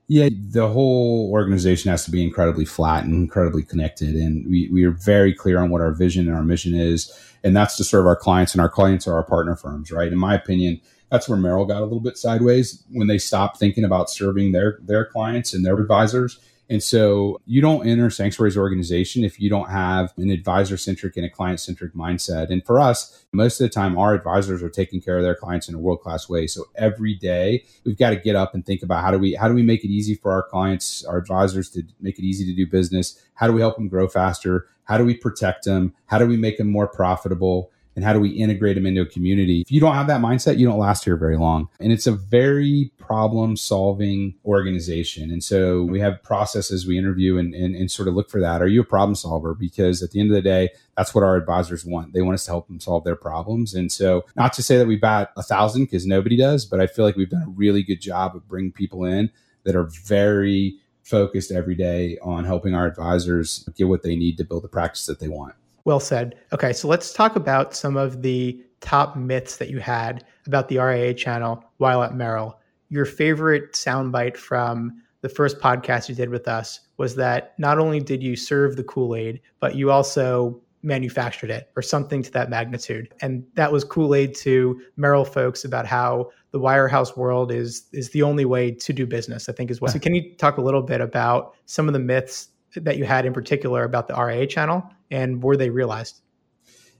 Yeah, 0.07 0.29
the 0.33 0.69
whole 0.69 1.31
organization 1.31 1.91
has 1.91 2.05
to 2.05 2.11
be 2.11 2.23
incredibly 2.23 2.65
flat 2.65 3.05
and 3.05 3.15
incredibly 3.15 3.63
connected. 3.63 4.15
And 4.15 4.45
we, 4.49 4.69
we 4.73 4.85
are 4.85 4.91
very 4.91 5.33
clear 5.33 5.61
on 5.61 5.71
what 5.71 5.81
our 5.81 5.93
vision 5.93 6.27
and 6.27 6.37
our 6.37 6.43
mission 6.43 6.75
is. 6.75 7.13
And 7.45 7.57
that's 7.57 7.77
to 7.77 7.85
serve 7.85 8.07
our 8.07 8.17
clients, 8.17 8.53
and 8.53 8.61
our 8.61 8.69
clients 8.69 9.07
are 9.07 9.15
our 9.15 9.23
partner 9.25 9.57
firms, 9.57 9.91
right? 9.93 10.13
In 10.13 10.19
my 10.19 10.35
opinion, 10.35 10.81
that's 11.11 11.29
where 11.29 11.39
Merrill 11.39 11.67
got 11.67 11.81
a 11.81 11.85
little 11.85 12.01
bit 12.01 12.17
sideways 12.17 12.83
when 12.91 13.09
they 13.09 13.19
stopped 13.19 13.59
thinking 13.59 13.85
about 13.85 14.11
serving 14.11 14.53
their 14.53 14.79
their 14.83 15.05
clients 15.05 15.53
and 15.53 15.65
their 15.65 15.79
advisors. 15.79 16.39
And 16.71 16.81
so 16.81 17.41
you 17.47 17.61
don't 17.61 17.85
enter 17.85 18.11
Sanctuary's 18.11 18.57
organization 18.57 19.25
if 19.25 19.41
you 19.41 19.51
don't 19.51 19.71
have 19.71 20.13
an 20.17 20.31
advisor 20.31 20.77
centric 20.77 21.17
and 21.17 21.27
a 21.27 21.29
client 21.29 21.59
centric 21.59 21.95
mindset. 21.95 22.49
And 22.49 22.65
for 22.65 22.79
us, 22.79 23.27
most 23.33 23.61
of 23.61 23.65
the 23.65 23.75
time, 23.75 23.99
our 23.99 24.15
advisors 24.15 24.63
are 24.63 24.71
taking 24.71 25.01
care 25.01 25.19
of 25.19 25.25
their 25.25 25.35
clients 25.35 25.69
in 25.69 25.75
a 25.75 25.81
world 25.81 26.01
class 26.01 26.29
way. 26.29 26.47
So 26.47 26.67
every 26.77 27.17
day 27.17 27.65
we've 27.85 27.99
got 27.99 28.11
to 28.11 28.17
get 28.17 28.37
up 28.37 28.55
and 28.55 28.65
think 28.65 28.85
about 28.85 29.03
how 29.03 29.11
do 29.11 29.19
we 29.19 29.35
how 29.35 29.49
do 29.49 29.55
we 29.55 29.65
make 29.65 29.85
it 29.85 29.89
easy 29.89 30.15
for 30.15 30.31
our 30.31 30.45
clients, 30.45 31.05
our 31.05 31.19
advisors 31.19 31.71
to 31.71 31.83
make 32.01 32.21
it 32.21 32.25
easy 32.25 32.47
to 32.47 32.55
do 32.55 32.71
business? 32.71 33.21
How 33.35 33.49
do 33.49 33.53
we 33.53 33.61
help 33.61 33.75
them 33.75 33.89
grow 33.89 34.07
faster? 34.07 34.69
How 34.85 34.97
do 34.97 35.05
we 35.05 35.17
protect 35.17 35.65
them? 35.65 35.93
How 36.07 36.19
do 36.19 36.27
we 36.27 36.37
make 36.37 36.57
them 36.57 36.71
more 36.71 36.87
profitable? 36.87 37.73
And 38.01 38.07
how 38.07 38.15
do 38.15 38.21
we 38.21 38.31
integrate 38.31 38.77
them 38.77 38.87
into 38.87 39.03
a 39.03 39.07
community? 39.07 39.61
If 39.61 39.71
you 39.71 39.79
don't 39.79 39.93
have 39.93 40.07
that 40.07 40.23
mindset, 40.23 40.57
you 40.57 40.67
don't 40.67 40.79
last 40.79 41.05
here 41.05 41.19
very 41.19 41.37
long. 41.37 41.69
And 41.81 41.93
it's 41.93 42.07
a 42.07 42.13
very 42.13 42.91
problem 42.97 43.59
solving 43.59 44.37
organization. 44.47 45.31
And 45.31 45.45
so 45.45 45.83
we 45.83 46.01
have 46.01 46.23
processes 46.23 46.87
we 46.87 46.97
interview 46.97 47.37
and, 47.37 47.55
and, 47.55 47.77
and, 47.77 47.91
sort 47.91 48.09
of 48.09 48.15
look 48.15 48.31
for 48.31 48.41
that. 48.41 48.63
Are 48.63 48.69
you 48.69 48.81
a 48.81 48.85
problem 48.85 49.15
solver? 49.15 49.55
Because 49.55 50.03
at 50.03 50.13
the 50.13 50.21
end 50.21 50.31
of 50.31 50.35
the 50.35 50.41
day, 50.41 50.71
that's 50.97 51.15
what 51.15 51.23
our 51.23 51.37
advisors 51.37 51.85
want. 51.85 52.15
They 52.15 52.23
want 52.23 52.37
us 52.37 52.47
to 52.47 52.53
help 52.53 52.69
them 52.69 52.81
solve 52.81 53.05
their 53.05 53.17
problems. 53.17 53.75
And 53.75 53.93
so 53.93 54.25
not 54.35 54.55
to 54.55 54.63
say 54.63 54.79
that 54.79 54.87
we 54.87 54.97
bat 54.97 55.33
a 55.37 55.43
thousand 55.43 55.85
because 55.85 56.07
nobody 56.07 56.39
does, 56.39 56.65
but 56.65 56.81
I 56.81 56.87
feel 56.87 57.05
like 57.05 57.17
we've 57.17 57.29
done 57.29 57.43
a 57.43 57.51
really 57.51 57.83
good 57.83 58.01
job 58.01 58.35
of 58.35 58.49
bringing 58.49 58.73
people 58.73 59.05
in 59.05 59.31
that 59.65 59.77
are 59.77 59.91
very 60.07 60.79
focused 61.03 61.53
every 61.53 61.75
day 61.75 62.17
on 62.23 62.47
helping 62.47 62.75
our 62.75 62.87
advisors 62.87 63.69
get 63.77 63.89
what 63.89 64.03
they 64.03 64.17
need 64.17 64.39
to 64.39 64.45
build 64.45 64.65
the 64.65 64.69
practice 64.69 65.05
that 65.05 65.21
they 65.21 65.29
want. 65.29 65.55
Well 65.85 66.01
said. 66.01 66.37
Okay, 66.53 66.73
so 66.73 66.89
let's 66.89 67.13
talk 67.13 67.37
about 67.37 67.75
some 67.75 67.97
of 67.97 68.23
the 68.23 68.63
top 68.81 69.17
myths 69.17 69.57
that 69.57 69.71
you 69.71 69.79
had 69.79 70.25
about 70.47 70.69
the 70.69 70.79
RIA 70.79 71.15
channel 71.15 71.65
while 71.79 72.03
at 72.03 72.15
Merrill. 72.15 72.59
Your 72.89 73.05
favorite 73.05 73.73
soundbite 73.73 74.37
from 74.37 75.03
the 75.21 75.29
first 75.29 75.59
podcast 75.59 76.09
you 76.09 76.15
did 76.15 76.31
with 76.31 76.49
us 76.49 76.81
was 76.97 77.15
that 77.17 77.55
not 77.59 77.79
only 77.79 78.01
did 78.01 78.23
you 78.23 78.37
serve 78.37 78.77
the 78.77 78.85
Kool 78.85 79.15
Aid, 79.15 79.41
but 79.61 79.75
you 79.75 79.91
also 79.91 80.61
manufactured 80.83 81.51
it 81.51 81.71
or 81.77 81.83
something 81.83 82.23
to 82.23 82.31
that 82.31 82.49
magnitude. 82.49 83.13
And 83.21 83.45
that 83.55 83.71
was 83.71 83.85
Kool 83.85 84.15
Aid 84.15 84.35
to 84.37 84.81
Merrill 84.97 85.27
folks 85.27 85.65
about 85.65 85.87
how 85.87 86.31
the 86.53 86.59
wirehouse 86.59 87.17
world 87.17 87.53
is 87.53 87.85
is 87.93 88.11
the 88.11 88.23
only 88.23 88.45
way 88.45 88.71
to 88.71 88.93
do 88.93 89.07
business. 89.07 89.49
I 89.49 89.53
think 89.53 89.71
is 89.71 89.81
what. 89.81 89.91
So 89.91 89.99
can 90.01 90.15
you 90.15 90.35
talk 90.37 90.57
a 90.57 90.63
little 90.63 90.83
bit 90.83 91.01
about 91.01 91.55
some 91.67 91.87
of 91.87 91.93
the 91.93 91.99
myths 92.01 92.49
that 92.77 92.97
you 92.97 93.05
had 93.05 93.27
in 93.27 93.33
particular 93.33 93.85
about 93.85 94.09
the 94.09 94.15
RIA 94.15 94.47
channel 94.47 94.89
and 95.11 95.43
were 95.43 95.57
they 95.57 95.71
realized? 95.71 96.21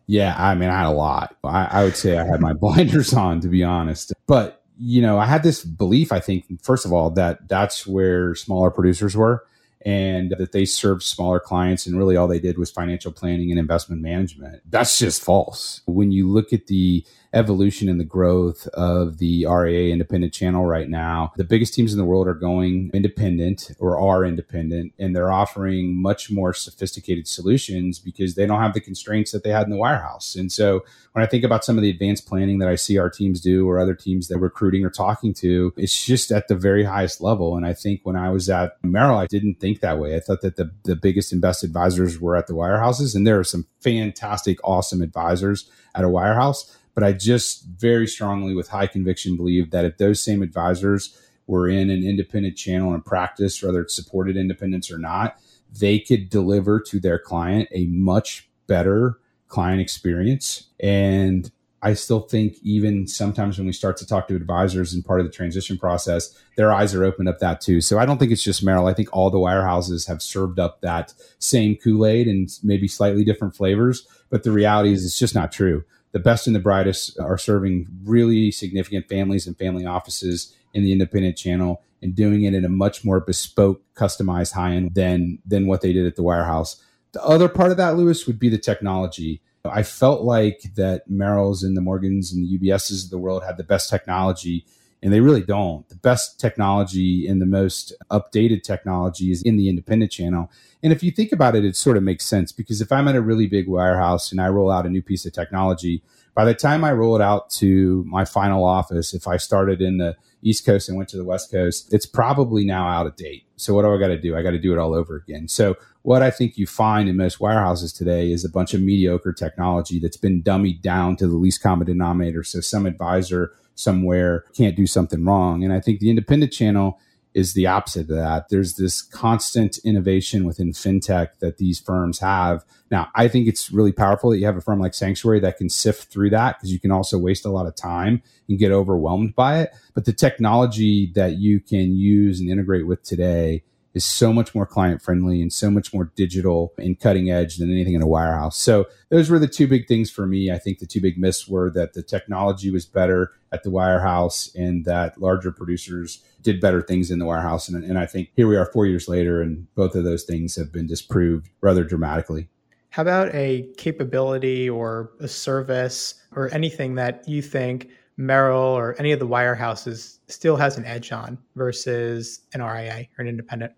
Yeah, 0.07 0.35
I 0.37 0.57
mean, 0.57 0.71
I 0.71 0.79
had 0.79 0.87
a 0.89 0.91
lot. 0.91 1.37
I, 1.45 1.69
I 1.71 1.85
would 1.85 1.97
say 1.97 2.19
I 2.19 2.27
had 2.27 2.41
my 2.41 2.53
blinders 2.61 3.15
on, 3.15 3.41
to 3.41 3.49
be 3.49 3.63
honest. 3.63 4.13
But 4.27 4.63
you 4.77 5.03
know, 5.03 5.19
I 5.19 5.27
had 5.27 5.43
this 5.43 5.63
belief. 5.63 6.11
I 6.11 6.21
think, 6.21 6.47
first 6.63 6.85
of 6.85 6.93
all, 6.93 7.11
that 7.11 7.49
that's 7.49 7.87
where 7.87 8.35
smaller 8.35 8.71
producers 8.71 9.15
were, 9.15 9.45
and 9.83 10.35
that 10.39 10.53
they 10.53 10.65
served 10.65 11.03
smaller 11.03 11.39
clients, 11.39 11.87
and 11.87 11.97
really 11.97 12.17
all 12.17 12.27
they 12.27 12.41
did 12.41 12.59
was 12.59 12.71
financial 12.71 13.13
planning 13.13 13.51
and 13.51 13.61
investment 13.61 14.03
management. 14.03 14.63
That's 14.69 14.99
just 14.99 15.23
false. 15.23 15.83
When 15.87 16.11
you 16.11 16.29
look 16.29 16.53
at 16.53 16.67
the 16.67 17.05
evolution 17.33 17.89
and 17.89 18.01
the 18.01 18.05
growth 18.05 18.67
of 18.69 19.19
the 19.19 19.47
RIA 19.47 19.93
independent 19.93 20.33
channel 20.33 20.67
right 20.67 20.89
now. 20.89 21.33
The 21.37 21.45
biggest 21.45 21.75
teams 21.75 21.93
in 21.93 21.99
the 21.99 22.05
world 22.05 22.27
are 22.27 22.35
going 22.35 22.91
independent 22.93 23.71
or 23.79 24.01
are 24.01 24.25
independent, 24.25 24.95
and 24.99 25.15
they're 25.15 25.31
offering 25.31 26.01
much 26.01 26.31
more 26.31 26.53
sophisticated 26.53 27.29
solutions 27.29 27.99
because 27.99 28.35
they 28.35 28.47
don't 28.47 28.61
have 28.61 28.75
the 28.75 28.81
constraints 28.81 29.33
that 29.33 29.45
they 29.45 29.51
had 29.51 29.65
in 29.65 29.71
the 29.71 29.77
wirehouse. 29.77 30.39
And 30.39 30.51
so 30.51 30.85
when 31.13 31.25
I 31.25 31.27
think 31.27 31.45
about 31.45 31.65
some 31.65 31.77
of 31.77 31.83
the 31.83 31.91
advanced 31.91 32.27
planning 32.27 32.59
that 32.59 32.69
I 32.69 32.75
see 32.75 32.99
our 32.99 33.11
teams 33.11 33.41
do 33.41 33.69
or 33.69 33.79
other 33.79 33.95
teams 33.95 34.29
that 34.29 34.39
recruiting 34.39 34.85
or 34.85 34.91
talking 34.91 35.35
to, 35.35 35.73
it's 35.77 36.05
just 36.05 36.33
at 36.33 36.49
the 36.49 36.57
very 36.57 36.85
highest 36.85 37.21
level. 37.21 37.57
And 37.57 37.67
I 37.67 37.75
think 37.75 38.01
when 38.05 38.17
I 38.17 38.31
was 38.31 38.49
at 38.49 38.83
Merrill, 38.83 39.19
I 39.19 39.27
didn't 39.27 39.61
think 39.61 39.81
that 39.81 39.99
way. 39.99 40.17
I 40.17 40.21
thought 40.21 40.41
that 40.43 40.57
the, 40.57 40.71
the 40.85 40.97
biggest 40.97 41.33
and 41.33 41.41
best 41.41 41.65
advisors 41.65 42.21
were 42.21 42.37
at 42.37 42.47
the 42.47 42.55
wirehouses, 42.55 43.15
and 43.15 43.27
there 43.27 43.39
are 43.39 43.45
some 43.45 43.67
fantastic, 43.81 44.59
awesome 44.65 45.03
advisors 45.03 45.71
at 45.95 46.05
a 46.05 46.09
wirehouse 46.09 46.77
but 46.95 47.05
I 47.05 47.13
just 47.13 47.65
very 47.65 48.07
strongly, 48.07 48.55
with 48.55 48.69
high 48.69 48.87
conviction, 48.87 49.37
believe 49.37 49.71
that 49.71 49.85
if 49.85 49.99
those 49.99 50.21
same 50.21 50.43
advisors 50.43 51.17
were 51.47 51.69
in 51.69 51.91
an 51.91 52.05
independent 52.05 52.57
channel 52.57 52.95
and 52.95 53.05
practice, 53.05 53.63
whether 53.63 53.81
it's 53.81 53.95
supported 53.95 54.37
independence 54.37 54.91
or 54.91 54.99
not, 54.99 55.37
they 55.79 55.99
could 55.99 56.31
deliver 56.31 56.81
to 56.81 57.01
their 57.01 57.19
client 57.19 57.69
a 57.73 57.87
much 57.87 58.49
better 58.67 59.19
client 59.49 59.81
experience. 59.81 60.69
And 60.79 61.51
I 61.83 61.95
still 61.95 62.21
think 62.21 62.57
even 62.63 63.07
sometimes 63.07 63.57
when 63.57 63.67
we 63.67 63.73
start 63.73 63.97
to 63.99 64.07
talk 64.07 64.29
to 64.29 64.37
advisors 64.37 64.93
and 64.93 65.05
part 65.05 65.21
of 65.21 65.27
the 65.27 65.33
transition 65.33 65.79
process, 65.79 66.37
their 66.57 66.73
eyes 66.73 66.95
are 66.95 67.05
opened 67.05 67.29
up 67.29 67.39
that 67.39 67.61
too. 67.61 67.81
So 67.81 67.99
I 67.99 68.05
don't 68.05 68.19
think 68.19 68.33
it's 68.33 68.43
just 68.43 68.63
Merrill. 68.63 68.87
I 68.87 68.93
think 68.93 69.09
all 69.13 69.31
the 69.31 69.39
wirehouses 69.39 70.07
have 70.07 70.23
served 70.23 70.59
up 70.59 70.83
that 70.83 71.15
same 71.39 71.77
Kool-Aid 71.77 72.29
and 72.29 72.51
maybe 72.63 72.87
slightly 72.87 73.25
different 73.25 73.57
flavors. 73.57 74.07
But 74.29 74.43
the 74.43 74.53
reality 74.53 74.93
is 74.93 75.05
it's 75.05 75.19
just 75.19 75.35
not 75.35 75.53
true 75.53 75.85
the 76.13 76.19
best 76.19 76.47
and 76.47 76.57
the 76.57 76.61
brightest 76.61 77.19
are 77.19 77.39
serving 77.39 77.87
really 78.05 78.51
significant 78.51 79.09
families 79.09 79.47
and 79.47 79.57
family 79.57 79.87
offices 79.87 80.55
in 80.75 80.83
the 80.83 80.93
independent 80.93 81.37
channel 81.37 81.83
and 82.03 82.15
doing 82.15 82.45
it 82.45 82.55
in 82.55 82.65
a 82.65 82.69
much 82.69 83.05
more 83.05 83.21
bespoke, 83.21 83.83
customized 83.95 84.53
high 84.53 84.73
end 84.73 84.95
than 84.95 85.39
than 85.47 85.67
what 85.67 85.81
they 85.81 85.93
did 85.93 86.07
at 86.07 86.17
the 86.17 86.23
wirehouse. 86.23 86.81
The 87.13 87.23
other 87.25 87.49
part 87.49 87.71
of 87.71 87.77
that, 87.77 87.97
Louis, 87.97 88.27
would 88.27 88.39
be 88.39 88.49
the 88.49 88.59
technology. 88.59 89.43
I 89.65 89.83
felt 89.83 90.23
like 90.23 90.63
that 90.77 91.11
Merrill's 91.11 91.63
and 91.63 91.77
the 91.77 91.83
Morgans 91.83 92.33
and 92.33 92.45
the 92.45 92.59
UBSs 92.59 93.05
of 93.05 93.11
the 93.11 93.19
world 93.19 93.45
had 93.45 93.59
the 93.59 93.65
best 93.65 93.91
technology, 93.91 94.65
and 95.03 95.13
they 95.13 95.21
really 95.21 95.43
don't. 95.43 95.89
The 95.89 95.97
best 95.97 96.39
technology 96.39 97.27
and 97.27 97.41
the 97.41 97.47
most 97.47 97.93
updated 98.11 98.63
technology 98.63 99.31
is 99.31 99.43
in 99.43 99.57
the 99.57 99.69
independent 99.69 100.13
channel. 100.13 100.51
And 100.83 100.93
if 100.93 101.03
you 101.03 101.11
think 101.11 101.33
about 101.33 101.57
it, 101.57 101.65
it 101.65 101.77
sort 101.77 101.97
of 101.97 102.03
makes 102.03 102.27
sense 102.27 102.53
because 102.53 102.81
if 102.81 102.93
I'm 102.93 103.09
at 103.09 103.17
a 103.17 103.23
really 103.23 103.47
big 103.47 103.67
wirehouse 103.67 104.31
and 104.31 104.41
I 104.41 104.49
roll 104.49 104.71
out 104.71 104.87
a 104.87 104.91
new 104.91 105.03
piece 105.03 105.27
of 105.27 105.33
technology, 105.33 106.03
by 106.35 106.45
the 106.45 106.55
time 106.55 106.85
I 106.85 106.93
roll 106.93 107.17
it 107.17 107.23
out 107.23 107.51
to 107.51 108.05
my 108.07 108.25
final 108.25 108.65
office, 108.65 109.13
if 109.15 109.27
I 109.27 109.37
started 109.37 109.81
in 109.81 109.99
the 109.99 110.17
East 110.43 110.65
Coast 110.65 110.89
and 110.89 110.97
went 110.97 111.09
to 111.11 111.17
the 111.17 111.25
West 111.25 111.51
Coast, 111.51 111.93
it's 111.93 112.07
probably 112.07 112.65
now 112.65 112.89
out 112.89 113.07
of 113.07 113.17
date. 113.17 113.45
So 113.57 113.75
what 113.75 113.83
do 113.83 113.95
I 113.95 113.99
got 113.99 114.09
to 114.09 114.19
do? 114.19 114.37
I 114.37 114.43
got 114.43 114.53
to 114.53 114.59
do 114.59 114.73
it 114.73 114.79
all 114.79 114.95
over 114.95 115.17
again. 115.17 115.49
So 115.49 115.77
what 116.03 116.23
I 116.23 116.31
think 116.31 116.57
you 116.57 116.67
find 116.67 117.09
in 117.09 117.17
most 117.17 117.41
wirehouses 117.41 117.95
today 117.95 118.33
is 118.33 118.45
a 118.45 118.49
bunch 118.49 118.73
of 118.73 118.81
mediocre 118.81 119.35
technology 119.35 119.99
that's 119.99 120.17
been 120.17 120.43
dummied 120.43 120.81
down 120.81 121.17
to 121.17 121.27
the 121.27 121.37
least 121.37 121.63
common 121.63 121.87
denominator. 121.87 122.43
So 122.43 122.61
some 122.61 122.87
advisor 122.87 123.53
somewhere 123.75 124.45
can't 124.55 124.77
do 124.77 124.87
something 124.87 125.25
wrong. 125.25 125.65
And 125.65 125.73
I 125.73 125.81
think 125.81 126.01
the 126.01 126.11
independent 126.11 126.53
channel 126.53 126.99
is 127.33 127.55
the 127.55 127.67
opposite 127.67 128.03
of 128.11 128.17
that. 128.17 128.49
There's 128.49 128.75
this 128.75 129.03
constant 129.03 129.79
innovation 129.85 130.45
within 130.45 130.73
fintech 130.73 131.39
that 131.39 131.59
these 131.59 131.79
firms 131.79 132.19
have. 132.19 132.65
Now, 132.91 133.09
I 133.15 133.29
think 133.29 133.47
it's 133.47 133.71
really 133.71 133.93
powerful 133.93 134.31
that 134.31 134.39
you 134.39 134.47
have 134.47 134.57
a 134.57 134.61
firm 134.61 134.81
like 134.81 134.95
Sanctuary 134.95 135.39
that 135.41 135.57
can 135.57 135.69
sift 135.69 136.11
through 136.11 136.31
that 136.31 136.59
because 136.59 136.73
you 136.73 136.81
can 136.81 136.91
also 136.91 137.19
waste 137.19 137.45
a 137.45 137.51
lot 137.51 137.67
of 137.67 137.77
time 137.77 138.23
and 138.49 138.59
get 138.59 138.73
overwhelmed 138.73 139.37
by 139.37 139.61
it. 139.61 139.73
But 139.95 140.07
the 140.07 140.13
technology 140.13 141.13
that 141.15 141.37
you 141.37 141.61
can 141.61 141.97
use 141.97 142.41
and 142.41 142.51
integrate 142.51 142.87
with 142.87 143.03
today 143.05 143.63
is 143.95 144.05
so 144.05 144.33
much 144.33 144.55
more 144.55 144.67
client 144.67 145.03
friendly 145.03 145.43
and 145.43 145.53
so 145.53 145.71
much 145.71 145.93
more 145.93 146.13
digital 146.15 146.73
and 146.79 146.99
cutting 147.01 147.31
edge 147.31 147.57
than 147.57 147.71
anything 147.71 147.95
in 147.95 148.03
a 148.03 148.07
wirehouse. 148.07 148.55
So 148.55 148.87
those 149.09 149.29
were 149.29 149.39
the 149.39 149.49
two 149.49 149.67
big 149.67 149.89
things 149.89 150.11
for 150.11 150.27
me. 150.27 150.51
I 150.51 150.59
think 150.59 150.79
the 150.79 150.87
two 150.87 151.01
big 151.01 151.19
myths 151.19 151.49
were 151.49 151.71
that 151.71 151.95
the 151.95 152.03
technology 152.03 152.71
was 152.71 152.87
better 152.87 153.33
at 153.53 153.63
the 153.63 153.71
wirehouse 153.71 154.55
and 154.55 154.85
that 154.85 155.21
larger 155.21 155.51
producers 155.51 156.23
did 156.43 156.61
better 156.61 156.81
things 156.81 157.11
in 157.11 157.19
the 157.19 157.25
wirehouse. 157.25 157.69
And, 157.69 157.85
and 157.85 157.99
I 157.99 158.07
think 158.07 158.31
here 158.37 158.47
we 158.47 158.57
are 158.57 158.67
four 158.67 158.87
years 158.87 159.09
later, 159.09 159.43
and 159.43 159.67
both 159.75 159.95
of 159.95 160.05
those 160.05 160.25
things 160.25 160.57
have 160.57 160.73
been 160.73 160.87
disproved 160.87 161.51
rather 161.61 161.85
dramatically. 161.85 162.49
How 162.91 163.03
about 163.03 163.35
a 163.35 163.69
capability 163.77 164.69
or 164.69 165.13
a 165.21 165.29
service 165.29 166.15
or 166.33 166.53
anything 166.53 166.97
that 166.97 167.29
you 167.29 167.43
think 167.43 167.89
Merrill 168.21 168.61
or 168.61 168.95
any 168.99 169.13
of 169.13 169.19
the 169.19 169.27
wirehouses 169.27 170.19
still 170.29 170.57
has 170.57 170.77
an 170.77 170.85
edge 170.85 171.11
on 171.11 171.39
versus 171.57 172.41
an 172.53 172.63
RIA 172.63 173.07
or 173.19 173.23
an 173.23 173.29
independent? 173.29 173.73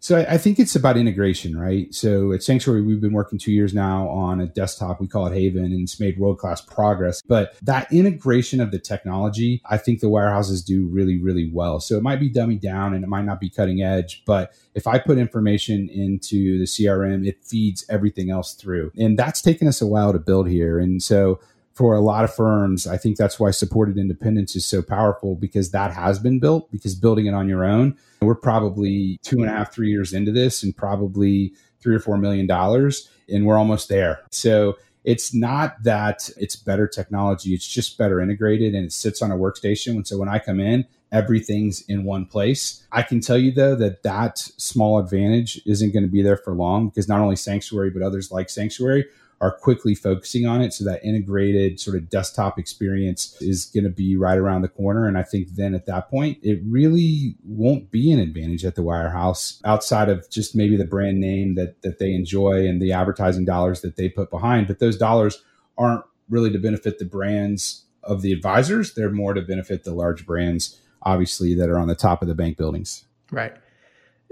So 0.00 0.16
I, 0.16 0.38
think 0.38 0.60
it's 0.60 0.76
about 0.76 0.96
integration, 0.96 1.58
right? 1.58 1.92
So 1.92 2.32
at 2.32 2.44
Sanctuary, 2.44 2.82
we've 2.82 3.00
been 3.00 3.12
working 3.12 3.36
two 3.36 3.50
years 3.50 3.74
now 3.74 4.08
on 4.08 4.40
a 4.40 4.46
desktop. 4.46 5.00
We 5.00 5.08
call 5.08 5.26
it 5.26 5.34
Haven, 5.34 5.64
and 5.64 5.82
it's 5.82 5.98
made 5.98 6.18
world 6.18 6.38
class 6.38 6.60
progress. 6.60 7.20
But 7.20 7.56
that 7.62 7.92
integration 7.92 8.60
of 8.60 8.70
the 8.70 8.78
technology, 8.78 9.60
I 9.68 9.76
think 9.76 9.98
the 9.98 10.06
wirehouses 10.06 10.64
do 10.64 10.86
really, 10.86 11.18
really 11.18 11.50
well. 11.52 11.80
So 11.80 11.96
it 11.96 12.04
might 12.04 12.20
be 12.20 12.28
dummy 12.28 12.56
down 12.56 12.94
and 12.94 13.02
it 13.02 13.08
might 13.08 13.24
not 13.24 13.40
be 13.40 13.50
cutting 13.50 13.82
edge, 13.82 14.22
but 14.24 14.52
if 14.74 14.86
I 14.86 15.00
put 15.00 15.18
information 15.18 15.88
into 15.88 16.60
the 16.60 16.64
CRM, 16.64 17.26
it 17.26 17.44
feeds 17.44 17.84
everything 17.88 18.30
else 18.30 18.54
through. 18.54 18.92
And 18.96 19.18
that's 19.18 19.42
taken 19.42 19.66
us 19.66 19.82
a 19.82 19.86
while 19.86 20.12
to 20.12 20.20
build 20.20 20.48
here. 20.48 20.78
And 20.78 21.02
so 21.02 21.40
for 21.78 21.94
a 21.94 22.00
lot 22.00 22.24
of 22.24 22.34
firms, 22.34 22.88
I 22.88 22.96
think 22.96 23.16
that's 23.16 23.38
why 23.38 23.52
supported 23.52 23.98
independence 23.98 24.56
is 24.56 24.66
so 24.66 24.82
powerful 24.82 25.36
because 25.36 25.70
that 25.70 25.92
has 25.92 26.18
been 26.18 26.40
built. 26.40 26.72
Because 26.72 26.96
building 26.96 27.26
it 27.26 27.34
on 27.34 27.48
your 27.48 27.64
own, 27.64 27.96
we're 28.20 28.34
probably 28.34 29.20
two 29.22 29.36
and 29.42 29.46
a 29.48 29.52
half, 29.52 29.72
three 29.72 29.88
years 29.88 30.12
into 30.12 30.32
this 30.32 30.64
and 30.64 30.76
probably 30.76 31.54
three 31.80 31.94
or 31.94 32.00
four 32.00 32.18
million 32.18 32.48
dollars, 32.48 33.08
and 33.28 33.46
we're 33.46 33.56
almost 33.56 33.88
there. 33.88 34.24
So 34.32 34.76
it's 35.04 35.32
not 35.32 35.80
that 35.84 36.28
it's 36.36 36.56
better 36.56 36.88
technology, 36.88 37.54
it's 37.54 37.68
just 37.68 37.96
better 37.96 38.20
integrated 38.20 38.74
and 38.74 38.84
it 38.84 38.92
sits 38.92 39.22
on 39.22 39.30
a 39.30 39.36
workstation. 39.36 39.92
And 39.92 40.04
so 40.04 40.18
when 40.18 40.28
I 40.28 40.40
come 40.40 40.58
in, 40.58 40.84
everything's 41.12 41.82
in 41.82 42.02
one 42.02 42.26
place. 42.26 42.84
I 42.90 43.02
can 43.02 43.20
tell 43.20 43.38
you 43.38 43.52
though 43.52 43.76
that 43.76 44.02
that 44.02 44.38
small 44.38 44.98
advantage 44.98 45.62
isn't 45.64 45.92
going 45.92 46.02
to 46.02 46.10
be 46.10 46.22
there 46.22 46.36
for 46.36 46.54
long 46.54 46.88
because 46.88 47.08
not 47.08 47.20
only 47.20 47.36
Sanctuary, 47.36 47.90
but 47.90 48.02
others 48.02 48.32
like 48.32 48.50
Sanctuary 48.50 49.04
are 49.40 49.56
quickly 49.56 49.94
focusing 49.94 50.46
on 50.46 50.60
it. 50.60 50.72
So 50.72 50.84
that 50.84 51.04
integrated 51.04 51.78
sort 51.78 51.96
of 51.96 52.10
desktop 52.10 52.58
experience 52.58 53.40
is 53.40 53.66
going 53.66 53.84
to 53.84 53.90
be 53.90 54.16
right 54.16 54.36
around 54.36 54.62
the 54.62 54.68
corner. 54.68 55.06
And 55.06 55.16
I 55.16 55.22
think 55.22 55.50
then 55.50 55.74
at 55.74 55.86
that 55.86 56.10
point, 56.10 56.38
it 56.42 56.60
really 56.66 57.36
won't 57.44 57.90
be 57.90 58.10
an 58.10 58.18
advantage 58.18 58.64
at 58.64 58.74
the 58.74 58.82
wirehouse 58.82 59.60
outside 59.64 60.08
of 60.08 60.28
just 60.28 60.56
maybe 60.56 60.76
the 60.76 60.84
brand 60.84 61.20
name 61.20 61.54
that, 61.54 61.80
that 61.82 61.98
they 61.98 62.14
enjoy 62.14 62.66
and 62.66 62.82
the 62.82 62.92
advertising 62.92 63.44
dollars 63.44 63.80
that 63.82 63.96
they 63.96 64.08
put 64.08 64.30
behind. 64.30 64.66
But 64.66 64.80
those 64.80 64.98
dollars 64.98 65.42
aren't 65.76 66.04
really 66.28 66.50
to 66.50 66.58
benefit 66.58 66.98
the 66.98 67.04
brands 67.04 67.84
of 68.02 68.22
the 68.22 68.32
advisors. 68.32 68.94
They're 68.94 69.10
more 69.10 69.34
to 69.34 69.42
benefit 69.42 69.84
the 69.84 69.94
large 69.94 70.26
brands, 70.26 70.80
obviously, 71.02 71.54
that 71.54 71.68
are 71.68 71.78
on 71.78 71.88
the 71.88 71.94
top 71.94 72.22
of 72.22 72.28
the 72.28 72.34
bank 72.34 72.56
buildings. 72.56 73.04
Right. 73.30 73.54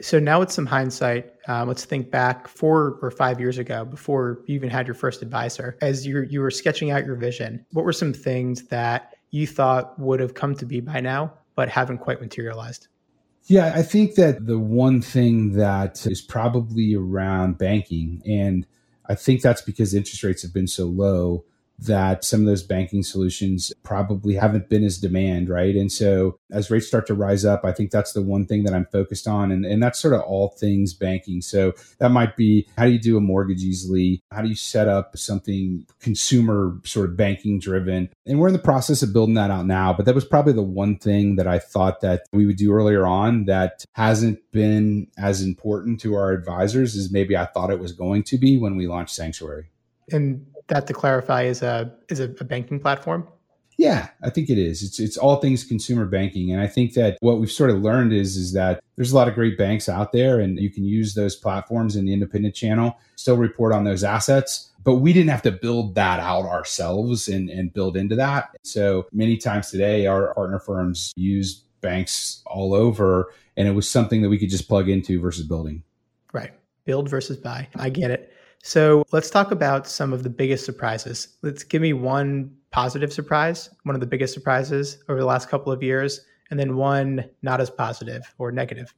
So 0.00 0.18
now, 0.18 0.40
with 0.40 0.50
some 0.50 0.66
hindsight, 0.66 1.32
um, 1.48 1.68
let's 1.68 1.84
think 1.84 2.10
back 2.10 2.48
four 2.48 2.98
or 3.00 3.10
five 3.10 3.40
years 3.40 3.56
ago, 3.56 3.84
before 3.84 4.42
you 4.46 4.54
even 4.54 4.68
had 4.68 4.86
your 4.86 4.94
first 4.94 5.22
advisor. 5.22 5.78
As 5.80 6.06
you 6.06 6.22
you 6.22 6.40
were 6.40 6.50
sketching 6.50 6.90
out 6.90 7.06
your 7.06 7.16
vision, 7.16 7.64
what 7.72 7.84
were 7.84 7.92
some 7.92 8.12
things 8.12 8.64
that 8.64 9.14
you 9.30 9.46
thought 9.46 9.98
would 9.98 10.20
have 10.20 10.34
come 10.34 10.54
to 10.56 10.66
be 10.66 10.80
by 10.80 11.00
now, 11.00 11.32
but 11.54 11.68
haven't 11.68 11.98
quite 11.98 12.20
materialized? 12.20 12.88
Yeah, 13.46 13.72
I 13.74 13.82
think 13.82 14.16
that 14.16 14.46
the 14.46 14.58
one 14.58 15.00
thing 15.00 15.52
that 15.52 16.04
is 16.06 16.20
probably 16.20 16.94
around 16.94 17.58
banking, 17.58 18.20
and 18.26 18.66
I 19.08 19.14
think 19.14 19.40
that's 19.40 19.62
because 19.62 19.94
interest 19.94 20.22
rates 20.24 20.42
have 20.42 20.52
been 20.52 20.66
so 20.66 20.84
low 20.86 21.44
that 21.78 22.24
some 22.24 22.40
of 22.40 22.46
those 22.46 22.62
banking 22.62 23.02
solutions 23.02 23.72
probably 23.82 24.34
haven't 24.34 24.68
been 24.68 24.84
as 24.84 24.98
demand, 24.98 25.48
right? 25.48 25.74
And 25.74 25.90
so 25.90 26.38
as 26.50 26.70
rates 26.70 26.86
start 26.86 27.06
to 27.08 27.14
rise 27.14 27.44
up, 27.44 27.64
I 27.64 27.72
think 27.72 27.90
that's 27.90 28.12
the 28.12 28.22
one 28.22 28.46
thing 28.46 28.64
that 28.64 28.74
I'm 28.74 28.86
focused 28.86 29.28
on. 29.28 29.52
And, 29.52 29.64
and 29.66 29.82
that's 29.82 30.00
sort 30.00 30.14
of 30.14 30.22
all 30.22 30.48
things 30.58 30.94
banking. 30.94 31.40
So 31.42 31.72
that 31.98 32.10
might 32.10 32.36
be 32.36 32.66
how 32.76 32.84
do 32.84 32.90
you 32.90 32.98
do 32.98 33.16
a 33.16 33.20
mortgage 33.20 33.62
easily? 33.62 34.22
How 34.30 34.42
do 34.42 34.48
you 34.48 34.54
set 34.54 34.88
up 34.88 35.16
something 35.16 35.86
consumer 36.00 36.78
sort 36.84 37.10
of 37.10 37.16
banking 37.16 37.58
driven? 37.58 38.10
And 38.26 38.38
we're 38.38 38.48
in 38.48 38.54
the 38.54 38.58
process 38.58 39.02
of 39.02 39.12
building 39.12 39.34
that 39.34 39.50
out 39.50 39.66
now. 39.66 39.92
But 39.92 40.06
that 40.06 40.14
was 40.14 40.24
probably 40.24 40.54
the 40.54 40.62
one 40.62 40.98
thing 40.98 41.36
that 41.36 41.46
I 41.46 41.58
thought 41.58 42.00
that 42.00 42.22
we 42.32 42.46
would 42.46 42.56
do 42.56 42.72
earlier 42.72 43.06
on 43.06 43.44
that 43.44 43.84
hasn't 43.92 44.38
been 44.50 45.08
as 45.18 45.42
important 45.42 46.00
to 46.00 46.14
our 46.14 46.32
advisors 46.32 46.96
as 46.96 47.12
maybe 47.12 47.36
I 47.36 47.46
thought 47.46 47.70
it 47.70 47.80
was 47.80 47.92
going 47.92 48.22
to 48.24 48.38
be 48.38 48.58
when 48.58 48.76
we 48.76 48.86
launched 48.86 49.14
Sanctuary. 49.14 49.70
And 50.10 50.46
that 50.68 50.86
to 50.86 50.92
clarify 50.92 51.42
is 51.42 51.62
a 51.62 51.92
is 52.08 52.20
a, 52.20 52.24
a 52.24 52.44
banking 52.44 52.80
platform? 52.80 53.28
Yeah, 53.78 54.08
I 54.22 54.30
think 54.30 54.48
it 54.48 54.56
is. 54.56 54.82
It's 54.82 54.98
it's 54.98 55.18
all 55.18 55.36
things 55.36 55.62
consumer 55.62 56.06
banking, 56.06 56.50
and 56.50 56.62
I 56.62 56.66
think 56.66 56.94
that 56.94 57.18
what 57.20 57.38
we've 57.38 57.50
sort 57.50 57.70
of 57.70 57.82
learned 57.82 58.12
is 58.12 58.36
is 58.36 58.52
that 58.54 58.82
there's 58.96 59.12
a 59.12 59.16
lot 59.16 59.28
of 59.28 59.34
great 59.34 59.58
banks 59.58 59.88
out 59.88 60.12
there, 60.12 60.40
and 60.40 60.58
you 60.58 60.70
can 60.70 60.84
use 60.84 61.14
those 61.14 61.36
platforms 61.36 61.94
in 61.94 62.06
the 62.06 62.12
independent 62.12 62.54
channel, 62.54 62.98
still 63.16 63.36
report 63.36 63.74
on 63.74 63.84
those 63.84 64.02
assets. 64.02 64.70
But 64.82 64.96
we 64.96 65.12
didn't 65.12 65.30
have 65.30 65.42
to 65.42 65.50
build 65.50 65.96
that 65.96 66.20
out 66.20 66.46
ourselves 66.46 67.26
and, 67.26 67.50
and 67.50 67.74
build 67.74 67.96
into 67.96 68.14
that. 68.16 68.56
So 68.62 69.06
many 69.12 69.36
times 69.36 69.68
today, 69.68 70.06
our 70.06 70.32
partner 70.32 70.60
firms 70.60 71.12
use 71.16 71.64
banks 71.80 72.42
all 72.46 72.72
over, 72.72 73.32
and 73.56 73.68
it 73.68 73.72
was 73.72 73.90
something 73.90 74.22
that 74.22 74.28
we 74.28 74.38
could 74.38 74.48
just 74.48 74.68
plug 74.68 74.88
into 74.88 75.20
versus 75.20 75.46
building. 75.46 75.82
Right. 76.32 76.52
Build 76.84 77.10
versus 77.10 77.36
buy. 77.36 77.68
I 77.74 77.90
get 77.90 78.10
it. 78.10 78.32
So 78.62 79.04
let's 79.12 79.30
talk 79.30 79.50
about 79.52 79.86
some 79.86 80.12
of 80.12 80.22
the 80.22 80.30
biggest 80.30 80.64
surprises. 80.64 81.28
Let's 81.42 81.62
give 81.62 81.82
me 81.82 81.92
one 81.92 82.54
positive 82.70 83.12
surprise, 83.12 83.70
one 83.84 83.94
of 83.94 84.00
the 84.00 84.06
biggest 84.06 84.34
surprises 84.34 84.98
over 85.08 85.18
the 85.18 85.26
last 85.26 85.48
couple 85.48 85.72
of 85.72 85.82
years, 85.82 86.20
and 86.50 86.58
then 86.58 86.76
one 86.76 87.28
not 87.42 87.60
as 87.60 87.70
positive 87.70 88.22
or 88.38 88.52
negative. 88.52 88.92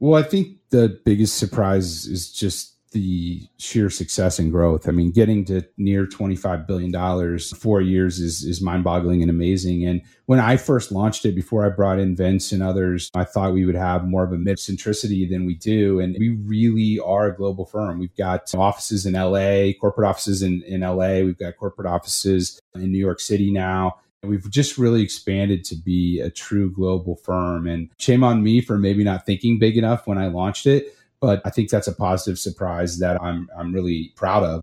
Well, 0.00 0.20
I 0.20 0.26
think 0.26 0.58
the 0.70 1.00
biggest 1.04 1.36
surprise 1.36 2.06
is 2.06 2.32
just 2.32 2.71
the 2.92 3.42
sheer 3.58 3.90
success 3.90 4.38
and 4.38 4.52
growth. 4.52 4.88
I 4.88 4.92
mean, 4.92 5.10
getting 5.10 5.44
to 5.46 5.62
near 5.76 6.06
$25 6.06 6.66
billion 6.66 7.38
four 7.56 7.80
years 7.80 8.20
is, 8.20 8.44
is 8.44 8.60
mind 8.60 8.84
boggling 8.84 9.22
and 9.22 9.30
amazing. 9.30 9.84
And 9.84 10.02
when 10.26 10.38
I 10.38 10.56
first 10.56 10.92
launched 10.92 11.24
it, 11.24 11.34
before 11.34 11.66
I 11.66 11.70
brought 11.70 11.98
in 11.98 12.16
Vince 12.16 12.52
and 12.52 12.62
others, 12.62 13.10
I 13.14 13.24
thought 13.24 13.52
we 13.52 13.64
would 13.64 13.74
have 13.74 14.06
more 14.06 14.24
of 14.24 14.32
a 14.32 14.38
mid 14.38 14.58
centricity 14.58 15.28
than 15.28 15.44
we 15.46 15.54
do. 15.54 16.00
And 16.00 16.16
we 16.18 16.30
really 16.30 16.98
are 17.00 17.26
a 17.26 17.36
global 17.36 17.66
firm. 17.66 17.98
We've 17.98 18.16
got 18.16 18.54
offices 18.54 19.06
in 19.06 19.14
LA, 19.14 19.72
corporate 19.78 20.08
offices 20.08 20.42
in, 20.42 20.62
in 20.62 20.80
LA. 20.80 21.20
We've 21.20 21.38
got 21.38 21.56
corporate 21.56 21.88
offices 21.88 22.60
in 22.74 22.92
New 22.92 22.98
York 22.98 23.20
City 23.20 23.50
now. 23.50 23.98
We've 24.24 24.48
just 24.48 24.78
really 24.78 25.02
expanded 25.02 25.64
to 25.64 25.74
be 25.74 26.20
a 26.20 26.30
true 26.30 26.70
global 26.70 27.16
firm. 27.16 27.66
And 27.66 27.90
shame 27.98 28.22
on 28.22 28.42
me 28.42 28.60
for 28.60 28.78
maybe 28.78 29.02
not 29.02 29.26
thinking 29.26 29.58
big 29.58 29.76
enough 29.76 30.06
when 30.06 30.16
I 30.16 30.28
launched 30.28 30.66
it 30.66 30.94
but 31.22 31.40
I 31.44 31.50
think 31.50 31.70
that's 31.70 31.86
a 31.86 31.94
positive 31.94 32.38
surprise 32.38 32.98
that 32.98 33.22
I'm 33.22 33.48
I'm 33.56 33.72
really 33.72 34.12
proud 34.16 34.42
of. 34.42 34.60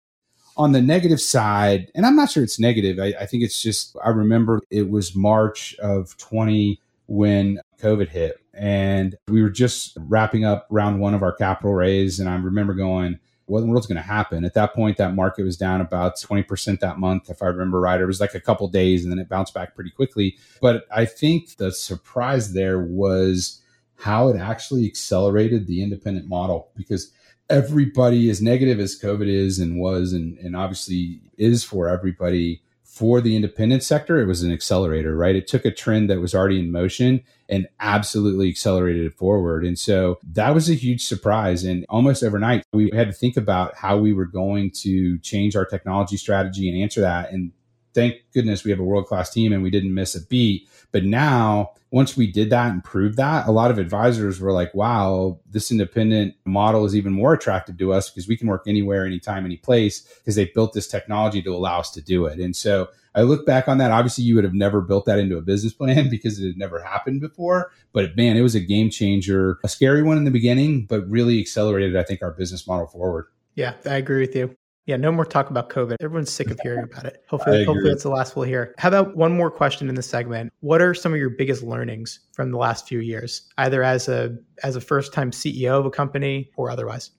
On 0.58 0.74
the 0.74 0.82
negative 0.82 1.22
side, 1.22 1.90
and 1.96 2.06
I'm 2.06 2.18
not 2.18 2.30
sure 2.30 2.44
it's 2.44 2.60
negative. 2.60 3.00
I, 3.00 3.14
I 3.18 3.26
think 3.26 3.44
it's 3.44 3.62
just 3.62 3.96
I 4.04 4.10
remember 4.10 4.60
it 4.70 4.90
was 4.90 5.16
March 5.16 5.74
of 5.80 6.16
20 6.18 6.80
when 7.08 7.62
COVID 7.82 8.10
hit, 8.10 8.42
and 8.54 9.16
we 9.30 9.42
were 9.42 9.50
just 9.50 9.98
wrapping 9.98 10.44
up 10.44 10.68
round 10.70 11.00
one 11.00 11.14
of 11.14 11.24
our 11.24 11.32
capital 11.32 11.74
raise, 11.74 12.20
and 12.20 12.30
I 12.30 12.36
remember 12.36 12.74
going, 12.74 13.20
what 13.46 13.60
in 13.60 13.66
the 13.66 13.72
world's 13.72 13.88
going 13.88 13.96
to 13.96 14.02
happen? 14.02 14.44
At 14.44 14.54
that 14.56 14.74
point, 14.74 14.98
that 14.98 15.16
market 15.16 15.44
was 15.44 15.56
down 15.56 15.80
about 15.80 16.18
20% 16.18 16.82
that 16.82 17.00
month, 17.00 17.30
if 17.30 17.42
I 17.42 17.48
remember 17.48 17.80
right. 17.80 18.00
It 18.00 18.06
was 18.06 18.20
like 18.20 18.36
a 18.36 18.40
couple 18.40 18.68
days 18.68 19.04
and 19.04 19.12
then 19.12 19.18
it 19.18 19.28
bounced 19.28 19.56
back 19.56 19.74
pretty 19.74 19.90
quickly. 19.90 20.38
But 20.62 20.86
I 20.92 21.06
think 21.06 21.56
the 21.56 21.72
surprise 21.72 22.54
there 22.54 22.80
was 22.80 23.60
how 24.00 24.30
it 24.30 24.40
actually 24.40 24.86
accelerated 24.86 25.68
the 25.68 25.84
independent 25.84 26.28
model 26.28 26.72
because 26.76 27.12
everybody, 27.50 28.30
as 28.30 28.42
negative 28.42 28.80
as 28.80 29.00
COVID 29.00 29.28
is 29.28 29.60
and 29.60 29.80
was, 29.80 30.14
and, 30.14 30.38
and 30.38 30.56
obviously 30.56 31.22
is 31.38 31.64
for 31.64 31.90
everybody, 31.90 32.62
for 32.84 33.22
the 33.22 33.36
independent 33.36 33.84
sector, 33.84 34.20
it 34.20 34.26
was 34.26 34.42
an 34.42 34.52
accelerator, 34.52 35.16
right? 35.16 35.36
It 35.36 35.48
took 35.48 35.66
a 35.66 35.72
trend 35.72 36.10
that 36.10 36.20
was 36.20 36.34
already 36.34 36.60
in 36.60 36.72
motion 36.72 37.22
and 37.48 37.68
absolutely 37.80 38.50
accelerated 38.50 39.06
it 39.06 39.14
forward. 39.14 39.66
And 39.66 39.78
so 39.78 40.18
that 40.32 40.54
was 40.54 40.70
a 40.70 40.74
huge 40.76 41.06
surprise. 41.06 41.64
And 41.64 41.86
almost 41.90 42.24
overnight, 42.24 42.64
we 42.74 42.92
had 42.94 43.08
to 43.08 43.14
think 43.14 43.38
about 43.38 43.76
how 43.76 43.98
we 43.98 44.14
were 44.14 44.26
going 44.26 44.72
to 44.82 45.18
change 45.20 45.56
our 45.56 45.66
technology 45.66 46.18
strategy 46.18 46.70
and 46.70 46.82
answer 46.82 47.02
that. 47.02 47.32
And 47.32 47.52
thank 47.94 48.16
goodness 48.34 48.64
we 48.64 48.72
have 48.72 48.80
a 48.80 48.84
world 48.84 49.06
class 49.06 49.30
team 49.30 49.54
and 49.54 49.64
we 49.64 49.70
didn't 49.70 49.94
miss 49.94 50.16
a 50.16 50.26
beat. 50.26 50.68
But 50.92 51.04
now, 51.04 51.74
once 51.92 52.16
we 52.16 52.32
did 52.32 52.50
that 52.50 52.72
and 52.72 52.84
proved 52.84 53.18
that, 53.18 53.48
a 53.48 53.52
lot 53.52 53.72
of 53.72 53.78
advisors 53.78 54.40
were 54.40 54.52
like, 54.52 54.74
wow, 54.74 55.40
this 55.50 55.72
independent 55.72 56.36
model 56.46 56.86
is 56.86 56.96
even 56.96 57.14
more 57.14 57.34
attractive 57.34 57.78
to 57.78 57.94
us 57.94 58.10
because 58.10 58.28
we 58.28 58.38
can 58.38 58.48
work 58.48 58.64
anywhere, 58.68 59.06
anytime, 59.06 59.46
any 59.46 59.58
place 59.58 60.02
because 60.02 60.36
they 60.36 60.46
built 60.46 60.74
this 60.74 60.88
technology 60.88 61.42
to 61.42 61.56
allow 61.56 61.80
us 61.80 61.92
to 61.92 62.02
do 62.02 62.26
it. 62.26 62.40
And 62.40 62.56
so 62.56 62.90
I 63.16 63.24
look 63.24 63.46
back 63.46 63.68
on 63.68 63.80
that. 63.80 63.92
Obviously, 63.92 64.24
you 64.24 64.36
would 64.36 64.44
have 64.44 64.54
never 64.54 64.82
built 64.82 65.06
that 65.06 65.20
into 65.20 65.38
a 65.38 65.42
business 65.42 65.74
plan 65.74 66.10
because 66.12 66.40
it 66.40 66.48
had 66.48 66.58
never 66.58 66.82
happened 66.82 67.22
before. 67.22 67.72
But 67.92 68.16
man, 68.16 68.38
it 68.38 68.42
was 68.42 68.56
a 68.56 68.60
game 68.60 68.90
changer, 68.90 69.60
a 69.64 69.68
scary 69.68 70.04
one 70.04 70.18
in 70.18 70.26
the 70.26 70.32
beginning, 70.32 70.86
but 70.86 71.10
really 71.10 71.40
accelerated, 71.40 71.96
I 71.96 72.04
think, 72.04 72.22
our 72.22 72.32
business 72.32 72.68
model 72.68 72.88
forward. 72.88 73.28
Yeah, 73.56 73.74
I 73.86 73.96
agree 73.98 74.22
with 74.22 74.36
you. 74.36 74.56
Yeah, 74.90 74.98
no 74.98 75.12
more 75.12 75.24
talk 75.24 75.52
about 75.52 75.70
COVID. 75.70 75.98
Everyone's 76.02 76.32
sick 76.32 76.50
of 76.50 76.60
hearing 76.64 76.84
about 76.84 77.06
it. 77.06 77.24
Hopefully, 77.28 77.64
hopefully 77.64 77.92
that's 77.92 78.02
the 78.02 78.10
last 78.10 78.36
we'll 78.36 78.46
hear. 78.46 78.74
How 78.80 78.88
about 78.88 79.16
one 79.16 79.32
more 79.32 79.52
question 79.52 79.88
in 79.88 79.94
the 79.94 80.02
segment? 80.02 80.52
What 80.62 80.82
are 80.82 80.96
some 80.96 81.14
of 81.14 81.20
your 81.20 81.30
biggest 81.30 81.62
learnings 81.62 82.22
from 82.34 82.50
the 82.50 82.58
last 82.58 82.88
few 82.88 82.98
years, 82.98 83.44
either 83.60 83.84
as 83.84 84.08
a 84.08 84.36
as 84.64 84.76
a 84.76 84.82
first 84.82 85.14
time 85.14 85.30
CEO 85.30 85.78
of 85.78 85.86
a 85.86 85.92
company 85.92 86.50
or 86.58 86.72
otherwise? 86.72 87.12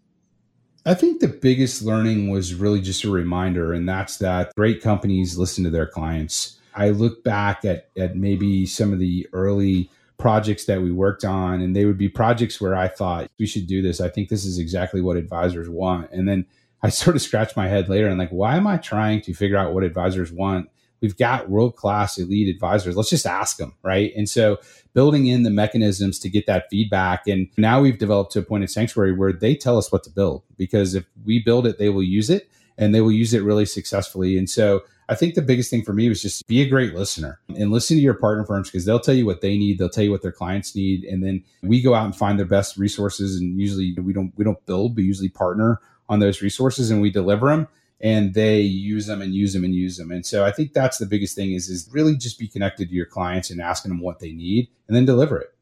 I 0.84 0.94
think 0.94 1.20
the 1.20 1.28
biggest 1.28 1.80
learning 1.82 2.28
was 2.28 2.54
really 2.54 2.80
just 2.80 3.04
a 3.04 3.08
reminder, 3.08 3.72
and 3.72 3.88
that's 3.88 4.16
that 4.16 4.52
great 4.56 4.82
companies 4.82 5.38
listen 5.38 5.62
to 5.62 5.70
their 5.70 5.86
clients. 5.86 6.58
I 6.74 6.88
look 6.88 7.22
back 7.22 7.64
at 7.64 7.88
at 7.96 8.16
maybe 8.16 8.66
some 8.66 8.92
of 8.92 8.98
the 8.98 9.28
early 9.32 9.90
projects 10.18 10.64
that 10.64 10.82
we 10.82 10.90
worked 10.90 11.24
on, 11.24 11.60
and 11.60 11.76
they 11.76 11.84
would 11.84 11.98
be 11.98 12.08
projects 12.08 12.60
where 12.60 12.74
I 12.74 12.88
thought 12.88 13.30
we 13.38 13.46
should 13.46 13.68
do 13.68 13.80
this. 13.80 14.00
I 14.00 14.08
think 14.08 14.28
this 14.28 14.44
is 14.44 14.58
exactly 14.58 15.00
what 15.00 15.16
advisors 15.16 15.68
want, 15.68 16.10
and 16.10 16.28
then 16.28 16.46
I 16.82 16.88
sort 16.88 17.16
of 17.16 17.22
scratched 17.22 17.56
my 17.56 17.68
head 17.68 17.88
later 17.88 18.08
and 18.08 18.18
like, 18.18 18.30
why 18.30 18.56
am 18.56 18.66
I 18.66 18.76
trying 18.76 19.20
to 19.22 19.34
figure 19.34 19.56
out 19.56 19.74
what 19.74 19.84
advisors 19.84 20.32
want? 20.32 20.68
We've 21.00 21.16
got 21.16 21.48
world 21.48 21.76
class 21.76 22.18
elite 22.18 22.54
advisors. 22.54 22.96
Let's 22.96 23.10
just 23.10 23.26
ask 23.26 23.56
them. 23.56 23.74
Right. 23.82 24.12
And 24.16 24.28
so 24.28 24.58
building 24.92 25.26
in 25.26 25.44
the 25.44 25.50
mechanisms 25.50 26.18
to 26.20 26.28
get 26.28 26.46
that 26.46 26.66
feedback. 26.70 27.26
And 27.26 27.48
now 27.56 27.80
we've 27.80 27.98
developed 27.98 28.32
to 28.32 28.40
a 28.40 28.42
point 28.42 28.64
at 28.64 28.70
Sanctuary 28.70 29.12
where 29.12 29.32
they 29.32 29.54
tell 29.54 29.78
us 29.78 29.90
what 29.90 30.04
to 30.04 30.10
build 30.10 30.42
because 30.56 30.94
if 30.94 31.04
we 31.24 31.42
build 31.42 31.66
it, 31.66 31.78
they 31.78 31.88
will 31.88 32.02
use 32.02 32.28
it 32.28 32.50
and 32.76 32.94
they 32.94 33.00
will 33.00 33.12
use 33.12 33.32
it 33.32 33.42
really 33.42 33.66
successfully. 33.66 34.36
And 34.36 34.48
so 34.48 34.82
I 35.10 35.14
think 35.16 35.34
the 35.34 35.42
biggest 35.42 35.70
thing 35.70 35.82
for 35.82 35.92
me 35.92 36.08
was 36.08 36.22
just 36.22 36.46
be 36.46 36.62
a 36.62 36.68
great 36.68 36.94
listener 36.94 37.40
and 37.56 37.72
listen 37.72 37.96
to 37.96 38.02
your 38.02 38.14
partner 38.14 38.44
firms 38.44 38.70
because 38.70 38.84
they'll 38.84 39.00
tell 39.00 39.14
you 39.14 39.26
what 39.26 39.40
they 39.40 39.58
need, 39.58 39.78
they'll 39.78 39.90
tell 39.90 40.04
you 40.04 40.10
what 40.12 40.22
their 40.22 40.30
clients 40.30 40.76
need, 40.76 41.02
and 41.04 41.24
then 41.24 41.42
we 41.62 41.82
go 41.82 41.94
out 41.94 42.04
and 42.04 42.14
find 42.14 42.38
the 42.38 42.44
best 42.44 42.76
resources. 42.76 43.40
And 43.40 43.60
usually 43.60 43.92
we 44.00 44.12
don't 44.12 44.32
we 44.36 44.44
don't 44.44 44.64
build, 44.66 44.94
but 44.94 45.02
usually 45.02 45.28
partner 45.28 45.80
on 46.10 46.18
those 46.18 46.42
resources 46.42 46.90
and 46.90 47.00
we 47.00 47.08
deliver 47.08 47.48
them 47.48 47.68
and 48.00 48.34
they 48.34 48.60
use 48.60 49.06
them 49.06 49.22
and 49.22 49.34
use 49.34 49.54
them 49.54 49.64
and 49.64 49.74
use 49.74 49.96
them. 49.96 50.10
And 50.10 50.26
so 50.26 50.44
I 50.44 50.50
think 50.50 50.72
that's 50.72 50.98
the 50.98 51.06
biggest 51.06 51.36
thing 51.36 51.52
is 51.52 51.70
is 51.70 51.88
really 51.92 52.16
just 52.16 52.38
be 52.38 52.48
connected 52.48 52.88
to 52.88 52.94
your 52.94 53.06
clients 53.06 53.48
and 53.50 53.60
asking 53.60 53.90
them 53.90 54.00
what 54.00 54.18
they 54.18 54.32
need 54.32 54.68
and 54.88 54.96
then 54.96 55.04
deliver 55.04 55.38
it. 55.38 55.54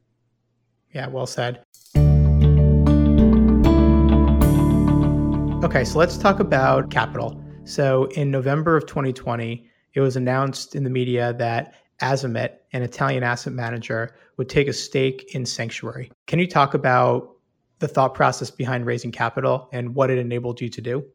Yeah, 0.91 1.07
well 1.07 1.27
said. 1.27 1.63
Okay, 5.63 5.83
so 5.85 5.99
let's 5.99 6.17
talk 6.17 6.39
about 6.39 6.89
capital. 6.89 7.39
So 7.63 8.05
in 8.15 8.31
November 8.31 8.75
of 8.75 8.87
2020, 8.87 9.69
it 9.93 10.01
was 10.01 10.15
announced 10.15 10.75
in 10.75 10.83
the 10.83 10.89
media 10.89 11.33
that 11.33 11.75
Azimut, 12.01 12.53
an 12.73 12.81
Italian 12.81 13.23
asset 13.23 13.53
manager, 13.53 14.15
would 14.37 14.49
take 14.49 14.67
a 14.67 14.73
stake 14.73 15.35
in 15.35 15.45
Sanctuary. 15.45 16.11
Can 16.25 16.39
you 16.39 16.47
talk 16.47 16.73
about 16.73 17.35
the 17.79 17.87
thought 17.87 18.13
process 18.13 18.51
behind 18.51 18.85
raising 18.85 19.11
capital 19.11 19.69
and 19.71 19.95
what 19.95 20.09
it 20.09 20.17
enabled 20.17 20.61
you 20.61 20.69
to 20.69 20.81
do? 20.81 21.05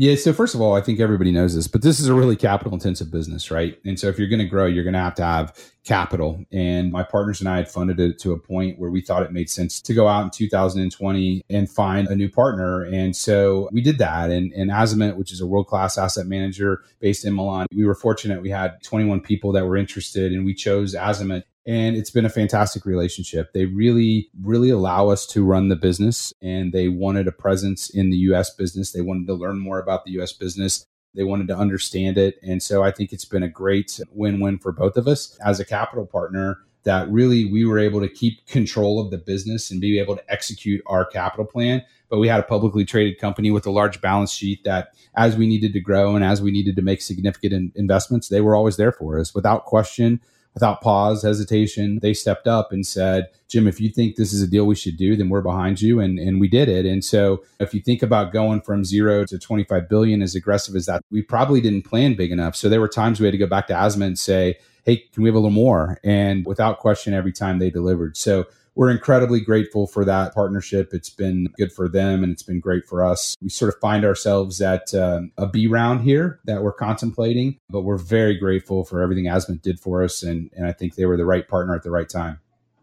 Yeah. 0.00 0.14
So 0.14 0.32
first 0.32 0.54
of 0.54 0.60
all, 0.60 0.76
I 0.76 0.80
think 0.80 1.00
everybody 1.00 1.32
knows 1.32 1.56
this, 1.56 1.66
but 1.66 1.82
this 1.82 1.98
is 1.98 2.06
a 2.06 2.14
really 2.14 2.36
capital 2.36 2.72
intensive 2.72 3.10
business, 3.10 3.50
right? 3.50 3.76
And 3.84 3.98
so 3.98 4.06
if 4.06 4.16
you're 4.16 4.28
going 4.28 4.38
to 4.38 4.44
grow, 4.44 4.64
you're 4.66 4.84
going 4.84 4.94
to 4.94 5.00
have 5.00 5.16
to 5.16 5.24
have 5.24 5.58
capital. 5.84 6.44
And 6.52 6.92
my 6.92 7.02
partners 7.02 7.40
and 7.40 7.48
I 7.48 7.56
had 7.56 7.68
funded 7.68 7.98
it 7.98 8.16
to 8.20 8.30
a 8.30 8.38
point 8.38 8.78
where 8.78 8.90
we 8.90 9.00
thought 9.00 9.24
it 9.24 9.32
made 9.32 9.50
sense 9.50 9.80
to 9.80 9.94
go 9.94 10.06
out 10.06 10.22
in 10.22 10.30
2020 10.30 11.42
and 11.50 11.68
find 11.68 12.06
a 12.06 12.14
new 12.14 12.28
partner. 12.28 12.84
And 12.84 13.16
so 13.16 13.68
we 13.72 13.80
did 13.80 13.98
that. 13.98 14.30
And, 14.30 14.52
and 14.52 14.70
Azimut, 14.70 15.16
which 15.16 15.32
is 15.32 15.40
a 15.40 15.46
world 15.48 15.66
class 15.66 15.98
asset 15.98 16.28
manager 16.28 16.84
based 17.00 17.24
in 17.24 17.34
Milan, 17.34 17.66
we 17.74 17.84
were 17.84 17.96
fortunate. 17.96 18.40
We 18.40 18.50
had 18.50 18.80
21 18.84 19.22
people 19.22 19.50
that 19.52 19.66
were 19.66 19.76
interested 19.76 20.32
and 20.32 20.44
we 20.44 20.54
chose 20.54 20.94
Azimut 20.94 21.42
and 21.68 21.96
it's 21.96 22.10
been 22.10 22.24
a 22.24 22.30
fantastic 22.30 22.86
relationship. 22.86 23.52
They 23.52 23.66
really, 23.66 24.30
really 24.42 24.70
allow 24.70 25.10
us 25.10 25.26
to 25.26 25.44
run 25.44 25.68
the 25.68 25.76
business, 25.76 26.32
and 26.40 26.72
they 26.72 26.88
wanted 26.88 27.28
a 27.28 27.32
presence 27.32 27.90
in 27.90 28.08
the 28.08 28.16
US 28.16 28.48
business. 28.48 28.92
They 28.92 29.02
wanted 29.02 29.26
to 29.26 29.34
learn 29.34 29.58
more 29.58 29.78
about 29.78 30.06
the 30.06 30.12
US 30.12 30.32
business. 30.32 30.86
They 31.14 31.24
wanted 31.24 31.46
to 31.48 31.56
understand 31.56 32.16
it. 32.16 32.38
And 32.42 32.62
so 32.62 32.82
I 32.82 32.90
think 32.90 33.12
it's 33.12 33.26
been 33.26 33.42
a 33.42 33.48
great 33.48 34.00
win 34.10 34.40
win 34.40 34.58
for 34.58 34.72
both 34.72 34.96
of 34.96 35.06
us 35.06 35.38
as 35.44 35.60
a 35.60 35.64
capital 35.64 36.06
partner 36.06 36.56
that 36.84 37.10
really 37.10 37.44
we 37.44 37.66
were 37.66 37.78
able 37.78 38.00
to 38.00 38.08
keep 38.08 38.46
control 38.46 38.98
of 38.98 39.10
the 39.10 39.18
business 39.18 39.70
and 39.70 39.78
be 39.78 39.98
able 39.98 40.16
to 40.16 40.32
execute 40.32 40.82
our 40.86 41.04
capital 41.04 41.44
plan. 41.44 41.84
But 42.08 42.18
we 42.18 42.28
had 42.28 42.40
a 42.40 42.44
publicly 42.44 42.86
traded 42.86 43.18
company 43.18 43.50
with 43.50 43.66
a 43.66 43.70
large 43.70 44.00
balance 44.00 44.32
sheet 44.32 44.64
that, 44.64 44.94
as 45.16 45.36
we 45.36 45.46
needed 45.46 45.74
to 45.74 45.80
grow 45.80 46.14
and 46.14 46.24
as 46.24 46.40
we 46.40 46.50
needed 46.50 46.76
to 46.76 46.82
make 46.82 47.02
significant 47.02 47.52
in- 47.52 47.72
investments, 47.74 48.28
they 48.28 48.40
were 48.40 48.54
always 48.54 48.78
there 48.78 48.92
for 48.92 49.18
us 49.18 49.34
without 49.34 49.66
question 49.66 50.20
without 50.54 50.80
pause, 50.80 51.22
hesitation, 51.22 51.98
they 52.02 52.14
stepped 52.14 52.46
up 52.46 52.72
and 52.72 52.86
said, 52.86 53.28
Jim, 53.48 53.66
if 53.66 53.80
you 53.80 53.88
think 53.88 54.16
this 54.16 54.32
is 54.32 54.42
a 54.42 54.46
deal 54.46 54.66
we 54.66 54.74
should 54.74 54.96
do, 54.96 55.16
then 55.16 55.28
we're 55.28 55.40
behind 55.40 55.80
you. 55.80 56.00
And, 56.00 56.18
and 56.18 56.40
we 56.40 56.48
did 56.48 56.68
it. 56.68 56.84
And 56.84 57.04
so 57.04 57.44
if 57.60 57.72
you 57.72 57.80
think 57.80 58.02
about 58.02 58.32
going 58.32 58.60
from 58.60 58.84
zero 58.84 59.24
to 59.24 59.38
25 59.38 59.88
billion, 59.88 60.20
as 60.20 60.34
aggressive 60.34 60.74
as 60.74 60.86
that, 60.86 61.02
we 61.10 61.22
probably 61.22 61.60
didn't 61.60 61.82
plan 61.82 62.14
big 62.14 62.32
enough. 62.32 62.56
So 62.56 62.68
there 62.68 62.80
were 62.80 62.88
times 62.88 63.20
we 63.20 63.26
had 63.26 63.32
to 63.32 63.38
go 63.38 63.46
back 63.46 63.66
to 63.68 63.74
Azimut 63.74 64.06
and 64.06 64.18
say, 64.18 64.58
hey, 64.84 64.96
can 65.12 65.22
we 65.22 65.28
have 65.28 65.34
a 65.34 65.38
little 65.38 65.50
more? 65.50 65.98
And 66.02 66.44
without 66.46 66.78
question, 66.78 67.14
every 67.14 67.32
time 67.32 67.58
they 67.58 67.70
delivered. 67.70 68.16
So 68.16 68.46
we're 68.74 68.90
incredibly 68.90 69.40
grateful 69.40 69.86
for 69.86 70.04
that 70.04 70.34
partnership. 70.34 70.90
It's 70.92 71.10
been 71.10 71.48
good 71.56 71.72
for 71.72 71.88
them 71.88 72.22
and 72.22 72.32
it's 72.32 72.42
been 72.42 72.60
great 72.60 72.86
for 72.86 73.04
us. 73.04 73.36
We 73.40 73.48
sort 73.48 73.74
of 73.74 73.80
find 73.80 74.04
ourselves 74.04 74.60
at 74.60 74.94
um, 74.94 75.32
a 75.36 75.46
B 75.46 75.66
round 75.66 76.02
here 76.02 76.40
that 76.44 76.62
we're 76.62 76.72
contemplating, 76.72 77.58
but 77.68 77.82
we're 77.82 77.98
very 77.98 78.38
grateful 78.38 78.84
for 78.84 79.02
everything 79.02 79.24
Azimut 79.24 79.62
did 79.62 79.80
for 79.80 80.02
us. 80.02 80.22
And, 80.22 80.50
and 80.56 80.66
I 80.66 80.72
think 80.72 80.94
they 80.94 81.06
were 81.06 81.16
the 81.16 81.24
right 81.24 81.46
partner 81.46 81.74
at 81.74 81.82
the 81.82 81.90
right 81.90 82.08
time. 82.08 82.40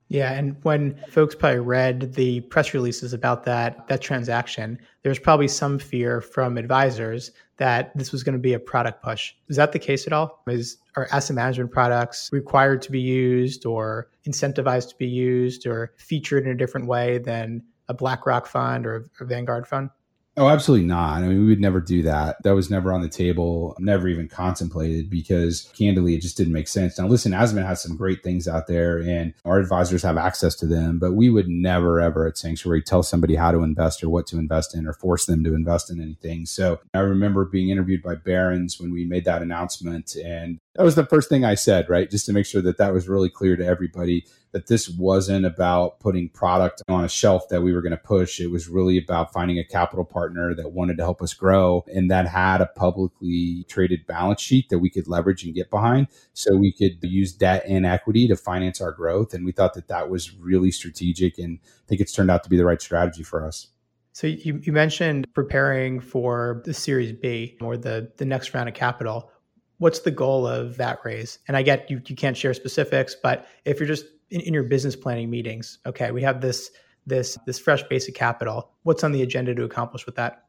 Yeah, 0.08 0.34
and 0.34 0.56
when 0.64 0.96
folks 1.10 1.34
probably 1.34 1.60
read 1.60 2.14
the 2.14 2.42
press 2.42 2.74
releases 2.76 3.12
about 3.12 3.44
that 3.46 3.88
that 3.88 4.02
transaction, 4.02 4.78
there's 5.02 5.18
probably 5.18 5.48
some 5.48 5.80
fear 5.80 6.22
from 6.22 6.58
advisors 6.58 7.32
that 7.58 7.96
this 7.98 8.12
was 8.12 8.24
going 8.24 8.34
to 8.34 8.40
be 8.40 8.54
a 8.54 8.60
product 8.60 9.02
push. 9.02 9.34
Is 9.48 9.56
that 9.56 9.72
the 9.72 9.80
case 9.80 10.06
at 10.06 10.14
all? 10.14 10.44
Is 10.48 10.78
are 10.96 11.08
asset 11.12 11.36
management 11.36 11.72
products 11.72 12.30
required 12.32 12.82
to 12.84 12.92
be 12.92 13.00
used 13.00 13.66
or 13.66 14.10
incentivized 14.28 14.90
to 14.90 14.96
be 14.98 15.08
used 15.08 15.66
or 15.66 15.94
featured 15.98 16.46
in 16.46 16.52
a 16.52 16.56
different 16.56 16.88
way 16.88 17.18
than 17.18 17.64
a 17.88 17.94
BlackRock 17.94 18.46
fund 18.46 18.86
or 18.86 19.08
a 19.20 19.26
Vanguard 19.26 19.68
fund? 19.68 19.90
Oh, 20.38 20.50
absolutely 20.50 20.86
not. 20.86 21.24
I 21.24 21.28
mean, 21.28 21.40
we 21.40 21.46
would 21.46 21.62
never 21.62 21.80
do 21.80 22.02
that. 22.04 22.44
That 22.44 22.56
was 22.56 22.70
never 22.70 22.92
on 22.92 23.02
the 23.02 23.08
table, 23.08 23.74
never 23.80 24.10
even 24.10 24.28
contemplated 24.28 25.10
because 25.10 25.72
candidly, 25.78 26.14
it 26.14 26.22
just 26.22 26.36
didn't 26.36 26.52
make 26.52 26.68
sense. 26.68 27.00
Now, 27.00 27.08
listen, 27.08 27.32
Azimut 27.32 27.66
has 27.66 27.82
some 27.82 27.96
great 27.96 28.22
things 28.22 28.46
out 28.46 28.68
there 28.68 28.98
and 28.98 29.34
our 29.46 29.60
advisors 29.60 30.04
have 30.04 30.18
access 30.18 30.54
to 30.56 30.66
them, 30.66 31.00
but 31.00 31.14
we 31.14 31.30
would 31.30 31.48
never, 31.48 32.02
ever 32.02 32.28
at 32.28 32.38
Sanctuary 32.38 32.82
tell 32.82 33.02
somebody 33.02 33.36
how 33.36 33.52
to 33.52 33.64
invest 33.64 34.04
or 34.04 34.10
what 34.10 34.28
to 34.28 34.38
invest 34.38 34.76
in 34.76 34.86
or 34.86 34.94
force 34.94 35.26
them 35.26 35.42
to 35.46 35.56
invest 35.56 35.90
in 35.90 36.02
anything. 36.02 36.46
So 36.46 36.82
I 36.94 37.00
remember 37.00 37.46
being 37.46 37.70
interviewed 37.70 38.04
by 38.04 38.16
Barron's 38.16 38.78
when 38.78 38.92
we 38.92 39.06
made 39.06 39.24
that 39.24 39.42
announcement. 39.42 40.16
And 40.16 40.60
that 40.76 40.84
was 40.84 40.96
the 40.96 41.06
first 41.06 41.30
thing 41.30 41.46
I 41.46 41.56
said, 41.56 41.90
right? 41.90 42.12
Just 42.12 42.26
to 42.26 42.34
make 42.34 42.46
sure 42.46 42.62
that 42.62 42.78
that 42.78 42.94
was 42.94 43.08
really 43.08 43.30
clear 43.30 43.56
to 43.56 43.66
everybody 43.66 44.26
that 44.56 44.68
this 44.68 44.88
wasn't 44.88 45.46
about 45.46 46.00
putting 46.00 46.30
product 46.30 46.82
on 46.88 47.04
a 47.04 47.10
shelf 47.10 47.50
that 47.50 47.62
we 47.62 47.74
were 47.74 47.82
going 47.82 47.92
to 47.92 47.98
push. 47.98 48.40
It 48.40 48.50
was 48.50 48.70
really 48.70 48.98
about 48.98 49.34
finding 49.34 49.60
a 49.60 49.66
capital 49.66 50.06
partner 50.06 50.54
that 50.54 50.72
wanted 50.72 50.96
to 50.96 51.04
help 51.04 51.22
us 51.22 51.34
grow 51.34 51.84
and 51.94 52.10
that 52.10 52.26
had 52.26 52.62
a 52.62 52.66
publicly 52.68 53.66
traded 53.68 54.08
balance 54.08 54.40
sheet 54.40 54.70
that 54.70 54.80
we 54.80 54.90
could 54.90 55.10
leverage 55.10 55.44
and 55.44 55.54
get 55.54 55.70
behind. 55.70 56.08
So 56.32 56.56
we 56.56 56.72
could 56.72 57.04
use 57.04 57.34
debt 57.34 57.66
and 57.68 57.86
equity 57.86 58.30
to 58.30 58.38
finance 58.38 58.80
our 58.80 58.94
growth. 58.94 59.34
And 59.34 59.44
we 59.46 59.52
thought 59.52 59.74
that 59.74 59.90
that 59.90 60.10
was 60.10 60.34
really 60.34 60.72
strategic. 60.72 61.38
And 61.38 61.60
I 61.62 61.88
think 61.90 62.00
it's 62.00 62.14
turned 62.14 62.32
out 62.32 62.46
to 62.46 62.50
be 62.50 62.56
the 62.56 62.64
right 62.64 62.82
strategy 62.82 63.24
for 63.24 63.46
us. 63.46 63.68
So 64.14 64.28
you, 64.28 64.62
you 64.64 64.72
mentioned 64.72 65.28
preparing 65.34 66.00
for 66.00 66.62
the 66.64 66.74
Series 66.74 67.12
B 67.12 67.58
or 67.60 67.76
the, 67.76 68.10
the 68.16 68.24
next 68.24 68.54
round 68.54 68.70
of 68.70 68.76
capital 68.76 69.30
what's 69.78 70.00
the 70.00 70.12
goal 70.12 70.48
of 70.48 70.78
that 70.78 71.00
raise? 71.04 71.40
And 71.48 71.58
I 71.58 71.62
get 71.62 71.90
you, 71.92 72.02
you 72.06 72.16
can't 72.16 72.38
share 72.38 72.54
specifics, 72.54 73.16
but 73.16 73.46
if 73.66 73.80
you're 73.80 73.88
just 73.88 74.06
in, 74.30 74.42
in 74.42 74.54
your 74.54 74.64
business 74.64 74.96
planning 74.96 75.30
meetings 75.30 75.80
okay 75.86 76.12
we 76.12 76.22
have 76.22 76.42
this 76.42 76.72
this 77.06 77.38
this 77.46 77.60
fresh 77.60 77.84
basic 77.84 78.16
capital 78.16 78.72
what's 78.84 79.04
on 79.04 79.12
the 79.12 79.22
agenda 79.22 79.54
to 79.54 79.64
accomplish 79.64 80.06
with 80.06 80.16
that 80.16 80.46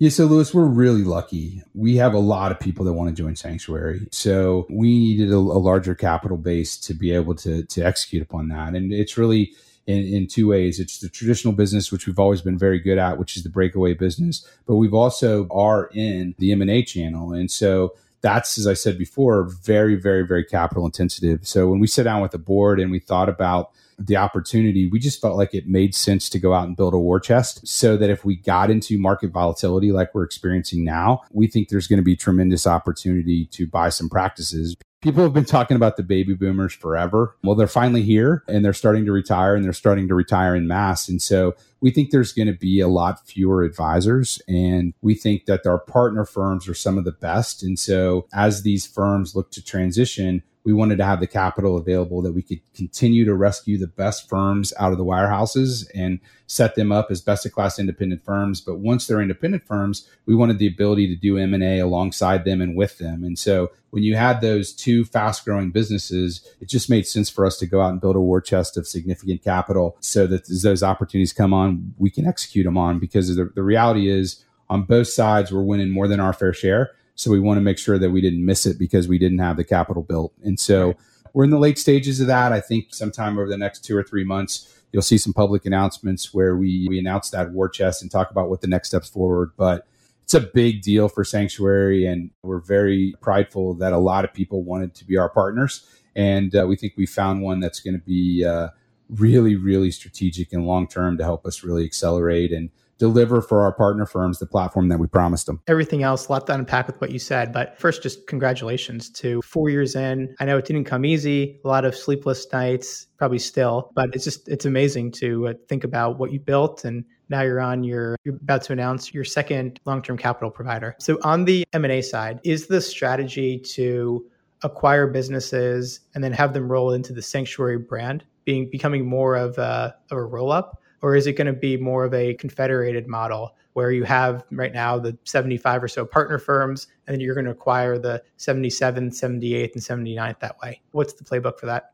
yeah, 0.00 0.08
so 0.08 0.24
Louis, 0.24 0.54
we're 0.54 0.64
really 0.64 1.04
lucky. 1.04 1.62
We 1.74 1.96
have 1.96 2.14
a 2.14 2.18
lot 2.18 2.52
of 2.52 2.58
people 2.58 2.86
that 2.86 2.94
want 2.94 3.14
to 3.14 3.22
join 3.22 3.36
Sanctuary. 3.36 4.08
So 4.10 4.66
we 4.70 4.98
needed 4.98 5.30
a, 5.30 5.36
a, 5.36 5.60
larger 5.60 5.94
capital 5.94 6.38
base 6.38 6.78
to 6.78 6.94
be 6.94 7.12
able 7.12 7.34
to 7.34 7.64
to 7.64 7.82
execute 7.82 8.22
upon 8.22 8.48
that. 8.48 8.74
And 8.74 8.94
it's 8.94 9.18
really 9.18 9.52
in, 9.86 9.98
in 9.98 10.26
two 10.26 10.48
ways. 10.48 10.80
It's 10.80 11.00
the 11.00 11.10
traditional 11.10 11.52
business, 11.52 11.92
which 11.92 12.06
we've 12.06 12.18
always 12.18 12.40
been 12.40 12.56
very 12.56 12.78
good 12.78 12.96
at, 12.96 13.18
which 13.18 13.36
is 13.36 13.42
the 13.42 13.50
breakaway 13.50 13.92
business. 13.92 14.46
But 14.64 14.76
we've 14.76 14.94
also 14.94 15.46
are 15.50 15.90
in 15.92 16.34
the 16.38 16.52
M&A 16.52 16.82
channel. 16.82 17.34
And 17.34 17.50
so 17.50 17.94
that's, 18.22 18.58
as 18.58 18.66
I 18.66 18.74
said 18.74 18.98
before, 18.98 19.44
very, 19.44 19.96
very, 19.96 20.26
very 20.26 20.44
capital 20.44 20.84
intensive. 20.84 21.46
So 21.46 21.68
when 21.68 21.80
we 21.80 21.86
sat 21.86 22.04
down 22.04 22.22
with 22.22 22.32
the 22.32 22.38
board 22.38 22.80
and 22.80 22.90
we 22.90 22.98
thought 22.98 23.28
about 23.28 23.70
the 23.98 24.16
opportunity, 24.16 24.88
we 24.88 24.98
just 24.98 25.20
felt 25.20 25.36
like 25.36 25.54
it 25.54 25.68
made 25.68 25.94
sense 25.94 26.28
to 26.30 26.38
go 26.38 26.54
out 26.54 26.66
and 26.66 26.76
build 26.76 26.94
a 26.94 26.98
war 26.98 27.20
chest 27.20 27.66
so 27.66 27.96
that 27.96 28.10
if 28.10 28.24
we 28.24 28.36
got 28.36 28.70
into 28.70 28.98
market 28.98 29.30
volatility 29.30 29.92
like 29.92 30.14
we're 30.14 30.24
experiencing 30.24 30.84
now, 30.84 31.22
we 31.32 31.46
think 31.46 31.68
there's 31.68 31.86
going 31.86 31.98
to 31.98 32.02
be 32.02 32.16
tremendous 32.16 32.66
opportunity 32.66 33.46
to 33.46 33.66
buy 33.66 33.90
some 33.90 34.08
practices. 34.08 34.76
People 35.00 35.22
have 35.22 35.32
been 35.32 35.46
talking 35.46 35.76
about 35.76 35.96
the 35.96 36.02
baby 36.02 36.34
boomers 36.34 36.74
forever. 36.74 37.34
Well, 37.42 37.54
they're 37.54 37.66
finally 37.66 38.02
here 38.02 38.44
and 38.46 38.62
they're 38.62 38.74
starting 38.74 39.06
to 39.06 39.12
retire 39.12 39.54
and 39.54 39.64
they're 39.64 39.72
starting 39.72 40.08
to 40.08 40.14
retire 40.14 40.54
in 40.54 40.66
mass. 40.66 41.08
And 41.08 41.22
so 41.22 41.54
we 41.80 41.90
think 41.90 42.10
there's 42.10 42.32
going 42.32 42.48
to 42.48 42.54
be 42.54 42.80
a 42.80 42.88
lot 42.88 43.26
fewer 43.26 43.62
advisors 43.62 44.42
and 44.46 44.92
we 45.00 45.14
think 45.14 45.46
that 45.46 45.66
our 45.66 45.78
partner 45.78 46.26
firms 46.26 46.68
are 46.68 46.74
some 46.74 46.98
of 46.98 47.04
the 47.04 47.12
best. 47.12 47.62
And 47.62 47.78
so 47.78 48.26
as 48.34 48.62
these 48.62 48.86
firms 48.86 49.34
look 49.34 49.50
to 49.52 49.64
transition, 49.64 50.42
we 50.64 50.72
wanted 50.72 50.98
to 50.98 51.04
have 51.04 51.20
the 51.20 51.26
capital 51.26 51.76
available 51.76 52.20
that 52.22 52.32
we 52.32 52.42
could 52.42 52.60
continue 52.74 53.24
to 53.24 53.34
rescue 53.34 53.78
the 53.78 53.86
best 53.86 54.28
firms 54.28 54.72
out 54.78 54.92
of 54.92 54.98
the 54.98 55.04
wirehouses 55.04 55.88
and 55.94 56.20
set 56.46 56.74
them 56.74 56.92
up 56.92 57.10
as 57.10 57.20
best 57.20 57.46
of 57.46 57.52
class 57.52 57.78
independent 57.78 58.24
firms. 58.24 58.60
But 58.60 58.78
once 58.78 59.06
they're 59.06 59.22
independent 59.22 59.66
firms 59.66 60.08
we 60.26 60.34
wanted 60.34 60.58
the 60.58 60.66
ability 60.66 61.06
to 61.08 61.16
do 61.16 61.38
m&a 61.38 61.78
alongside 61.78 62.44
them 62.44 62.60
and 62.60 62.76
with 62.76 62.98
them. 62.98 63.24
And 63.24 63.38
so 63.38 63.70
when 63.90 64.02
you 64.02 64.16
had 64.16 64.40
those 64.40 64.72
two 64.72 65.04
fast 65.04 65.44
growing 65.44 65.70
businesses 65.70 66.46
it 66.60 66.68
just 66.68 66.90
made 66.90 67.06
sense 67.06 67.30
for 67.30 67.46
us 67.46 67.56
to 67.58 67.66
go 67.66 67.80
out 67.80 67.92
and 67.92 68.00
build 68.00 68.16
a 68.16 68.20
war 68.20 68.40
chest 68.40 68.76
of 68.76 68.86
significant 68.86 69.42
capital 69.42 69.96
so 70.00 70.26
that 70.26 70.50
as 70.50 70.62
those 70.62 70.82
opportunities 70.82 71.32
come 71.32 71.54
on 71.54 71.94
we 71.96 72.10
can 72.10 72.26
execute 72.26 72.64
them 72.64 72.76
on. 72.76 72.98
Because 72.98 73.34
the, 73.34 73.50
the 73.54 73.62
reality 73.62 74.10
is 74.10 74.44
on 74.68 74.82
both 74.82 75.08
sides 75.08 75.50
we're 75.50 75.62
winning 75.62 75.90
more 75.90 76.06
than 76.06 76.20
our 76.20 76.34
fair 76.34 76.52
share 76.52 76.90
so 77.20 77.30
we 77.30 77.38
want 77.38 77.58
to 77.58 77.60
make 77.60 77.76
sure 77.76 77.98
that 77.98 78.10
we 78.10 78.22
didn't 78.22 78.42
miss 78.42 78.64
it 78.64 78.78
because 78.78 79.06
we 79.06 79.18
didn't 79.18 79.40
have 79.40 79.58
the 79.58 79.64
capital 79.64 80.02
built. 80.02 80.32
And 80.42 80.58
so 80.58 80.94
we're 81.34 81.44
in 81.44 81.50
the 81.50 81.58
late 81.58 81.78
stages 81.78 82.18
of 82.18 82.26
that. 82.28 82.50
I 82.50 82.60
think 82.60 82.94
sometime 82.94 83.38
over 83.38 83.46
the 83.46 83.58
next 83.58 83.84
two 83.84 83.94
or 83.94 84.02
three 84.02 84.24
months, 84.24 84.82
you'll 84.90 85.02
see 85.02 85.18
some 85.18 85.34
public 85.34 85.66
announcements 85.66 86.32
where 86.32 86.56
we, 86.56 86.86
we 86.88 86.98
announce 86.98 87.28
that 87.30 87.50
war 87.50 87.68
chest 87.68 88.00
and 88.00 88.10
talk 88.10 88.30
about 88.30 88.48
what 88.48 88.62
the 88.62 88.66
next 88.68 88.88
steps 88.88 89.10
forward. 89.10 89.50
But 89.58 89.86
it's 90.24 90.32
a 90.32 90.40
big 90.40 90.80
deal 90.80 91.10
for 91.10 91.22
Sanctuary, 91.22 92.06
and 92.06 92.30
we're 92.42 92.60
very 92.60 93.14
prideful 93.20 93.74
that 93.74 93.92
a 93.92 93.98
lot 93.98 94.24
of 94.24 94.32
people 94.32 94.62
wanted 94.62 94.94
to 94.94 95.04
be 95.04 95.18
our 95.18 95.28
partners. 95.28 95.86
And 96.16 96.56
uh, 96.56 96.66
we 96.66 96.74
think 96.74 96.94
we 96.96 97.04
found 97.04 97.42
one 97.42 97.60
that's 97.60 97.80
going 97.80 98.00
to 98.00 98.04
be 98.04 98.46
uh, 98.46 98.68
really, 99.10 99.56
really 99.56 99.90
strategic 99.90 100.54
and 100.54 100.66
long 100.66 100.88
term 100.88 101.18
to 101.18 101.24
help 101.24 101.44
us 101.44 101.62
really 101.62 101.84
accelerate 101.84 102.50
and 102.50 102.70
deliver 103.00 103.40
for 103.40 103.62
our 103.62 103.72
partner 103.72 104.06
firms 104.06 104.38
the 104.38 104.46
platform 104.46 104.88
that 104.90 104.98
we 104.98 105.08
promised 105.08 105.46
them. 105.46 105.60
Everything 105.66 106.04
else, 106.04 106.28
a 106.28 106.32
lot 106.32 106.46
to 106.46 106.54
unpack 106.54 106.86
with 106.86 107.00
what 107.00 107.10
you 107.10 107.18
said. 107.18 107.52
But 107.52 107.76
first, 107.80 108.02
just 108.02 108.26
congratulations 108.28 109.10
to 109.10 109.42
four 109.42 109.70
years 109.70 109.96
in. 109.96 110.36
I 110.38 110.44
know 110.44 110.58
it 110.58 110.66
didn't 110.66 110.84
come 110.84 111.04
easy, 111.04 111.58
a 111.64 111.68
lot 111.68 111.84
of 111.84 111.96
sleepless 111.96 112.46
nights, 112.52 113.06
probably 113.16 113.40
still, 113.40 113.90
but 113.94 114.14
it's 114.14 114.24
just, 114.24 114.48
it's 114.48 114.66
amazing 114.66 115.10
to 115.12 115.48
uh, 115.48 115.54
think 115.68 115.82
about 115.82 116.18
what 116.18 116.30
you 116.30 116.38
built 116.38 116.84
and 116.84 117.04
now 117.30 117.42
you're 117.42 117.60
on 117.60 117.82
your 117.84 118.16
you're 118.24 118.34
about 118.36 118.62
to 118.62 118.72
announce 118.72 119.14
your 119.14 119.24
second 119.24 119.80
long-term 119.86 120.18
capital 120.18 120.50
provider 120.50 120.96
so 120.98 121.16
on 121.22 121.44
the 121.44 121.64
m&a 121.72 122.02
side 122.02 122.40
is 122.42 122.66
the 122.66 122.80
strategy 122.80 123.56
to 123.56 124.26
acquire 124.62 125.06
businesses 125.06 126.00
and 126.14 126.24
then 126.24 126.32
have 126.32 126.52
them 126.52 126.70
roll 126.70 126.92
into 126.92 127.12
the 127.12 127.22
sanctuary 127.22 127.78
brand 127.78 128.24
being 128.44 128.68
becoming 128.68 129.06
more 129.06 129.36
of 129.36 129.56
a, 129.58 129.94
of 130.10 130.18
a 130.18 130.24
roll-up 130.24 130.79
or 131.02 131.14
is 131.14 131.26
it 131.26 131.32
going 131.34 131.46
to 131.46 131.52
be 131.52 131.76
more 131.76 132.04
of 132.04 132.14
a 132.14 132.34
confederated 132.34 133.06
model 133.06 133.56
where 133.72 133.90
you 133.90 134.04
have 134.04 134.44
right 134.50 134.72
now 134.72 134.98
the 134.98 135.16
75 135.24 135.84
or 135.84 135.88
so 135.88 136.04
partner 136.04 136.38
firms 136.38 136.88
and 137.06 137.14
then 137.14 137.20
you're 137.20 137.34
going 137.34 137.46
to 137.46 137.50
acquire 137.50 137.98
the 137.98 138.22
77th, 138.38 139.12
78th, 139.12 139.74
and 139.74 139.82
79th 139.82 140.40
that 140.40 140.58
way? 140.62 140.80
What's 140.92 141.14
the 141.14 141.24
playbook 141.24 141.58
for 141.58 141.66
that? 141.66 141.92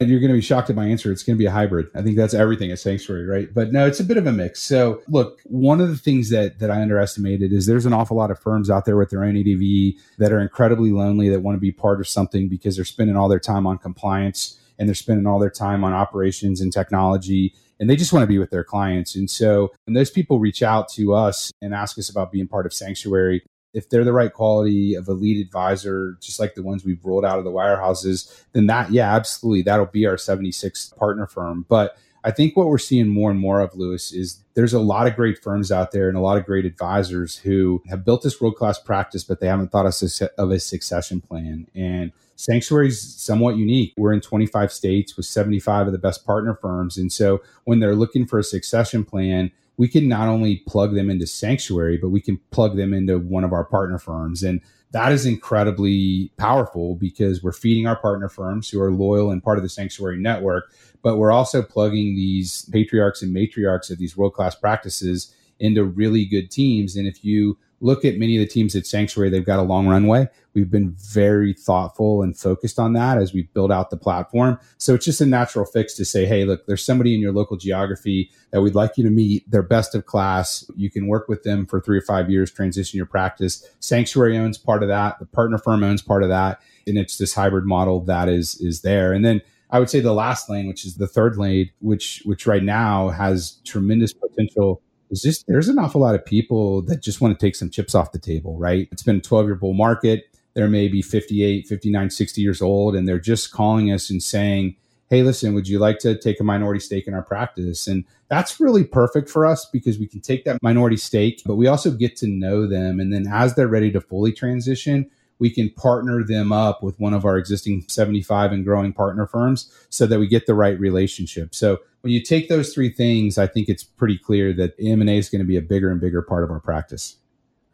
And 0.00 0.10
you're 0.10 0.18
going 0.18 0.32
to 0.32 0.36
be 0.36 0.42
shocked 0.42 0.68
at 0.68 0.74
my 0.74 0.86
answer. 0.86 1.12
It's 1.12 1.22
going 1.22 1.36
to 1.36 1.38
be 1.38 1.46
a 1.46 1.52
hybrid. 1.52 1.86
I 1.94 2.02
think 2.02 2.16
that's 2.16 2.34
everything 2.34 2.72
at 2.72 2.80
Sanctuary, 2.80 3.24
right? 3.24 3.54
But 3.54 3.72
no, 3.72 3.86
it's 3.86 4.00
a 4.00 4.04
bit 4.04 4.16
of 4.16 4.26
a 4.26 4.32
mix. 4.32 4.60
So, 4.60 5.00
look, 5.06 5.40
one 5.44 5.80
of 5.80 5.88
the 5.90 5.96
things 5.96 6.30
that 6.30 6.58
that 6.58 6.72
I 6.72 6.82
underestimated 6.82 7.52
is 7.52 7.66
there's 7.66 7.86
an 7.86 7.92
awful 7.92 8.16
lot 8.16 8.32
of 8.32 8.38
firms 8.40 8.68
out 8.68 8.84
there 8.84 8.96
with 8.96 9.10
their 9.10 9.22
own 9.22 9.36
ADV 9.36 10.02
that 10.18 10.32
are 10.32 10.40
incredibly 10.40 10.90
lonely 10.90 11.28
that 11.28 11.40
want 11.40 11.54
to 11.54 11.60
be 11.60 11.70
part 11.70 12.00
of 12.00 12.08
something 12.08 12.48
because 12.48 12.74
they're 12.74 12.84
spending 12.84 13.16
all 13.16 13.28
their 13.28 13.38
time 13.38 13.64
on 13.64 13.78
compliance 13.78 14.58
and 14.76 14.88
they're 14.88 14.94
spending 14.96 15.26
all 15.26 15.38
their 15.38 15.50
time 15.50 15.84
on 15.84 15.92
operations 15.92 16.60
and 16.60 16.72
technology 16.72 17.54
and 17.82 17.90
they 17.90 17.96
just 17.96 18.12
want 18.12 18.22
to 18.22 18.28
be 18.28 18.38
with 18.38 18.50
their 18.50 18.62
clients. 18.62 19.16
And 19.16 19.28
so 19.28 19.72
when 19.86 19.94
those 19.94 20.08
people 20.08 20.38
reach 20.38 20.62
out 20.62 20.88
to 20.90 21.14
us 21.14 21.50
and 21.60 21.74
ask 21.74 21.98
us 21.98 22.08
about 22.08 22.30
being 22.30 22.46
part 22.46 22.64
of 22.64 22.72
Sanctuary, 22.72 23.42
if 23.74 23.90
they're 23.90 24.04
the 24.04 24.12
right 24.12 24.32
quality 24.32 24.94
of 24.94 25.08
a 25.08 25.12
lead 25.12 25.44
advisor, 25.44 26.16
just 26.20 26.38
like 26.38 26.54
the 26.54 26.62
ones 26.62 26.84
we've 26.84 27.04
rolled 27.04 27.24
out 27.24 27.40
of 27.40 27.44
the 27.44 27.50
wirehouses, 27.50 28.44
then 28.52 28.68
that, 28.68 28.92
yeah, 28.92 29.12
absolutely, 29.12 29.62
that'll 29.62 29.86
be 29.86 30.06
our 30.06 30.14
76th 30.14 30.96
partner 30.96 31.26
firm. 31.26 31.66
But 31.68 31.96
I 32.22 32.30
think 32.30 32.56
what 32.56 32.68
we're 32.68 32.78
seeing 32.78 33.08
more 33.08 33.32
and 33.32 33.40
more 33.40 33.58
of, 33.58 33.74
Louis, 33.74 34.12
is 34.12 34.44
there's 34.54 34.74
a 34.74 34.78
lot 34.78 35.08
of 35.08 35.16
great 35.16 35.42
firms 35.42 35.72
out 35.72 35.90
there 35.90 36.08
and 36.08 36.16
a 36.16 36.20
lot 36.20 36.38
of 36.38 36.46
great 36.46 36.64
advisors 36.64 37.38
who 37.38 37.82
have 37.88 38.04
built 38.04 38.22
this 38.22 38.40
world 38.40 38.54
class 38.54 38.78
practice, 38.78 39.24
but 39.24 39.40
they 39.40 39.48
haven't 39.48 39.72
thought 39.72 39.86
of 39.86 40.50
a 40.52 40.60
succession 40.60 41.20
plan. 41.20 41.66
And 41.74 42.12
Sanctuary 42.36 42.88
is 42.88 43.00
somewhat 43.00 43.56
unique. 43.56 43.92
We're 43.96 44.12
in 44.12 44.20
25 44.20 44.72
states 44.72 45.16
with 45.16 45.26
75 45.26 45.86
of 45.86 45.92
the 45.92 45.98
best 45.98 46.26
partner 46.26 46.54
firms. 46.54 46.98
And 46.98 47.12
so 47.12 47.40
when 47.64 47.80
they're 47.80 47.94
looking 47.94 48.26
for 48.26 48.38
a 48.38 48.44
succession 48.44 49.04
plan, 49.04 49.52
we 49.76 49.88
can 49.88 50.08
not 50.08 50.28
only 50.28 50.56
plug 50.66 50.94
them 50.94 51.10
into 51.10 51.26
Sanctuary, 51.26 51.96
but 51.96 52.10
we 52.10 52.20
can 52.20 52.38
plug 52.50 52.76
them 52.76 52.92
into 52.92 53.18
one 53.18 53.44
of 53.44 53.52
our 53.52 53.64
partner 53.64 53.98
firms. 53.98 54.42
And 54.42 54.60
that 54.92 55.10
is 55.10 55.24
incredibly 55.24 56.30
powerful 56.36 56.94
because 56.96 57.42
we're 57.42 57.52
feeding 57.52 57.86
our 57.86 57.96
partner 57.96 58.28
firms 58.28 58.68
who 58.68 58.80
are 58.80 58.90
loyal 58.90 59.30
and 59.30 59.42
part 59.42 59.58
of 59.58 59.62
the 59.62 59.70
Sanctuary 59.70 60.18
network, 60.18 60.70
but 61.02 61.16
we're 61.16 61.32
also 61.32 61.62
plugging 61.62 62.14
these 62.14 62.68
patriarchs 62.70 63.22
and 63.22 63.34
matriarchs 63.34 63.90
of 63.90 63.98
these 63.98 64.16
world 64.16 64.34
class 64.34 64.54
practices 64.54 65.34
into 65.58 65.84
really 65.84 66.26
good 66.26 66.50
teams. 66.50 66.96
And 66.96 67.06
if 67.06 67.24
you 67.24 67.56
look 67.82 68.04
at 68.04 68.16
many 68.16 68.36
of 68.36 68.40
the 68.40 68.46
teams 68.46 68.74
at 68.76 68.86
Sanctuary, 68.86 69.28
they've 69.28 69.44
got 69.44 69.58
a 69.58 69.62
long 69.62 69.88
runway. 69.88 70.28
We've 70.54 70.70
been 70.70 70.92
very 70.92 71.52
thoughtful 71.52 72.22
and 72.22 72.38
focused 72.38 72.78
on 72.78 72.92
that 72.92 73.18
as 73.18 73.34
we 73.34 73.42
build 73.54 73.72
out 73.72 73.90
the 73.90 73.96
platform. 73.96 74.58
So 74.78 74.94
it's 74.94 75.04
just 75.04 75.20
a 75.20 75.26
natural 75.26 75.64
fix 75.64 75.94
to 75.94 76.04
say, 76.04 76.24
hey, 76.24 76.44
look, 76.44 76.66
there's 76.66 76.84
somebody 76.84 77.14
in 77.14 77.20
your 77.20 77.32
local 77.32 77.56
geography 77.56 78.30
that 78.52 78.60
we'd 78.60 78.76
like 78.76 78.96
you 78.96 79.04
to 79.04 79.10
meet. 79.10 79.50
They're 79.50 79.62
best 79.62 79.94
of 79.94 80.06
class. 80.06 80.64
You 80.76 80.90
can 80.90 81.08
work 81.08 81.28
with 81.28 81.42
them 81.42 81.66
for 81.66 81.80
three 81.80 81.98
or 81.98 82.02
five 82.02 82.30
years, 82.30 82.52
transition 82.52 82.96
your 82.96 83.06
practice. 83.06 83.68
Sanctuary 83.80 84.38
owns 84.38 84.58
part 84.58 84.82
of 84.82 84.88
that. 84.88 85.18
The 85.18 85.26
partner 85.26 85.58
firm 85.58 85.82
owns 85.82 86.02
part 86.02 86.22
of 86.22 86.28
that. 86.28 86.60
And 86.86 86.96
it's 86.96 87.16
this 87.16 87.34
hybrid 87.34 87.64
model 87.64 88.00
that 88.04 88.28
is 88.28 88.60
is 88.60 88.82
there. 88.82 89.12
And 89.12 89.24
then 89.24 89.42
I 89.70 89.78
would 89.78 89.88
say 89.88 90.00
the 90.00 90.12
last 90.12 90.50
lane, 90.50 90.68
which 90.68 90.84
is 90.84 90.96
the 90.96 91.06
third 91.08 91.36
lane, 91.36 91.70
which 91.80 92.22
which 92.26 92.46
right 92.46 92.62
now 92.62 93.08
has 93.08 93.58
tremendous 93.64 94.12
potential 94.12 94.82
is 95.12 95.22
just 95.22 95.44
there's 95.46 95.68
an 95.68 95.78
awful 95.78 96.00
lot 96.00 96.14
of 96.14 96.24
people 96.24 96.82
that 96.82 97.02
just 97.02 97.20
want 97.20 97.38
to 97.38 97.46
take 97.46 97.54
some 97.54 97.70
chips 97.70 97.94
off 97.94 98.12
the 98.12 98.18
table, 98.18 98.58
right? 98.58 98.88
It's 98.90 99.02
been 99.02 99.16
a 99.16 99.20
12 99.20 99.46
year 99.46 99.54
bull 99.54 99.74
market. 99.74 100.24
They're 100.54 100.68
maybe 100.68 101.02
58, 101.02 101.66
59, 101.66 102.10
60 102.10 102.40
years 102.42 102.60
old, 102.60 102.96
and 102.96 103.06
they're 103.06 103.20
just 103.20 103.52
calling 103.52 103.92
us 103.92 104.10
and 104.10 104.22
saying, 104.22 104.76
Hey, 105.08 105.22
listen, 105.22 105.52
would 105.52 105.68
you 105.68 105.78
like 105.78 105.98
to 106.00 106.18
take 106.18 106.40
a 106.40 106.44
minority 106.44 106.80
stake 106.80 107.06
in 107.06 107.12
our 107.12 107.22
practice? 107.22 107.86
And 107.86 108.04
that's 108.28 108.58
really 108.58 108.82
perfect 108.82 109.28
for 109.28 109.44
us 109.44 109.66
because 109.66 109.98
we 109.98 110.06
can 110.06 110.20
take 110.20 110.44
that 110.46 110.62
minority 110.62 110.96
stake, 110.96 111.42
but 111.44 111.56
we 111.56 111.66
also 111.66 111.90
get 111.90 112.16
to 112.16 112.26
know 112.26 112.66
them. 112.66 112.98
And 112.98 113.12
then 113.12 113.26
as 113.30 113.54
they're 113.54 113.68
ready 113.68 113.92
to 113.92 114.00
fully 114.00 114.32
transition, 114.32 115.10
we 115.42 115.50
can 115.50 115.68
partner 115.70 116.22
them 116.22 116.52
up 116.52 116.84
with 116.84 117.00
one 117.00 117.12
of 117.12 117.24
our 117.24 117.36
existing 117.36 117.84
75 117.88 118.52
and 118.52 118.64
growing 118.64 118.92
partner 118.92 119.26
firms 119.26 119.68
so 119.88 120.06
that 120.06 120.20
we 120.20 120.28
get 120.28 120.46
the 120.46 120.54
right 120.54 120.78
relationship. 120.78 121.52
So 121.52 121.80
when 122.02 122.12
you 122.12 122.22
take 122.22 122.48
those 122.48 122.72
three 122.72 122.90
things, 122.90 123.38
I 123.38 123.48
think 123.48 123.68
it's 123.68 123.82
pretty 123.82 124.16
clear 124.16 124.52
that 124.52 124.74
M&A 124.78 125.18
is 125.18 125.28
going 125.28 125.40
to 125.40 125.44
be 125.44 125.56
a 125.56 125.60
bigger 125.60 125.90
and 125.90 126.00
bigger 126.00 126.22
part 126.22 126.44
of 126.44 126.52
our 126.52 126.60
practice. 126.60 127.16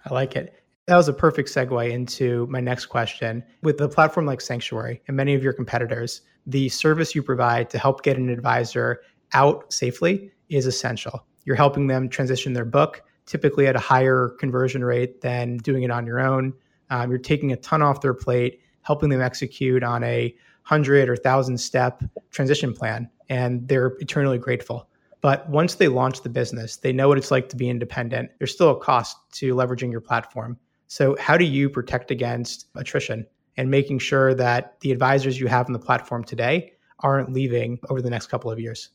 I 0.06 0.14
like 0.14 0.34
it. 0.34 0.54
That 0.86 0.96
was 0.96 1.08
a 1.08 1.12
perfect 1.12 1.50
segue 1.50 1.90
into 1.90 2.46
my 2.46 2.60
next 2.60 2.86
question. 2.86 3.44
With 3.62 3.78
a 3.82 3.88
platform 3.88 4.24
like 4.24 4.40
Sanctuary 4.40 5.02
and 5.06 5.14
many 5.14 5.34
of 5.34 5.44
your 5.44 5.52
competitors, 5.52 6.22
the 6.46 6.70
service 6.70 7.14
you 7.14 7.22
provide 7.22 7.68
to 7.68 7.78
help 7.78 8.02
get 8.02 8.16
an 8.16 8.30
advisor 8.30 9.02
out 9.34 9.70
safely 9.70 10.30
is 10.48 10.64
essential. 10.64 11.22
You're 11.44 11.56
helping 11.56 11.88
them 11.88 12.08
transition 12.08 12.54
their 12.54 12.64
book, 12.64 13.02
typically 13.26 13.66
at 13.66 13.76
a 13.76 13.78
higher 13.78 14.30
conversion 14.40 14.82
rate 14.82 15.20
than 15.20 15.58
doing 15.58 15.82
it 15.82 15.90
on 15.90 16.06
your 16.06 16.18
own. 16.18 16.54
Um, 16.90 17.10
you're 17.10 17.18
taking 17.18 17.52
a 17.52 17.56
ton 17.56 17.82
off 17.82 18.00
their 18.00 18.14
plate, 18.14 18.60
helping 18.82 19.08
them 19.08 19.20
execute 19.20 19.82
on 19.82 20.02
a 20.04 20.34
hundred 20.62 21.08
or 21.08 21.16
thousand 21.16 21.58
step 21.58 22.02
transition 22.30 22.72
plan, 22.72 23.08
and 23.28 23.66
they're 23.68 23.96
eternally 24.00 24.38
grateful. 24.38 24.88
But 25.20 25.48
once 25.48 25.76
they 25.76 25.88
launch 25.88 26.22
the 26.22 26.28
business, 26.28 26.76
they 26.76 26.92
know 26.92 27.08
what 27.08 27.18
it's 27.18 27.30
like 27.30 27.48
to 27.48 27.56
be 27.56 27.68
independent. 27.68 28.30
There's 28.38 28.52
still 28.52 28.70
a 28.70 28.78
cost 28.78 29.16
to 29.32 29.54
leveraging 29.54 29.90
your 29.90 30.00
platform. 30.00 30.58
So, 30.86 31.16
how 31.18 31.36
do 31.36 31.44
you 31.44 31.68
protect 31.68 32.10
against 32.10 32.66
attrition 32.76 33.26
and 33.56 33.70
making 33.70 33.98
sure 33.98 34.34
that 34.34 34.78
the 34.80 34.92
advisors 34.92 35.40
you 35.40 35.48
have 35.48 35.66
on 35.66 35.72
the 35.72 35.78
platform 35.78 36.22
today 36.24 36.72
aren't 37.00 37.32
leaving 37.32 37.78
over 37.90 38.00
the 38.00 38.10
next 38.10 38.28
couple 38.28 38.50
of 38.50 38.60
years? 38.60 38.90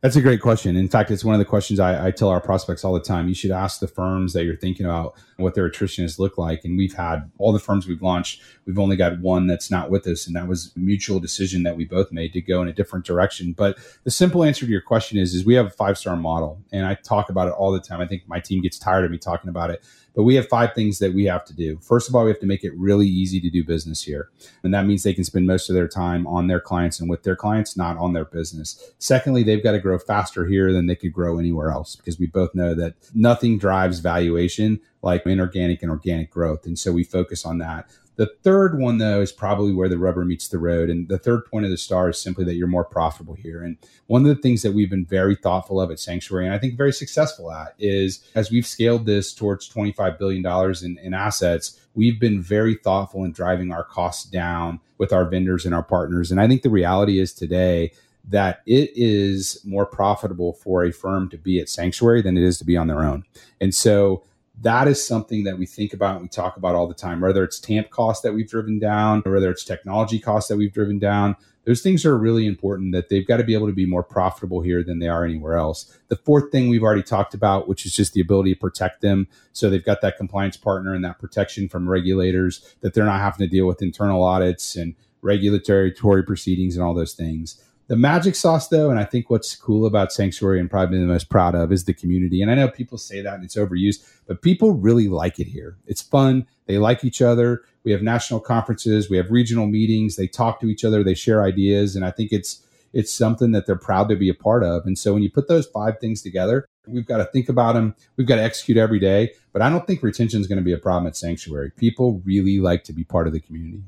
That's 0.00 0.14
a 0.14 0.22
great 0.22 0.40
question. 0.40 0.76
In 0.76 0.88
fact, 0.88 1.10
it's 1.10 1.24
one 1.24 1.34
of 1.34 1.40
the 1.40 1.44
questions 1.44 1.80
I, 1.80 2.06
I, 2.06 2.10
tell 2.12 2.28
our 2.28 2.40
prospects 2.40 2.84
all 2.84 2.94
the 2.94 3.00
time. 3.00 3.26
You 3.26 3.34
should 3.34 3.50
ask 3.50 3.80
the 3.80 3.88
firms 3.88 4.32
that 4.32 4.44
you're 4.44 4.56
thinking 4.56 4.86
about 4.86 5.16
what 5.38 5.56
their 5.56 5.64
attrition 5.64 6.04
has 6.04 6.20
looked 6.20 6.38
like. 6.38 6.64
And 6.64 6.78
we've 6.78 6.94
had 6.94 7.28
all 7.38 7.52
the 7.52 7.58
firms 7.58 7.88
we've 7.88 8.00
launched, 8.00 8.40
we've 8.64 8.78
only 8.78 8.94
got 8.94 9.18
one 9.18 9.48
that's 9.48 9.72
not 9.72 9.90
with 9.90 10.06
us. 10.06 10.28
And 10.28 10.36
that 10.36 10.46
was 10.46 10.72
a 10.76 10.78
mutual 10.78 11.18
decision 11.18 11.64
that 11.64 11.76
we 11.76 11.84
both 11.84 12.12
made 12.12 12.32
to 12.34 12.40
go 12.40 12.62
in 12.62 12.68
a 12.68 12.72
different 12.72 13.06
direction. 13.06 13.54
But 13.54 13.76
the 14.04 14.12
simple 14.12 14.44
answer 14.44 14.66
to 14.66 14.70
your 14.70 14.80
question 14.80 15.18
is, 15.18 15.34
is 15.34 15.44
we 15.44 15.54
have 15.54 15.66
a 15.66 15.70
five 15.70 15.98
star 15.98 16.14
model. 16.14 16.62
And 16.70 16.86
I 16.86 16.94
talk 16.94 17.28
about 17.28 17.48
it 17.48 17.54
all 17.54 17.72
the 17.72 17.80
time. 17.80 18.00
I 18.00 18.06
think 18.06 18.22
my 18.28 18.38
team 18.38 18.62
gets 18.62 18.78
tired 18.78 19.04
of 19.04 19.10
me 19.10 19.18
talking 19.18 19.50
about 19.50 19.70
it. 19.70 19.82
But 20.18 20.24
we 20.24 20.34
have 20.34 20.48
five 20.48 20.74
things 20.74 20.98
that 20.98 21.14
we 21.14 21.26
have 21.26 21.44
to 21.44 21.54
do. 21.54 21.78
First 21.78 22.08
of 22.08 22.16
all, 22.16 22.24
we 22.24 22.30
have 22.30 22.40
to 22.40 22.46
make 22.46 22.64
it 22.64 22.76
really 22.76 23.06
easy 23.06 23.40
to 23.40 23.48
do 23.48 23.62
business 23.62 24.02
here. 24.02 24.30
And 24.64 24.74
that 24.74 24.84
means 24.84 25.04
they 25.04 25.14
can 25.14 25.22
spend 25.22 25.46
most 25.46 25.70
of 25.70 25.76
their 25.76 25.86
time 25.86 26.26
on 26.26 26.48
their 26.48 26.58
clients 26.58 26.98
and 26.98 27.08
with 27.08 27.22
their 27.22 27.36
clients, 27.36 27.76
not 27.76 27.96
on 27.98 28.14
their 28.14 28.24
business. 28.24 28.82
Secondly, 28.98 29.44
they've 29.44 29.62
got 29.62 29.72
to 29.72 29.78
grow 29.78 29.96
faster 29.96 30.44
here 30.44 30.72
than 30.72 30.86
they 30.86 30.96
could 30.96 31.12
grow 31.12 31.38
anywhere 31.38 31.70
else 31.70 31.94
because 31.94 32.18
we 32.18 32.26
both 32.26 32.52
know 32.52 32.74
that 32.74 32.94
nothing 33.14 33.58
drives 33.58 34.00
valuation 34.00 34.80
like 35.02 35.24
inorganic 35.24 35.82
and 35.82 35.90
organic 35.92 36.32
growth. 36.32 36.66
And 36.66 36.76
so 36.76 36.90
we 36.90 37.04
focus 37.04 37.46
on 37.46 37.58
that. 37.58 37.88
The 38.18 38.26
third 38.42 38.80
one, 38.80 38.98
though, 38.98 39.20
is 39.20 39.30
probably 39.30 39.72
where 39.72 39.88
the 39.88 39.96
rubber 39.96 40.24
meets 40.24 40.48
the 40.48 40.58
road. 40.58 40.90
And 40.90 41.08
the 41.08 41.18
third 41.18 41.46
point 41.46 41.64
of 41.64 41.70
the 41.70 41.76
star 41.76 42.10
is 42.10 42.18
simply 42.18 42.44
that 42.46 42.56
you're 42.56 42.66
more 42.66 42.84
profitable 42.84 43.34
here. 43.34 43.62
And 43.62 43.78
one 44.08 44.22
of 44.22 44.28
the 44.28 44.42
things 44.42 44.62
that 44.62 44.72
we've 44.72 44.90
been 44.90 45.06
very 45.06 45.36
thoughtful 45.36 45.80
of 45.80 45.92
at 45.92 46.00
Sanctuary, 46.00 46.44
and 46.44 46.52
I 46.52 46.58
think 46.58 46.76
very 46.76 46.92
successful 46.92 47.52
at, 47.52 47.76
is 47.78 48.24
as 48.34 48.50
we've 48.50 48.66
scaled 48.66 49.06
this 49.06 49.32
towards 49.32 49.72
$25 49.72 50.18
billion 50.18 50.44
in, 50.84 50.98
in 50.98 51.14
assets, 51.14 51.78
we've 51.94 52.18
been 52.18 52.42
very 52.42 52.74
thoughtful 52.74 53.22
in 53.22 53.30
driving 53.30 53.72
our 53.72 53.84
costs 53.84 54.28
down 54.28 54.80
with 54.98 55.12
our 55.12 55.24
vendors 55.24 55.64
and 55.64 55.72
our 55.72 55.84
partners. 55.84 56.32
And 56.32 56.40
I 56.40 56.48
think 56.48 56.62
the 56.62 56.70
reality 56.70 57.20
is 57.20 57.32
today, 57.32 57.92
that 58.30 58.60
it 58.66 58.90
is 58.94 59.58
more 59.64 59.86
profitable 59.86 60.52
for 60.52 60.84
a 60.84 60.92
firm 60.92 61.30
to 61.30 61.38
be 61.38 61.60
at 61.60 61.68
Sanctuary 61.68 62.20
than 62.20 62.36
it 62.36 62.42
is 62.42 62.58
to 62.58 62.64
be 62.64 62.76
on 62.76 62.86
their 62.86 63.02
own. 63.02 63.24
And 63.60 63.74
so 63.74 64.22
that 64.62 64.88
is 64.88 65.04
something 65.06 65.44
that 65.44 65.58
we 65.58 65.66
think 65.66 65.92
about 65.92 66.14
and 66.14 66.22
we 66.22 66.28
talk 66.28 66.56
about 66.56 66.74
all 66.74 66.88
the 66.88 66.94
time, 66.94 67.20
whether 67.20 67.44
it's 67.44 67.60
TAMP 67.60 67.90
costs 67.90 68.22
that 68.22 68.34
we've 68.34 68.48
driven 68.48 68.78
down 68.78 69.22
or 69.24 69.32
whether 69.32 69.50
it's 69.50 69.64
technology 69.64 70.18
costs 70.18 70.48
that 70.48 70.56
we've 70.56 70.72
driven 70.72 70.98
down. 70.98 71.36
Those 71.64 71.82
things 71.82 72.06
are 72.06 72.16
really 72.16 72.46
important 72.46 72.92
that 72.92 73.10
they've 73.10 73.26
got 73.26 73.36
to 73.36 73.44
be 73.44 73.54
able 73.54 73.66
to 73.66 73.74
be 73.74 73.84
more 73.84 74.02
profitable 74.02 74.62
here 74.62 74.82
than 74.82 75.00
they 75.00 75.06
are 75.08 75.24
anywhere 75.24 75.56
else. 75.56 75.96
The 76.08 76.16
fourth 76.16 76.50
thing 76.50 76.68
we've 76.68 76.82
already 76.82 77.02
talked 77.02 77.34
about, 77.34 77.68
which 77.68 77.84
is 77.84 77.94
just 77.94 78.14
the 78.14 78.22
ability 78.22 78.54
to 78.54 78.60
protect 78.60 79.02
them. 79.02 79.28
So 79.52 79.68
they've 79.68 79.84
got 79.84 80.00
that 80.00 80.16
compliance 80.16 80.56
partner 80.56 80.94
and 80.94 81.04
that 81.04 81.18
protection 81.18 81.68
from 81.68 81.88
regulators 81.88 82.74
that 82.80 82.94
they're 82.94 83.04
not 83.04 83.20
having 83.20 83.46
to 83.46 83.50
deal 83.50 83.66
with 83.66 83.82
internal 83.82 84.22
audits 84.22 84.76
and 84.76 84.94
regulatory 85.20 86.22
proceedings 86.22 86.74
and 86.74 86.84
all 86.84 86.94
those 86.94 87.12
things. 87.12 87.62
The 87.88 87.96
magic 87.96 88.34
sauce, 88.34 88.68
though, 88.68 88.90
and 88.90 88.98
I 89.00 89.04
think 89.04 89.30
what's 89.30 89.56
cool 89.56 89.86
about 89.86 90.12
Sanctuary 90.12 90.60
and 90.60 90.70
probably 90.70 91.00
the 91.00 91.06
most 91.06 91.30
proud 91.30 91.54
of 91.54 91.72
is 91.72 91.84
the 91.84 91.94
community. 91.94 92.42
And 92.42 92.50
I 92.50 92.54
know 92.54 92.68
people 92.68 92.98
say 92.98 93.22
that 93.22 93.34
and 93.34 93.44
it's 93.44 93.56
overused, 93.56 94.06
but 94.26 94.42
people 94.42 94.74
really 94.74 95.08
like 95.08 95.40
it 95.40 95.46
here. 95.46 95.78
It's 95.86 96.02
fun. 96.02 96.46
They 96.66 96.76
like 96.76 97.02
each 97.02 97.22
other. 97.22 97.62
We 97.84 97.92
have 97.92 98.02
national 98.02 98.40
conferences, 98.40 99.08
we 99.08 99.16
have 99.16 99.30
regional 99.30 99.66
meetings. 99.66 100.16
They 100.16 100.26
talk 100.26 100.60
to 100.60 100.66
each 100.66 100.84
other, 100.84 101.02
they 101.02 101.14
share 101.14 101.42
ideas, 101.42 101.96
and 101.96 102.04
I 102.04 102.10
think 102.10 102.32
it's 102.32 102.62
it's 102.92 103.12
something 103.12 103.52
that 103.52 103.66
they're 103.66 103.76
proud 103.76 104.08
to 104.08 104.16
be 104.16 104.28
a 104.28 104.34
part 104.34 104.62
of. 104.62 104.86
And 104.86 104.98
so 104.98 105.12
when 105.12 105.22
you 105.22 105.30
put 105.30 105.48
those 105.48 105.66
five 105.66 105.98
things 105.98 106.22
together, 106.22 106.66
we've 106.86 107.06
got 107.06 107.18
to 107.18 107.24
think 107.26 107.48
about 107.48 107.74
them. 107.74 107.94
We've 108.16 108.26
got 108.26 108.36
to 108.36 108.42
execute 108.42 108.78
every 108.78 108.98
day. 108.98 109.32
But 109.52 109.62
I 109.62 109.68
don't 109.70 109.86
think 109.86 110.02
retention 110.02 110.40
is 110.40 110.46
going 110.46 110.58
to 110.58 110.64
be 110.64 110.72
a 110.72 110.78
problem 110.78 111.06
at 111.06 111.16
Sanctuary. 111.16 111.70
People 111.76 112.22
really 112.24 112.60
like 112.60 112.84
to 112.84 112.92
be 112.92 113.04
part 113.04 113.26
of 113.26 113.34
the 113.34 113.40
community. 113.40 113.82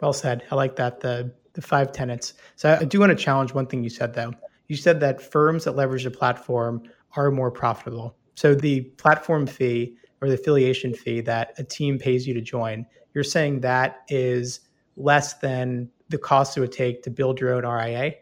Well 0.00 0.12
said. 0.12 0.44
I 0.50 0.54
like 0.56 0.76
that. 0.76 1.00
The 1.00 1.32
the 1.58 1.66
five 1.66 1.90
tenets. 1.90 2.34
So 2.54 2.78
I 2.80 2.84
do 2.84 3.00
want 3.00 3.10
to 3.10 3.16
challenge 3.16 3.52
one 3.52 3.66
thing 3.66 3.82
you 3.82 3.90
said 3.90 4.14
though. 4.14 4.32
You 4.68 4.76
said 4.76 5.00
that 5.00 5.20
firms 5.20 5.64
that 5.64 5.72
leverage 5.72 6.04
the 6.04 6.10
platform 6.10 6.82
are 7.16 7.32
more 7.32 7.50
profitable. 7.50 8.16
So 8.36 8.54
the 8.54 8.82
platform 8.82 9.44
fee 9.44 9.96
or 10.20 10.28
the 10.28 10.34
affiliation 10.34 10.94
fee 10.94 11.20
that 11.22 11.54
a 11.58 11.64
team 11.64 11.98
pays 11.98 12.28
you 12.28 12.34
to 12.34 12.40
join, 12.40 12.86
you're 13.12 13.24
saying 13.24 13.60
that 13.60 14.02
is 14.08 14.60
less 14.96 15.34
than 15.34 15.90
the 16.10 16.18
cost 16.18 16.56
it 16.56 16.60
would 16.60 16.70
take 16.70 17.02
to 17.02 17.10
build 17.10 17.40
your 17.40 17.54
own 17.54 17.66
RIA? 17.66 18.12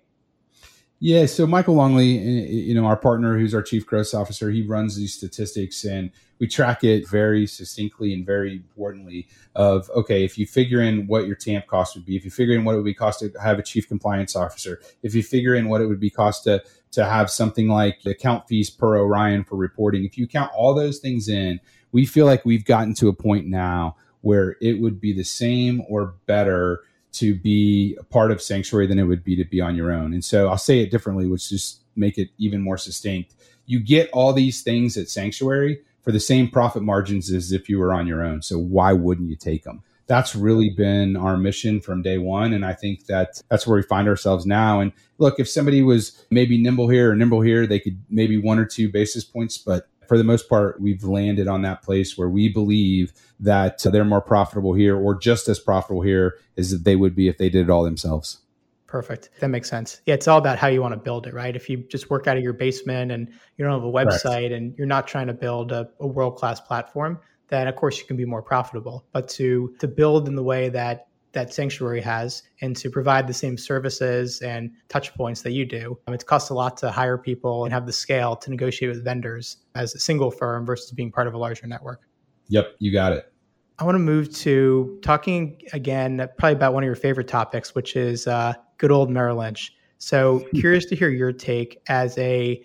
Yeah, 0.98 1.26
so 1.26 1.46
Michael 1.46 1.74
Longley, 1.74 2.18
eh, 2.18 2.22
eh, 2.22 2.50
you 2.50 2.74
know, 2.74 2.86
our 2.86 2.96
partner 2.96 3.38
who's 3.38 3.54
our 3.54 3.62
chief 3.62 3.84
growth 3.86 4.14
officer, 4.14 4.50
he 4.50 4.62
runs 4.62 4.96
these 4.96 5.12
statistics 5.12 5.84
and 5.84 6.10
we 6.38 6.46
track 6.46 6.84
it 6.84 7.08
very 7.08 7.46
succinctly 7.46 8.12
and 8.14 8.24
very 8.24 8.52
importantly 8.52 9.26
of 9.54 9.90
okay 9.94 10.24
if 10.24 10.36
you 10.36 10.46
figure 10.46 10.80
in 10.80 11.06
what 11.06 11.26
your 11.26 11.36
tamp 11.36 11.66
cost 11.66 11.96
would 11.96 12.04
be 12.04 12.14
if 12.16 12.24
you 12.24 12.30
figure 12.30 12.54
in 12.54 12.64
what 12.64 12.74
it 12.74 12.76
would 12.76 12.84
be 12.84 12.94
cost 12.94 13.20
to 13.20 13.32
have 13.40 13.58
a 13.58 13.62
chief 13.62 13.88
compliance 13.88 14.36
officer 14.36 14.80
if 15.02 15.14
you 15.14 15.22
figure 15.22 15.54
in 15.54 15.68
what 15.68 15.80
it 15.80 15.86
would 15.86 16.00
be 16.00 16.10
cost 16.10 16.44
to 16.44 16.62
to 16.90 17.04
have 17.06 17.30
something 17.30 17.68
like 17.68 17.98
account 18.04 18.46
fees 18.46 18.68
per 18.68 18.98
orion 18.98 19.44
for 19.44 19.56
reporting 19.56 20.04
if 20.04 20.18
you 20.18 20.26
count 20.26 20.50
all 20.54 20.74
those 20.74 20.98
things 20.98 21.28
in 21.28 21.58
we 21.92 22.04
feel 22.04 22.26
like 22.26 22.44
we've 22.44 22.66
gotten 22.66 22.92
to 22.92 23.08
a 23.08 23.14
point 23.14 23.46
now 23.46 23.96
where 24.20 24.56
it 24.60 24.80
would 24.80 25.00
be 25.00 25.12
the 25.12 25.24
same 25.24 25.82
or 25.88 26.14
better 26.26 26.82
to 27.16 27.34
be 27.34 27.96
a 27.98 28.04
part 28.04 28.30
of 28.30 28.40
sanctuary 28.40 28.86
than 28.86 28.98
it 28.98 29.04
would 29.04 29.24
be 29.24 29.36
to 29.36 29.44
be 29.44 29.60
on 29.60 29.76
your 29.76 29.92
own 29.92 30.12
and 30.12 30.24
so 30.24 30.48
i'll 30.48 30.58
say 30.58 30.80
it 30.80 30.90
differently 30.90 31.26
which 31.26 31.48
just 31.48 31.80
make 31.96 32.18
it 32.18 32.28
even 32.38 32.60
more 32.60 32.78
succinct 32.78 33.34
you 33.66 33.80
get 33.80 34.08
all 34.12 34.32
these 34.32 34.62
things 34.62 34.96
at 34.96 35.08
sanctuary 35.08 35.80
for 36.06 36.12
the 36.12 36.20
same 36.20 36.48
profit 36.48 36.84
margins 36.84 37.32
as 37.32 37.50
if 37.50 37.68
you 37.68 37.80
were 37.80 37.92
on 37.92 38.06
your 38.06 38.22
own. 38.24 38.40
So 38.40 38.58
why 38.58 38.92
wouldn't 38.92 39.28
you 39.28 39.34
take 39.34 39.64
them? 39.64 39.82
That's 40.06 40.36
really 40.36 40.70
been 40.70 41.16
our 41.16 41.36
mission 41.36 41.80
from 41.80 42.00
day 42.00 42.16
one. 42.16 42.52
And 42.52 42.64
I 42.64 42.74
think 42.74 43.06
that 43.06 43.42
that's 43.50 43.66
where 43.66 43.76
we 43.76 43.82
find 43.82 44.06
ourselves 44.06 44.46
now. 44.46 44.78
And 44.78 44.92
look, 45.18 45.40
if 45.40 45.48
somebody 45.48 45.82
was 45.82 46.24
maybe 46.30 46.62
nimble 46.62 46.88
here 46.88 47.10
or 47.10 47.16
nimble 47.16 47.40
here, 47.40 47.66
they 47.66 47.80
could 47.80 48.00
maybe 48.08 48.38
one 48.38 48.60
or 48.60 48.64
two 48.64 48.88
basis 48.88 49.24
points. 49.24 49.58
But 49.58 49.88
for 50.08 50.18
the 50.18 50.24
most 50.24 50.48
part, 50.48 50.80
we've 50.80 51.04
landed 51.04 51.48
on 51.48 51.62
that 51.62 51.82
place 51.82 52.16
where 52.16 52.28
we 52.28 52.48
believe 52.48 53.12
that 53.40 53.86
uh, 53.86 53.90
they're 53.90 54.04
more 54.04 54.20
profitable 54.20 54.74
here 54.74 54.96
or 54.96 55.14
just 55.14 55.48
as 55.48 55.58
profitable 55.58 56.02
here 56.02 56.38
as 56.56 56.82
they 56.82 56.96
would 56.96 57.14
be 57.14 57.28
if 57.28 57.38
they 57.38 57.48
did 57.48 57.68
it 57.68 57.70
all 57.70 57.84
themselves. 57.84 58.38
Perfect. 58.86 59.30
That 59.40 59.48
makes 59.48 59.68
sense. 59.68 60.00
Yeah, 60.06 60.14
it's 60.14 60.28
all 60.28 60.38
about 60.38 60.58
how 60.58 60.68
you 60.68 60.80
want 60.80 60.92
to 60.92 61.00
build 61.00 61.26
it, 61.26 61.34
right? 61.34 61.54
If 61.54 61.68
you 61.68 61.78
just 61.78 62.08
work 62.08 62.26
out 62.26 62.36
of 62.36 62.42
your 62.42 62.52
basement 62.52 63.10
and 63.10 63.28
you 63.56 63.64
don't 63.64 63.74
have 63.74 63.82
a 63.82 63.92
website 63.92 64.52
and 64.52 64.74
you're 64.78 64.86
not 64.86 65.08
trying 65.08 65.26
to 65.26 65.34
build 65.34 65.72
a, 65.72 65.88
a 66.00 66.06
world 66.06 66.36
class 66.36 66.60
platform, 66.60 67.18
then 67.48 67.66
of 67.66 67.76
course 67.76 67.98
you 67.98 68.06
can 68.06 68.16
be 68.16 68.24
more 68.24 68.42
profitable. 68.42 69.04
But 69.12 69.28
to 69.30 69.74
to 69.80 69.88
build 69.88 70.28
in 70.28 70.36
the 70.36 70.42
way 70.42 70.68
that 70.70 71.08
that 71.36 71.52
Sanctuary 71.52 72.00
has 72.00 72.42
and 72.62 72.74
to 72.76 72.88
provide 72.90 73.26
the 73.26 73.34
same 73.34 73.58
services 73.58 74.40
and 74.40 74.70
touch 74.88 75.14
points 75.14 75.42
that 75.42 75.52
you 75.52 75.66
do, 75.66 75.98
um, 76.06 76.14
it 76.14 76.24
costs 76.24 76.48
a 76.48 76.54
lot 76.54 76.78
to 76.78 76.90
hire 76.90 77.18
people 77.18 77.64
and 77.64 77.74
have 77.74 77.84
the 77.84 77.92
scale 77.92 78.34
to 78.36 78.50
negotiate 78.50 78.90
with 78.90 79.04
vendors 79.04 79.58
as 79.74 79.94
a 79.94 79.98
single 79.98 80.30
firm 80.30 80.64
versus 80.64 80.90
being 80.92 81.12
part 81.12 81.28
of 81.28 81.34
a 81.34 81.38
larger 81.38 81.66
network. 81.66 82.00
Yep, 82.48 82.76
you 82.78 82.90
got 82.90 83.12
it. 83.12 83.30
I 83.78 83.84
want 83.84 83.96
to 83.96 84.00
move 84.00 84.34
to 84.36 84.98
talking 85.02 85.60
again, 85.74 86.26
probably 86.38 86.54
about 86.54 86.72
one 86.72 86.82
of 86.82 86.86
your 86.86 86.96
favorite 86.96 87.28
topics, 87.28 87.74
which 87.74 87.96
is 87.96 88.26
uh, 88.26 88.54
good 88.78 88.90
old 88.90 89.10
Merrill 89.10 89.36
Lynch. 89.36 89.74
So, 89.98 90.42
curious 90.54 90.86
to 90.86 90.96
hear 90.96 91.10
your 91.10 91.32
take 91.32 91.82
as 91.88 92.16
a 92.16 92.64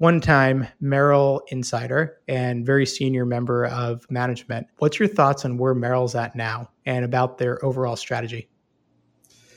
one 0.00 0.18
time 0.18 0.66
Merrill 0.80 1.42
insider 1.48 2.20
and 2.26 2.64
very 2.64 2.86
senior 2.86 3.26
member 3.26 3.66
of 3.66 4.10
management. 4.10 4.66
What's 4.78 4.98
your 4.98 5.08
thoughts 5.08 5.44
on 5.44 5.58
where 5.58 5.74
Merrill's 5.74 6.14
at 6.14 6.34
now 6.34 6.70
and 6.86 7.04
about 7.04 7.36
their 7.36 7.62
overall 7.62 7.96
strategy? 7.96 8.48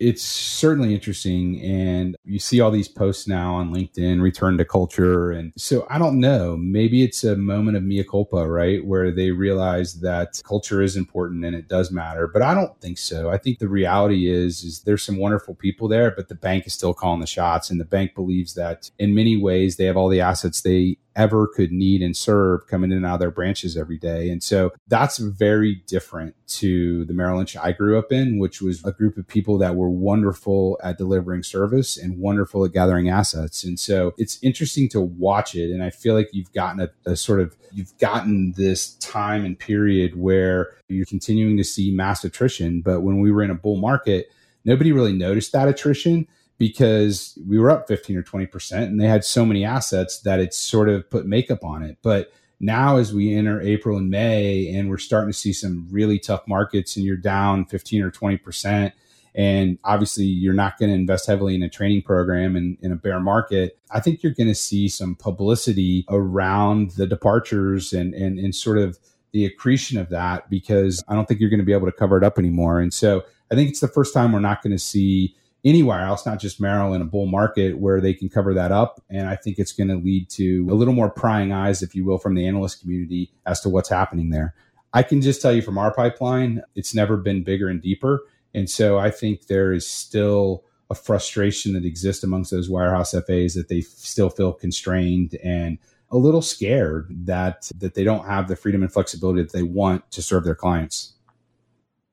It's 0.03 0.23
certainly 0.23 0.93
interesting. 0.93 1.61
And 1.61 2.15
you 2.25 2.39
see 2.39 2.59
all 2.59 2.71
these 2.71 2.89
posts 2.89 3.27
now 3.27 3.55
on 3.55 3.73
LinkedIn, 3.73 4.21
return 4.21 4.57
to 4.57 4.65
culture. 4.65 5.31
And 5.31 5.53
so 5.57 5.87
I 5.89 5.97
don't 5.97 6.19
know, 6.19 6.57
maybe 6.57 7.03
it's 7.03 7.23
a 7.23 7.37
moment 7.37 7.77
of 7.77 7.83
mea 7.83 8.03
culpa, 8.03 8.47
right? 8.47 8.85
Where 8.85 9.11
they 9.11 9.31
realize 9.31 10.01
that 10.01 10.41
culture 10.43 10.81
is 10.81 10.97
important 10.97 11.45
and 11.45 11.55
it 11.55 11.69
does 11.69 11.91
matter. 11.91 12.27
But 12.27 12.41
I 12.41 12.53
don't 12.53 12.79
think 12.81 12.97
so. 12.97 13.29
I 13.29 13.37
think 13.37 13.59
the 13.59 13.69
reality 13.69 14.29
is, 14.29 14.63
is 14.63 14.81
there's 14.81 15.03
some 15.03 15.17
wonderful 15.17 15.55
people 15.55 15.87
there, 15.87 16.11
but 16.11 16.27
the 16.27 16.35
bank 16.35 16.67
is 16.67 16.73
still 16.73 16.93
calling 16.93 17.21
the 17.21 17.27
shots. 17.27 17.69
And 17.69 17.79
the 17.79 17.85
bank 17.85 18.13
believes 18.13 18.55
that 18.55 18.91
in 18.99 19.15
many 19.15 19.37
ways 19.37 19.77
they 19.77 19.85
have 19.85 19.97
all 19.97 20.09
the 20.09 20.21
assets 20.21 20.61
they 20.61 20.97
ever 21.16 21.47
could 21.47 21.72
need 21.72 22.01
and 22.01 22.16
serve 22.16 22.68
coming 22.68 22.91
in 22.91 22.97
and 22.97 23.05
out 23.05 23.16
of 23.16 23.20
their 23.20 23.32
branches 23.32 23.78
every 23.78 23.97
day. 23.97 24.30
And 24.30 24.41
so 24.41 24.72
that's 24.88 25.18
very 25.18 25.84
different 25.88 26.36
to 26.47 27.05
the 27.05 27.14
Merrill 27.14 27.38
Lynch 27.38 27.55
I 27.57 27.72
grew 27.72 27.97
up 27.97 28.11
in, 28.11 28.39
which 28.39 28.61
was 28.61 28.84
a 28.84 28.91
group 28.91 29.18
of 29.18 29.28
people 29.28 29.57
that 29.59 29.76
were 29.76 29.89
wonderful 29.89 30.80
at 30.84 30.97
delivering 30.97 31.43
service 31.43 31.97
and 31.97 32.20
wonderful 32.20 32.66
at 32.66 32.74
gathering 32.74 33.09
assets. 33.09 33.64
And 33.64 33.80
so 33.80 34.14
it's 34.18 34.39
interesting 34.41 34.89
to 34.89 35.01
watch 35.01 35.55
it. 35.55 35.72
And 35.72 35.84
I 35.84 35.89
feel 35.89 36.16
like 36.16 36.30
you've 36.32 36.53
gotten 36.53 36.82
a, 36.82 37.11
a 37.11 37.16
sort 37.16 37.39
of, 37.39 37.55
you've 37.72 37.97
gotten 37.97 38.53
this 38.53 38.95
time 38.95 39.45
and 39.45 39.57
period 39.57 40.20
where 40.20 40.76
you're 40.88 41.05
continuing 41.05 41.57
to 41.57 41.64
see 41.64 41.91
mass 41.91 42.24
attrition. 42.24 42.82
But 42.82 43.01
when 43.01 43.20
we 43.20 43.32
were 43.32 43.43
in 43.43 43.51
a 43.51 43.55
bull 43.55 43.78
market, 43.78 44.32
nobody 44.66 44.91
really 44.91 45.14
noticed 45.14 45.51
that 45.51 45.68
attrition 45.68 46.28
because 46.57 47.37
we 47.47 47.59
were 47.59 47.71
up 47.71 47.87
15 47.87 48.17
or 48.17 48.23
20% 48.23 48.71
and 48.83 48.99
they 49.01 49.07
had 49.07 49.25
so 49.25 49.45
many 49.45 49.65
assets 49.65 50.19
that 50.21 50.39
it's 50.39 50.57
sort 50.57 50.89
of 50.89 51.09
put 51.09 51.25
makeup 51.25 51.63
on 51.63 51.83
it. 51.83 51.97
But 52.01 52.31
now, 52.59 52.97
as 52.97 53.13
we 53.13 53.33
enter 53.33 53.61
April 53.61 53.97
and 53.97 54.09
May, 54.09 54.73
and 54.73 54.89
we're 54.89 54.97
starting 54.97 55.31
to 55.31 55.37
see 55.37 55.51
some 55.51 55.87
really 55.91 56.17
tough 56.17 56.47
markets, 56.47 56.95
and 56.95 57.05
you're 57.05 57.17
down 57.17 57.65
15 57.65 58.01
or 58.01 58.11
20%, 58.11 58.93
and 59.35 59.77
obviously 59.83 60.25
you're 60.25 60.53
not 60.53 60.77
going 60.77 60.89
to 60.89 60.95
invest 60.95 61.27
heavily 61.27 61.55
in 61.55 61.63
a 61.63 61.69
training 61.69 62.03
program 62.03 62.55
in, 62.55 62.77
in 62.81 62.91
a 62.91 62.95
bear 62.95 63.19
market, 63.19 63.77
I 63.91 63.99
think 63.99 64.23
you're 64.23 64.33
going 64.33 64.47
to 64.47 64.55
see 64.55 64.87
some 64.87 65.15
publicity 65.15 66.05
around 66.09 66.91
the 66.91 67.07
departures 67.07 67.93
and, 67.93 68.13
and, 68.13 68.39
and 68.39 68.55
sort 68.55 68.77
of 68.77 68.97
the 69.31 69.45
accretion 69.45 69.97
of 69.97 70.09
that 70.09 70.49
because 70.49 71.03
I 71.07 71.15
don't 71.15 71.27
think 71.27 71.39
you're 71.39 71.49
going 71.49 71.59
to 71.59 71.65
be 71.65 71.73
able 71.73 71.87
to 71.87 71.91
cover 71.91 72.17
it 72.17 72.23
up 72.23 72.37
anymore. 72.37 72.79
And 72.79 72.93
so 72.93 73.25
I 73.51 73.55
think 73.55 73.69
it's 73.69 73.79
the 73.79 73.87
first 73.87 74.13
time 74.13 74.31
we're 74.31 74.39
not 74.39 74.61
going 74.61 74.71
to 74.71 74.79
see 74.79 75.35
anywhere 75.64 76.01
else, 76.01 76.26
not 76.26 76.39
just 76.39 76.59
Merrill 76.59 76.93
in 76.93 77.01
a 77.01 77.05
bull 77.05 77.26
market 77.26 77.78
where 77.78 78.01
they 78.01 78.14
can 78.14 78.30
cover 78.30 78.53
that 78.53 78.72
up. 78.72 79.01
And 79.09 79.28
I 79.28 79.36
think 79.36 79.59
it's 79.59 79.72
going 79.72 79.88
to 79.88 79.95
lead 79.95 80.30
to 80.32 80.68
a 80.70 80.76
little 80.76 80.93
more 80.93 81.09
prying 81.09 81.51
eyes, 81.51 81.82
if 81.82 81.95
you 81.95 82.03
will, 82.05 82.18
from 82.18 82.36
the 82.36 82.45
analyst 82.45 82.82
community 82.82 83.32
as 83.45 83.61
to 83.61 83.70
what's 83.70 83.89
happening 83.89 84.30
there. 84.30 84.53
I 84.93 85.03
can 85.03 85.22
just 85.22 85.41
tell 85.41 85.53
you 85.53 85.61
from 85.61 85.78
our 85.78 85.93
pipeline, 85.93 86.61
it's 86.76 86.93
never 86.93 87.18
been 87.18 87.43
bigger 87.43 87.68
and 87.68 87.82
deeper. 87.82 88.22
And 88.53 88.70
so 88.70 88.99
I 88.99 89.09
think 89.09 89.47
there 89.47 89.74
is 89.74 89.89
still 89.89 90.64
a 90.89 90.95
frustration 90.95 91.74
that 91.74 91.86
exists 91.86 92.24
amongst 92.24 92.51
those 92.51 92.70
wirehouse 92.70 93.11
FAs 93.11 93.55
that 93.55 93.70
they 93.70 93.82
still 93.82 94.30
feel 94.30 94.53
constrained 94.53 95.36
and 95.43 95.80
a 96.11 96.18
little 96.18 96.43
scared 96.43 97.07
that 97.26 97.72
that 97.80 97.95
they 97.95 98.03
don't 98.03 98.28
have 98.28 98.47
the 98.47 98.55
freedom 98.55 98.84
and 98.84 98.93
flexibility 98.93 99.41
that 99.41 99.51
they 99.51 99.64
want 99.64 100.09
to 100.11 100.22
serve 100.22 100.43
their 100.43 100.53
clients. 100.53 101.14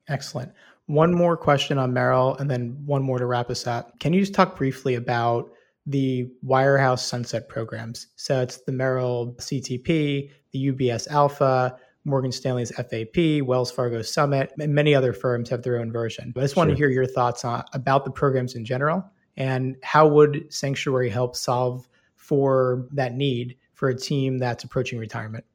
Excellent. 0.07 0.51
One 0.91 1.13
more 1.13 1.37
question 1.37 1.77
on 1.77 1.93
Merrill 1.93 2.35
and 2.35 2.51
then 2.51 2.77
one 2.85 3.01
more 3.01 3.17
to 3.17 3.25
wrap 3.25 3.49
us 3.49 3.65
up. 3.65 3.97
Can 4.01 4.11
you 4.11 4.19
just 4.19 4.33
talk 4.33 4.57
briefly 4.57 4.95
about 4.95 5.49
the 5.85 6.29
wirehouse 6.45 6.99
sunset 6.99 7.47
programs? 7.47 8.07
So 8.17 8.41
it's 8.41 8.57
the 8.57 8.73
Merrill 8.73 9.33
CTP, 9.39 10.31
the 10.51 10.71
UBS 10.73 11.07
Alpha, 11.07 11.77
Morgan 12.03 12.33
Stanley's 12.33 12.75
FAP, 12.75 13.41
Wells 13.43 13.71
Fargo 13.71 14.01
Summit, 14.01 14.51
and 14.59 14.75
many 14.75 14.93
other 14.93 15.13
firms 15.13 15.49
have 15.49 15.63
their 15.63 15.79
own 15.79 15.93
version. 15.93 16.33
But 16.35 16.41
I 16.41 16.43
just 16.43 16.57
want 16.57 16.69
to 16.71 16.75
hear 16.75 16.89
your 16.89 17.05
thoughts 17.05 17.45
on, 17.45 17.63
about 17.71 18.03
the 18.03 18.11
programs 18.11 18.55
in 18.55 18.65
general 18.65 19.01
and 19.37 19.77
how 19.83 20.07
would 20.07 20.45
Sanctuary 20.49 21.09
help 21.09 21.37
solve 21.37 21.87
for 22.17 22.85
that 22.91 23.13
need 23.13 23.55
for 23.75 23.87
a 23.87 23.95
team 23.95 24.39
that's 24.39 24.65
approaching 24.65 24.99
retirement? 24.99 25.45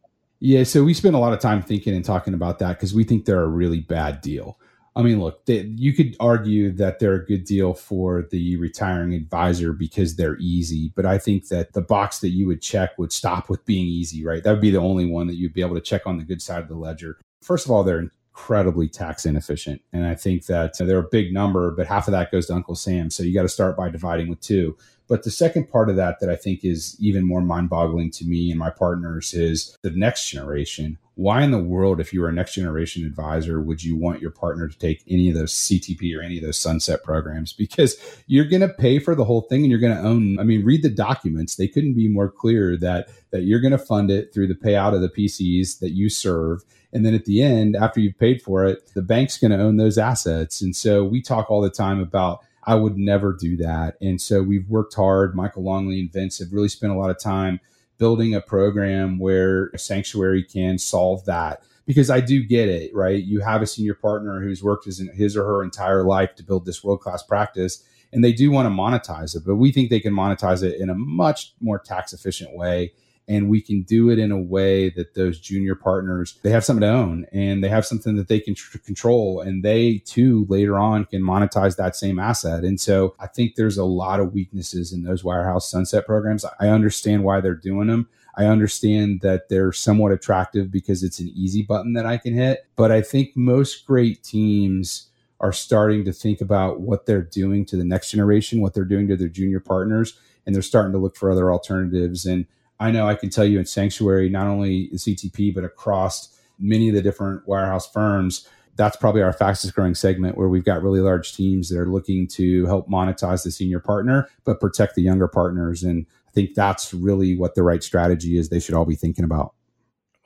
Yeah, 0.41 0.65
so 0.65 0.83
we 0.83 0.95
spend 0.95 1.15
a 1.15 1.19
lot 1.19 1.35
of 1.35 1.41
time 1.41 1.61
thinking 1.61 1.95
and 1.95 2.05
talking 2.05 2.33
about 2.33 2.59
that 2.61 2.79
because 2.79 2.95
we 2.95 3.05
think 3.05 3.27
they're 3.27 3.43
a 3.43 3.49
really 3.49 3.81
bad 3.81 4.23
deal. 4.23 4.59
I 4.97 5.03
mean, 5.03 5.21
look, 5.21 5.45
they, 5.45 5.61
you 5.77 5.93
could 5.93 6.17
argue 6.19 6.73
that 6.73 6.99
they're 6.99 7.17
a 7.17 7.25
good 7.25 7.45
deal 7.45 7.75
for 7.75 8.27
the 8.31 8.57
retiring 8.57 9.13
advisor 9.13 9.75
because 9.75 10.17
they're 10.17 10.39
easy, 10.39 10.91
but 10.97 11.05
I 11.05 11.19
think 11.19 11.49
that 11.49 11.75
the 11.75 11.83
box 11.83 12.21
that 12.21 12.31
you 12.31 12.47
would 12.47 12.63
check 12.63 12.99
would 12.99 13.13
stop 13.13 13.51
with 13.51 13.63
being 13.67 13.87
easy, 13.87 14.25
right? 14.25 14.43
That 14.43 14.53
would 14.53 14.63
be 14.63 14.71
the 14.71 14.79
only 14.79 15.05
one 15.05 15.27
that 15.27 15.35
you'd 15.35 15.53
be 15.53 15.61
able 15.61 15.75
to 15.75 15.83
check 15.83 16.07
on 16.07 16.17
the 16.17 16.25
good 16.25 16.41
side 16.41 16.63
of 16.63 16.69
the 16.69 16.77
ledger. 16.77 17.19
First 17.43 17.67
of 17.67 17.73
all, 17.73 17.85
they're 17.85 18.09
incredibly 18.37 18.89
tax 18.89 19.27
inefficient. 19.27 19.83
And 19.93 20.07
I 20.07 20.15
think 20.15 20.47
that 20.47 20.79
they're 20.79 20.99
a 20.99 21.09
big 21.11 21.33
number, 21.33 21.73
but 21.73 21.87
half 21.87 22.09
of 22.09 22.13
that 22.13 22.33
goes 22.33 22.47
to 22.47 22.55
Uncle 22.55 22.75
Sam. 22.75 23.11
So 23.11 23.23
you 23.23 23.35
got 23.35 23.43
to 23.43 23.51
start 23.51 23.77
by 23.77 23.91
dividing 23.91 24.29
with 24.29 24.41
two. 24.41 24.79
But 25.09 25.25
the 25.25 25.31
second 25.31 25.69
part 25.71 25.91
of 25.91 25.97
that 25.97 26.21
that 26.21 26.31
I 26.31 26.37
think 26.37 26.65
is 26.65 26.97
even 27.01 27.27
more 27.27 27.41
mind 27.41 27.69
boggling 27.69 28.11
to 28.13 28.25
me 28.25 28.51
and 28.51 28.59
my 28.59 28.71
partners 28.71 29.35
is 29.35 29.77
the 29.83 29.91
next 29.91 30.29
generation. 30.31 30.99
Why 31.17 31.43
in 31.43 31.51
the 31.51 31.59
world, 31.59 31.99
if 31.99 32.13
you 32.13 32.21
were 32.21 32.29
a 32.29 32.33
next 32.33 32.55
generation 32.55 33.07
advisor, 33.07 33.59
would 33.59 33.83
you 33.83 33.97
want 33.97 34.21
your 34.21 34.31
partner 34.31 34.69
to 34.69 34.79
take 34.79 35.03
any 35.09 35.31
of 35.31 35.35
those 35.35 35.55
CTP 35.55 36.15
or 36.15 36.21
any 36.21 36.37
of 36.37 36.45
those 36.45 36.59
sunset 36.59 37.03
programs? 37.03 37.55
Because 37.55 37.97
you're 38.27 38.45
going 38.45 38.61
to 38.61 38.69
pay 38.69 38.99
for 38.99 39.15
the 39.15 39.25
whole 39.25 39.41
thing 39.41 39.63
and 39.63 39.71
you're 39.71 39.81
going 39.81 39.97
to 39.97 40.03
own. 40.03 40.39
I 40.39 40.43
mean, 40.43 40.63
read 40.63 40.83
the 40.83 40.91
documents. 40.91 41.57
They 41.57 41.69
couldn't 41.69 41.95
be 41.95 42.07
more 42.07 42.31
clear 42.31 42.77
that 42.77 43.09
that 43.31 43.45
you're 43.45 43.61
going 43.61 43.73
to 43.73 43.79
fund 43.79 44.11
it 44.11 44.35
through 44.35 44.49
the 44.49 44.55
payout 44.55 44.95
of 44.95 45.01
the 45.01 45.09
PCs 45.09 45.79
that 45.81 45.93
you 45.93 46.11
serve. 46.11 46.63
And 46.93 47.05
then 47.05 47.15
at 47.15 47.25
the 47.25 47.43
end, 47.43 47.77
after 47.77 47.99
you've 47.99 48.19
paid 48.19 48.43
for 48.43 48.67
it, 48.67 48.93
the 48.95 49.03
bank's 49.03 49.39
going 49.39 49.53
to 49.53 49.59
own 49.59 49.79
those 49.79 49.97
assets. 49.97 50.61
And 50.61 50.77
so 50.77 51.03
we 51.03 51.23
talk 51.23 51.51
all 51.51 51.63
the 51.63 51.71
time 51.71 51.99
about 51.99 52.45
I 52.65 52.75
would 52.75 52.99
never 52.99 53.33
do 53.33 53.57
that. 53.59 53.97
And 54.03 54.21
so 54.21 54.43
we've 54.43 54.69
worked 54.69 54.95
hard. 54.95 55.35
Michael 55.35 55.63
Longley 55.63 56.01
and 56.01 56.13
Vince 56.13 56.41
have 56.41 56.53
really 56.53 56.69
spent 56.69 56.93
a 56.93 56.97
lot 56.97 57.11
of 57.11 57.19
time 57.19 57.61
building 57.99 58.35
a 58.35 58.41
program 58.41 59.19
where 59.19 59.69
a 59.69 59.79
sanctuary 59.79 60.43
can 60.43 60.79
solve 60.79 61.25
that. 61.27 61.63
Because 61.87 62.11
I 62.11 62.21
do 62.21 62.43
get 62.43 62.69
it, 62.69 62.95
right? 62.95 63.23
You 63.23 63.41
have 63.41 63.63
a 63.63 63.67
senior 63.67 63.95
partner 63.95 64.41
who's 64.41 64.63
worked 64.63 64.87
his, 64.87 64.99
his 65.15 65.37
or 65.37 65.45
her 65.45 65.63
entire 65.63 66.03
life 66.03 66.35
to 66.37 66.43
build 66.43 66.67
this 66.67 66.83
world 66.83 67.01
class 67.01 67.23
practice, 67.23 67.85
and 68.13 68.25
they 68.25 68.33
do 68.33 68.51
want 68.51 68.67
to 68.67 68.71
monetize 68.71 69.37
it, 69.37 69.45
but 69.47 69.57
we 69.57 69.71
think 69.71 69.91
they 69.91 70.01
can 70.01 70.13
monetize 70.13 70.63
it 70.63 70.81
in 70.81 70.91
a 70.91 70.95
much 70.95 71.53
more 71.61 71.79
tax 71.79 72.13
efficient 72.13 72.57
way 72.57 72.93
and 73.29 73.49
we 73.49 73.61
can 73.61 73.83
do 73.83 74.11
it 74.11 74.19
in 74.19 74.31
a 74.31 74.41
way 74.41 74.89
that 74.91 75.15
those 75.15 75.41
junior 75.41 75.75
partners 75.75 76.39
they 76.43 76.51
have 76.51 76.65
something 76.65 76.83
to 76.83 76.89
own 76.89 77.27
and 77.33 77.63
they 77.63 77.69
have 77.69 77.87
something 77.87 78.17
that 78.17 78.29
they 78.29 78.41
can 78.41 78.55
tr- 78.55 78.79
control 78.79 79.41
and 79.41 79.63
they 79.63 79.99
too 80.05 80.47
later 80.49 80.79
on 80.79 81.05
can 81.05 81.23
monetize 81.23 81.77
that 81.77 81.97
same 81.97 82.19
asset 82.19 82.65
and 82.65 82.81
so 82.81 83.15
i 83.19 83.27
think 83.27 83.55
there's 83.55 83.79
a 83.79 83.85
lot 83.85 84.21
of 84.21 84.33
weaknesses 84.33 84.93
in 84.93 85.03
those 85.03 85.23
wirehouse 85.23 85.63
sunset 85.63 86.07
programs 86.07 86.45
i 86.61 86.69
understand 86.69 87.25
why 87.25 87.41
they're 87.41 87.55
doing 87.55 87.89
them 87.89 88.09
I 88.37 88.45
understand 88.45 89.23
that 89.23 89.49
they're 89.49 89.73
somewhat 89.73 90.13
attractive 90.13 90.71
because 90.71 91.03
it's 91.03 91.21
an 91.21 91.33
easy 91.35 91.63
button 91.63 91.95
that 91.95 92.05
I 92.05 92.19
can 92.19 92.35
hit. 92.35 92.67
But 92.77 92.93
I 92.93 93.01
think 93.01 93.35
most 93.35 93.87
great 93.87 94.23
teams 94.23 95.09
are 95.41 95.53
starting 95.53 96.05
to 96.05 96.13
think 96.13 96.41
about 96.41 96.81
what 96.81 97.07
they're 97.07 97.23
doing 97.23 97.65
to 97.67 97.77
the 97.77 97.85
next 97.85 98.11
generation, 98.11 98.61
what 98.61 98.75
they're 98.75 98.85
doing 98.85 99.09
to 99.09 99.17
their 99.17 99.29
junior 99.29 99.61
partners, 99.61 100.19
and 100.45 100.55
they're 100.55 100.63
starting 100.63 100.93
to 100.93 100.99
look 100.99 101.17
for 101.17 101.31
other 101.31 101.51
alternatives. 101.51 102.27
And 102.27 102.47
I 102.79 102.91
know 102.91 103.09
I 103.09 103.15
can 103.15 103.31
tell 103.31 103.45
you 103.45 103.59
in 103.59 103.67
Sanctuary, 103.67 104.29
not 104.29 104.47
only 104.47 104.91
CTP, 104.91 105.55
but 105.55 105.65
across 105.65 106.39
many 106.59 106.89
of 106.89 106.95
the 106.95 107.03
different 107.03 107.47
wirehouse 107.47 107.91
firms, 107.91 108.49
that's 108.77 108.97
probably 108.97 109.23
our 109.23 109.33
fastest 109.33 109.75
growing 109.75 109.95
segment 109.95 110.37
where 110.37 110.49
we've 110.49 110.65
got 110.65 110.83
really 110.83 111.01
large 111.01 111.35
teams 111.35 111.71
that 111.71 111.79
are 111.79 111.87
looking 111.87 112.27
to 112.29 112.67
help 112.67 112.89
monetize 112.89 113.43
the 113.43 113.51
senior 113.51 113.81
partner, 113.81 114.29
but 114.45 114.61
protect 114.61 114.95
the 114.95 115.03
younger 115.03 115.29
partners. 115.29 115.83
And 115.83 116.07
I 116.29 116.31
think 116.33 116.55
that's 116.55 116.93
really 116.93 117.37
what 117.37 117.55
the 117.55 117.63
right 117.63 117.83
strategy 117.83 118.37
is 118.37 118.49
they 118.49 118.61
should 118.61 118.75
all 118.75 118.85
be 118.85 118.95
thinking 118.95 119.25
about. 119.25 119.55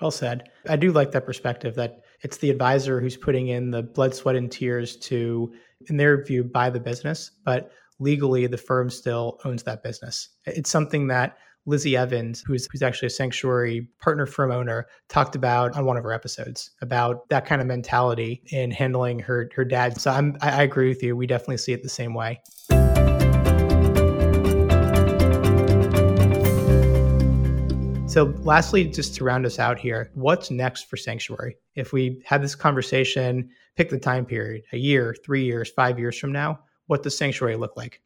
Well 0.00 0.10
said. 0.10 0.50
I 0.68 0.76
do 0.76 0.92
like 0.92 1.12
that 1.12 1.26
perspective 1.26 1.74
that 1.76 2.00
it's 2.22 2.38
the 2.38 2.50
advisor 2.50 3.00
who's 3.00 3.16
putting 3.16 3.48
in 3.48 3.70
the 3.70 3.82
blood, 3.82 4.14
sweat, 4.14 4.34
and 4.34 4.50
tears 4.50 4.96
to, 4.96 5.52
in 5.88 5.96
their 5.96 6.24
view, 6.24 6.42
buy 6.42 6.70
the 6.70 6.80
business, 6.80 7.30
but 7.44 7.70
legally 7.98 8.46
the 8.46 8.56
firm 8.56 8.90
still 8.90 9.38
owns 9.44 9.62
that 9.64 9.82
business. 9.82 10.30
It's 10.46 10.70
something 10.70 11.06
that 11.08 11.36
Lizzie 11.66 11.96
Evans, 11.96 12.42
who's, 12.46 12.66
who's 12.72 12.82
actually 12.82 13.06
a 13.06 13.10
sanctuary 13.10 13.86
partner 14.00 14.26
firm 14.26 14.50
owner, 14.50 14.86
talked 15.08 15.36
about 15.36 15.76
on 15.76 15.84
one 15.84 15.96
of 15.96 16.04
her 16.04 16.12
episodes 16.12 16.70
about 16.80 17.28
that 17.28 17.44
kind 17.44 17.60
of 17.60 17.66
mentality 17.66 18.42
in 18.46 18.70
handling 18.70 19.18
her 19.18 19.50
her 19.54 19.64
dad. 19.64 20.00
So 20.00 20.10
I'm, 20.10 20.36
I, 20.40 20.50
I 20.50 20.62
agree 20.62 20.88
with 20.88 21.02
you. 21.02 21.16
We 21.16 21.26
definitely 21.26 21.58
see 21.58 21.72
it 21.72 21.82
the 21.82 21.88
same 21.88 22.14
way. 22.14 22.40
So, 28.10 28.34
lastly, 28.42 28.86
just 28.86 29.14
to 29.16 29.24
round 29.24 29.46
us 29.46 29.60
out 29.60 29.78
here, 29.78 30.10
what's 30.14 30.50
next 30.50 30.90
for 30.90 30.96
Sanctuary? 30.96 31.56
If 31.76 31.92
we 31.92 32.20
had 32.24 32.42
this 32.42 32.56
conversation, 32.56 33.48
pick 33.76 33.88
the 33.88 34.00
time 34.00 34.26
period, 34.26 34.64
a 34.72 34.78
year, 34.78 35.14
three 35.24 35.44
years, 35.44 35.70
five 35.70 35.96
years 35.96 36.18
from 36.18 36.32
now, 36.32 36.58
what 36.88 37.04
does 37.04 37.16
Sanctuary 37.16 37.54
look 37.54 37.76
like? 37.76 38.02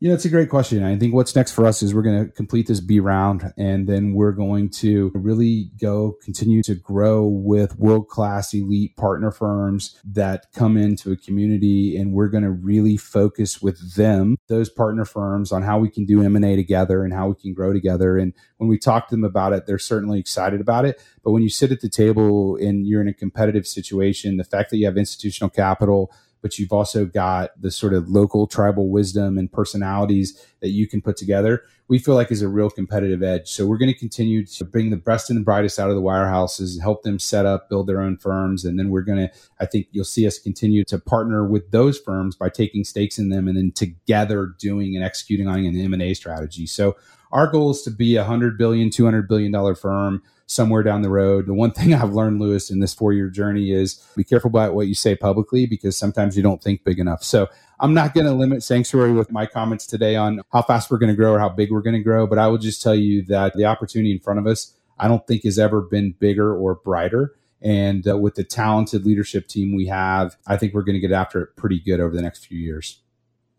Yeah, 0.00 0.12
it's 0.12 0.24
a 0.24 0.28
great 0.28 0.48
question. 0.48 0.84
I 0.84 0.96
think 0.96 1.12
what's 1.12 1.34
next 1.34 1.50
for 1.50 1.66
us 1.66 1.82
is 1.82 1.92
we're 1.92 2.02
going 2.02 2.24
to 2.24 2.30
complete 2.30 2.68
this 2.68 2.78
B 2.78 3.00
round 3.00 3.52
and 3.56 3.88
then 3.88 4.12
we're 4.14 4.30
going 4.30 4.70
to 4.74 5.10
really 5.12 5.72
go 5.80 6.14
continue 6.22 6.62
to 6.64 6.76
grow 6.76 7.26
with 7.26 7.76
world 7.80 8.06
class 8.06 8.54
elite 8.54 8.96
partner 8.96 9.32
firms 9.32 9.98
that 10.04 10.46
come 10.54 10.76
into 10.76 11.10
a 11.10 11.16
community 11.16 11.96
and 11.96 12.12
we're 12.12 12.28
going 12.28 12.44
to 12.44 12.50
really 12.50 12.96
focus 12.96 13.60
with 13.60 13.96
them, 13.96 14.36
those 14.46 14.70
partner 14.70 15.04
firms 15.04 15.50
on 15.50 15.64
how 15.64 15.80
we 15.80 15.90
can 15.90 16.04
do 16.04 16.22
M&A 16.22 16.54
together 16.54 17.02
and 17.02 17.12
how 17.12 17.30
we 17.30 17.34
can 17.34 17.52
grow 17.52 17.72
together. 17.72 18.16
And 18.18 18.34
when 18.58 18.68
we 18.68 18.78
talk 18.78 19.08
to 19.08 19.16
them 19.16 19.24
about 19.24 19.52
it, 19.52 19.66
they're 19.66 19.80
certainly 19.80 20.20
excited 20.20 20.60
about 20.60 20.84
it. 20.84 21.02
But 21.24 21.32
when 21.32 21.42
you 21.42 21.50
sit 21.50 21.72
at 21.72 21.80
the 21.80 21.88
table 21.88 22.54
and 22.54 22.86
you're 22.86 23.00
in 23.00 23.08
a 23.08 23.14
competitive 23.14 23.66
situation, 23.66 24.36
the 24.36 24.44
fact 24.44 24.70
that 24.70 24.76
you 24.76 24.86
have 24.86 24.96
institutional 24.96 25.50
capital, 25.50 26.12
but 26.42 26.58
you've 26.58 26.72
also 26.72 27.04
got 27.04 27.50
the 27.60 27.70
sort 27.70 27.94
of 27.94 28.08
local 28.08 28.46
tribal 28.46 28.88
wisdom 28.88 29.38
and 29.38 29.50
personalities 29.50 30.44
that 30.60 30.70
you 30.70 30.86
can 30.86 31.00
put 31.00 31.16
together, 31.16 31.62
we 31.88 31.98
feel 31.98 32.14
like 32.14 32.30
is 32.30 32.42
a 32.42 32.48
real 32.48 32.70
competitive 32.70 33.22
edge. 33.22 33.48
So 33.48 33.66
we're 33.66 33.78
going 33.78 33.92
to 33.92 33.98
continue 33.98 34.44
to 34.44 34.64
bring 34.64 34.90
the 34.90 34.96
best 34.96 35.30
and 35.30 35.38
the 35.38 35.44
brightest 35.44 35.78
out 35.78 35.88
of 35.88 35.96
the 35.96 36.02
wirehouses, 36.02 36.80
help 36.80 37.02
them 37.02 37.18
set 37.18 37.46
up, 37.46 37.68
build 37.68 37.86
their 37.86 38.00
own 38.00 38.16
firms. 38.18 38.64
And 38.64 38.78
then 38.78 38.90
we're 38.90 39.02
going 39.02 39.28
to, 39.28 39.30
I 39.60 39.66
think 39.66 39.86
you'll 39.92 40.04
see 40.04 40.26
us 40.26 40.38
continue 40.38 40.84
to 40.84 40.98
partner 40.98 41.46
with 41.46 41.70
those 41.70 41.98
firms 41.98 42.36
by 42.36 42.50
taking 42.50 42.84
stakes 42.84 43.18
in 43.18 43.30
them 43.30 43.48
and 43.48 43.56
then 43.56 43.72
together 43.72 44.54
doing 44.58 44.96
and 44.96 45.04
executing 45.04 45.48
on 45.48 45.64
an 45.64 45.80
M&A 45.80 46.14
strategy. 46.14 46.66
So 46.66 46.96
our 47.32 47.46
goal 47.46 47.70
is 47.70 47.82
to 47.82 47.90
be 47.90 48.16
a 48.16 48.24
hundred 48.24 48.58
billion, 48.58 48.90
two 48.90 49.04
hundred 49.04 49.28
billion 49.28 49.52
dollar 49.52 49.74
firm 49.74 50.22
somewhere 50.46 50.82
down 50.82 51.02
the 51.02 51.10
road. 51.10 51.46
The 51.46 51.54
one 51.54 51.70
thing 51.72 51.94
I've 51.94 52.12
learned, 52.12 52.40
Louis, 52.40 52.70
in 52.70 52.80
this 52.80 52.94
four 52.94 53.12
year 53.12 53.28
journey 53.28 53.70
is 53.70 54.04
be 54.16 54.24
careful 54.24 54.48
about 54.48 54.74
what 54.74 54.88
you 54.88 54.94
say 54.94 55.14
publicly 55.14 55.66
because 55.66 55.96
sometimes 55.96 56.36
you 56.36 56.42
don't 56.42 56.62
think 56.62 56.84
big 56.84 56.98
enough. 56.98 57.22
So 57.22 57.48
I'm 57.80 57.94
not 57.94 58.14
going 58.14 58.26
to 58.26 58.32
limit 58.32 58.62
Sanctuary 58.62 59.12
with 59.12 59.30
my 59.30 59.46
comments 59.46 59.86
today 59.86 60.16
on 60.16 60.40
how 60.52 60.62
fast 60.62 60.90
we're 60.90 60.98
going 60.98 61.12
to 61.12 61.16
grow 61.16 61.32
or 61.32 61.38
how 61.38 61.48
big 61.48 61.70
we're 61.70 61.82
going 61.82 61.94
to 61.94 62.02
grow, 62.02 62.26
but 62.26 62.38
I 62.38 62.48
will 62.48 62.58
just 62.58 62.82
tell 62.82 62.94
you 62.94 63.22
that 63.26 63.54
the 63.54 63.66
opportunity 63.66 64.10
in 64.12 64.18
front 64.18 64.40
of 64.40 64.46
us, 64.46 64.74
I 64.98 65.06
don't 65.06 65.24
think 65.26 65.44
has 65.44 65.58
ever 65.58 65.80
been 65.80 66.14
bigger 66.18 66.56
or 66.56 66.74
brighter. 66.74 67.34
And 67.60 68.06
uh, 68.06 68.16
with 68.16 68.36
the 68.36 68.44
talented 68.44 69.04
leadership 69.04 69.48
team 69.48 69.74
we 69.74 69.86
have, 69.86 70.36
I 70.46 70.56
think 70.56 70.74
we're 70.74 70.82
going 70.82 70.94
to 70.94 71.00
get 71.00 71.12
after 71.12 71.42
it 71.42 71.56
pretty 71.56 71.80
good 71.80 72.00
over 72.00 72.14
the 72.14 72.22
next 72.22 72.46
few 72.46 72.58
years. 72.58 73.00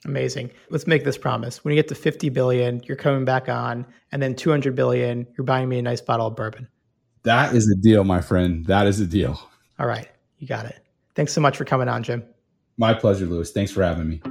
Amazing. 0.06 0.52
Let's 0.70 0.88
make 0.88 1.04
this 1.04 1.18
promise. 1.18 1.64
When 1.64 1.74
you 1.74 1.78
get 1.78 1.90
to 1.90 1.96
50 1.96 2.30
billion, 2.30 2.82
you're 2.86 2.98
coming 2.98 3.26
back 3.26 3.50
on, 3.50 3.86
and 4.12 4.22
then 4.22 4.36
200 4.36 4.76
billion, 4.76 5.28
you're 5.38 5.46
buying 5.46 5.68
me 5.68 5.80
a 5.80 5.82
nice 5.82 6.02
bottle 6.02 6.28
of 6.28 6.36
bourbon. 6.36 6.68
That 7.24 7.54
is 7.54 7.70
a 7.70 7.76
deal, 7.76 8.04
my 8.06 8.22
friend. 8.22 8.66
That 8.66 8.88
is 8.88 9.00
a 9.02 9.06
deal. 9.06 9.40
All 9.78 9.88
right. 9.88 10.08
You 10.38 10.48
got 10.48 10.66
it. 10.66 10.80
Thanks 11.16 11.34
so 11.34 11.42
much 11.42 11.58
for 11.58 11.66
coming 11.66 11.90
on, 11.90 12.02
Jim. 12.02 12.24
My 12.78 12.94
pleasure, 12.94 13.26
Louis. 13.26 13.52
Thanks 13.52 13.72
for 13.74 13.84
having 13.84 14.08
me. 14.08 14.22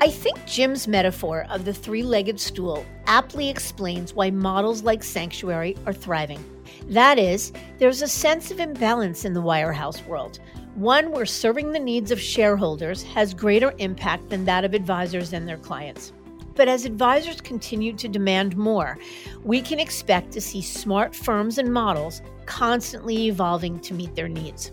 I 0.00 0.08
think 0.10 0.46
Jim's 0.46 0.86
metaphor 0.86 1.44
of 1.50 1.64
the 1.64 1.74
three 1.74 2.04
legged 2.04 2.38
stool 2.38 2.86
aptly 3.06 3.48
explains 3.48 4.14
why 4.14 4.30
models 4.30 4.84
like 4.84 5.02
Sanctuary 5.02 5.76
are 5.86 5.92
thriving. 5.92 6.44
That 6.90 7.20
is, 7.20 7.52
there's 7.78 8.02
a 8.02 8.08
sense 8.08 8.50
of 8.50 8.58
imbalance 8.58 9.24
in 9.24 9.32
the 9.32 9.40
wirehouse 9.42 10.04
world, 10.06 10.40
one 10.74 11.12
where 11.12 11.24
serving 11.24 11.70
the 11.70 11.78
needs 11.78 12.10
of 12.10 12.20
shareholders 12.20 13.04
has 13.04 13.32
greater 13.32 13.72
impact 13.78 14.28
than 14.28 14.44
that 14.46 14.64
of 14.64 14.74
advisors 14.74 15.32
and 15.32 15.46
their 15.46 15.56
clients. 15.56 16.12
But 16.56 16.66
as 16.66 16.84
advisors 16.84 17.40
continue 17.40 17.92
to 17.92 18.08
demand 18.08 18.56
more, 18.56 18.98
we 19.44 19.62
can 19.62 19.78
expect 19.78 20.32
to 20.32 20.40
see 20.40 20.60
smart 20.60 21.14
firms 21.14 21.58
and 21.58 21.72
models 21.72 22.22
constantly 22.46 23.28
evolving 23.28 23.78
to 23.80 23.94
meet 23.94 24.16
their 24.16 24.28
needs. 24.28 24.72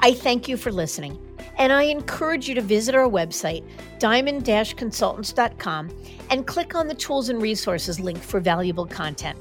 I 0.00 0.12
thank 0.12 0.48
you 0.48 0.56
for 0.56 0.72
listening. 0.72 1.20
And 1.56 1.72
I 1.72 1.84
encourage 1.84 2.48
you 2.48 2.56
to 2.56 2.60
visit 2.62 2.96
our 2.96 3.08
website, 3.08 3.64
diamond 4.00 4.44
consultants.com, 4.44 5.90
and 6.30 6.46
click 6.48 6.74
on 6.74 6.88
the 6.88 6.94
tools 6.94 7.28
and 7.28 7.40
resources 7.40 8.00
link 8.00 8.18
for 8.18 8.40
valuable 8.40 8.86
content. 8.86 9.38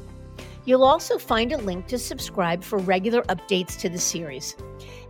You'll 0.66 0.86
also 0.86 1.18
find 1.18 1.52
a 1.52 1.58
link 1.58 1.88
to 1.88 1.98
subscribe 1.98 2.64
for 2.64 2.80
regular 2.80 3.22
updates 3.24 3.78
to 3.80 3.90
the 3.90 4.00
series. 4.00 4.56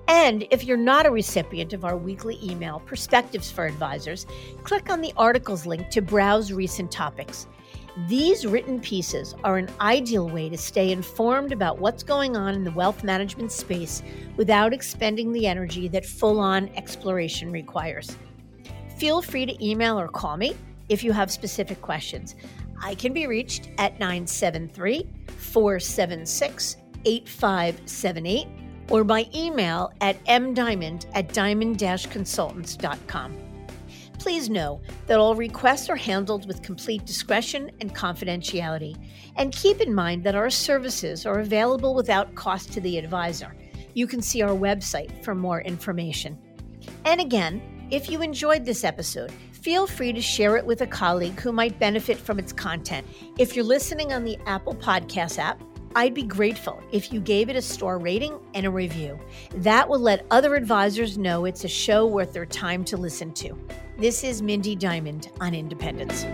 And 0.08 0.48
if 0.50 0.64
you're 0.64 0.78
not 0.78 1.06
a 1.06 1.12
recipient 1.12 1.74
of 1.74 1.86
our 1.86 1.96
weekly 1.96 2.40
email, 2.44 2.82
Perspectives 2.86 3.52
for 3.52 3.68
Advisors, 3.68 4.26
click 4.64 4.90
on 4.90 5.00
the 5.00 5.14
articles 5.16 5.66
link 5.66 5.90
to 5.92 6.02
browse 6.02 6.52
recent 6.52 6.92
topics. 6.92 7.48
These 8.08 8.48
written 8.48 8.80
pieces 8.80 9.36
are 9.44 9.58
an 9.58 9.70
ideal 9.80 10.28
way 10.28 10.50
to 10.50 10.58
stay 10.58 10.92
informed 10.92 11.52
about 11.52 11.78
what's 11.78 12.02
going 12.02 12.36
on 12.36 12.56
in 12.56 12.64
the 12.64 12.72
wealth 12.72 13.04
management 13.04 13.52
space 13.52 14.02
without 14.36 14.74
expending 14.74 15.32
the 15.32 15.46
energy 15.46 15.88
that 15.90 16.04
full 16.04 16.40
on 16.40 16.70
exploration 16.70 17.52
requires. 17.52 18.18
Feel 18.98 19.22
free 19.22 19.46
to 19.46 19.64
email 19.64 20.00
or 20.00 20.08
call 20.08 20.38
me 20.38 20.56
if 20.90 21.04
you 21.04 21.12
have 21.12 21.32
specific 21.32 21.82
questions. 21.82 22.36
I 22.84 22.96
can 22.96 23.14
be 23.14 23.28
reached 23.28 23.70
at 23.78 23.98
973 24.00 25.08
476 25.38 26.78
8578 27.06 28.48
or 28.90 29.04
by 29.06 29.28
email 29.34 29.94
at 30.02 30.24
mdiamond 30.26 31.06
at 31.14 31.34
diamond 31.34 31.80
consultants.com. 31.80 33.38
Please 34.20 34.50
know 34.50 34.82
that 35.08 35.20
all 35.20 35.36
requests 35.36 35.90
are 35.90 35.96
handled 35.96 36.48
with 36.48 36.62
complete 36.62 37.06
discretion 37.06 37.72
and 37.80 37.96
confidentiality. 37.96 38.98
And 39.38 39.54
keep 39.54 39.82
in 39.82 39.94
mind 39.94 40.24
that 40.24 40.36
our 40.36 40.50
services 40.50 41.26
are 41.26 41.40
available 41.40 41.96
without 41.96 42.36
cost 42.36 42.72
to 42.74 42.82
the 42.82 42.98
advisor. 42.98 43.56
You 43.94 44.08
can 44.08 44.22
see 44.22 44.42
our 44.42 44.56
website 44.56 45.24
for 45.24 45.36
more 45.36 45.62
information. 45.62 46.38
And 47.06 47.22
again, 47.22 47.88
if 47.92 48.10
you 48.10 48.22
enjoyed 48.22 48.66
this 48.66 48.84
episode, 48.84 49.32
feel 49.64 49.88
free 49.88 50.12
to 50.12 50.22
share 50.22 50.58
it 50.58 50.66
with 50.66 50.82
a 50.82 50.88
colleague 50.88 51.40
who 51.40 51.54
might 51.54 51.80
benefit 51.80 52.18
from 52.18 52.38
its 52.38 52.52
content. 52.52 53.08
If 53.40 53.56
you're 53.56 53.64
listening 53.64 54.12
on 54.12 54.26
the 54.26 54.38
Apple 54.46 54.76
Podcast 54.76 55.40
app, 55.40 55.64
I'd 55.96 56.14
be 56.14 56.24
grateful 56.24 56.84
if 56.92 57.14
you 57.14 57.22
gave 57.22 57.50
it 57.50 57.56
a 57.56 57.62
star 57.62 57.98
rating 57.98 58.38
and 58.56 58.66
a 58.66 58.70
review. 58.70 59.18
That 59.56 59.88
will 59.88 60.00
let 60.00 60.26
other 60.32 60.56
advisors 60.56 61.18
know 61.18 61.46
it's 61.46 61.64
a 61.64 61.70
show 61.70 62.06
worth 62.06 62.34
their 62.34 62.46
time 62.46 62.84
to 62.86 62.98
listen 62.98 63.32
to. 63.36 63.58
This 63.98 64.26
is 64.26 64.42
Mindy 64.42 64.76
Diamond 64.76 65.30
on 65.40 65.54
Independence. 65.54 66.26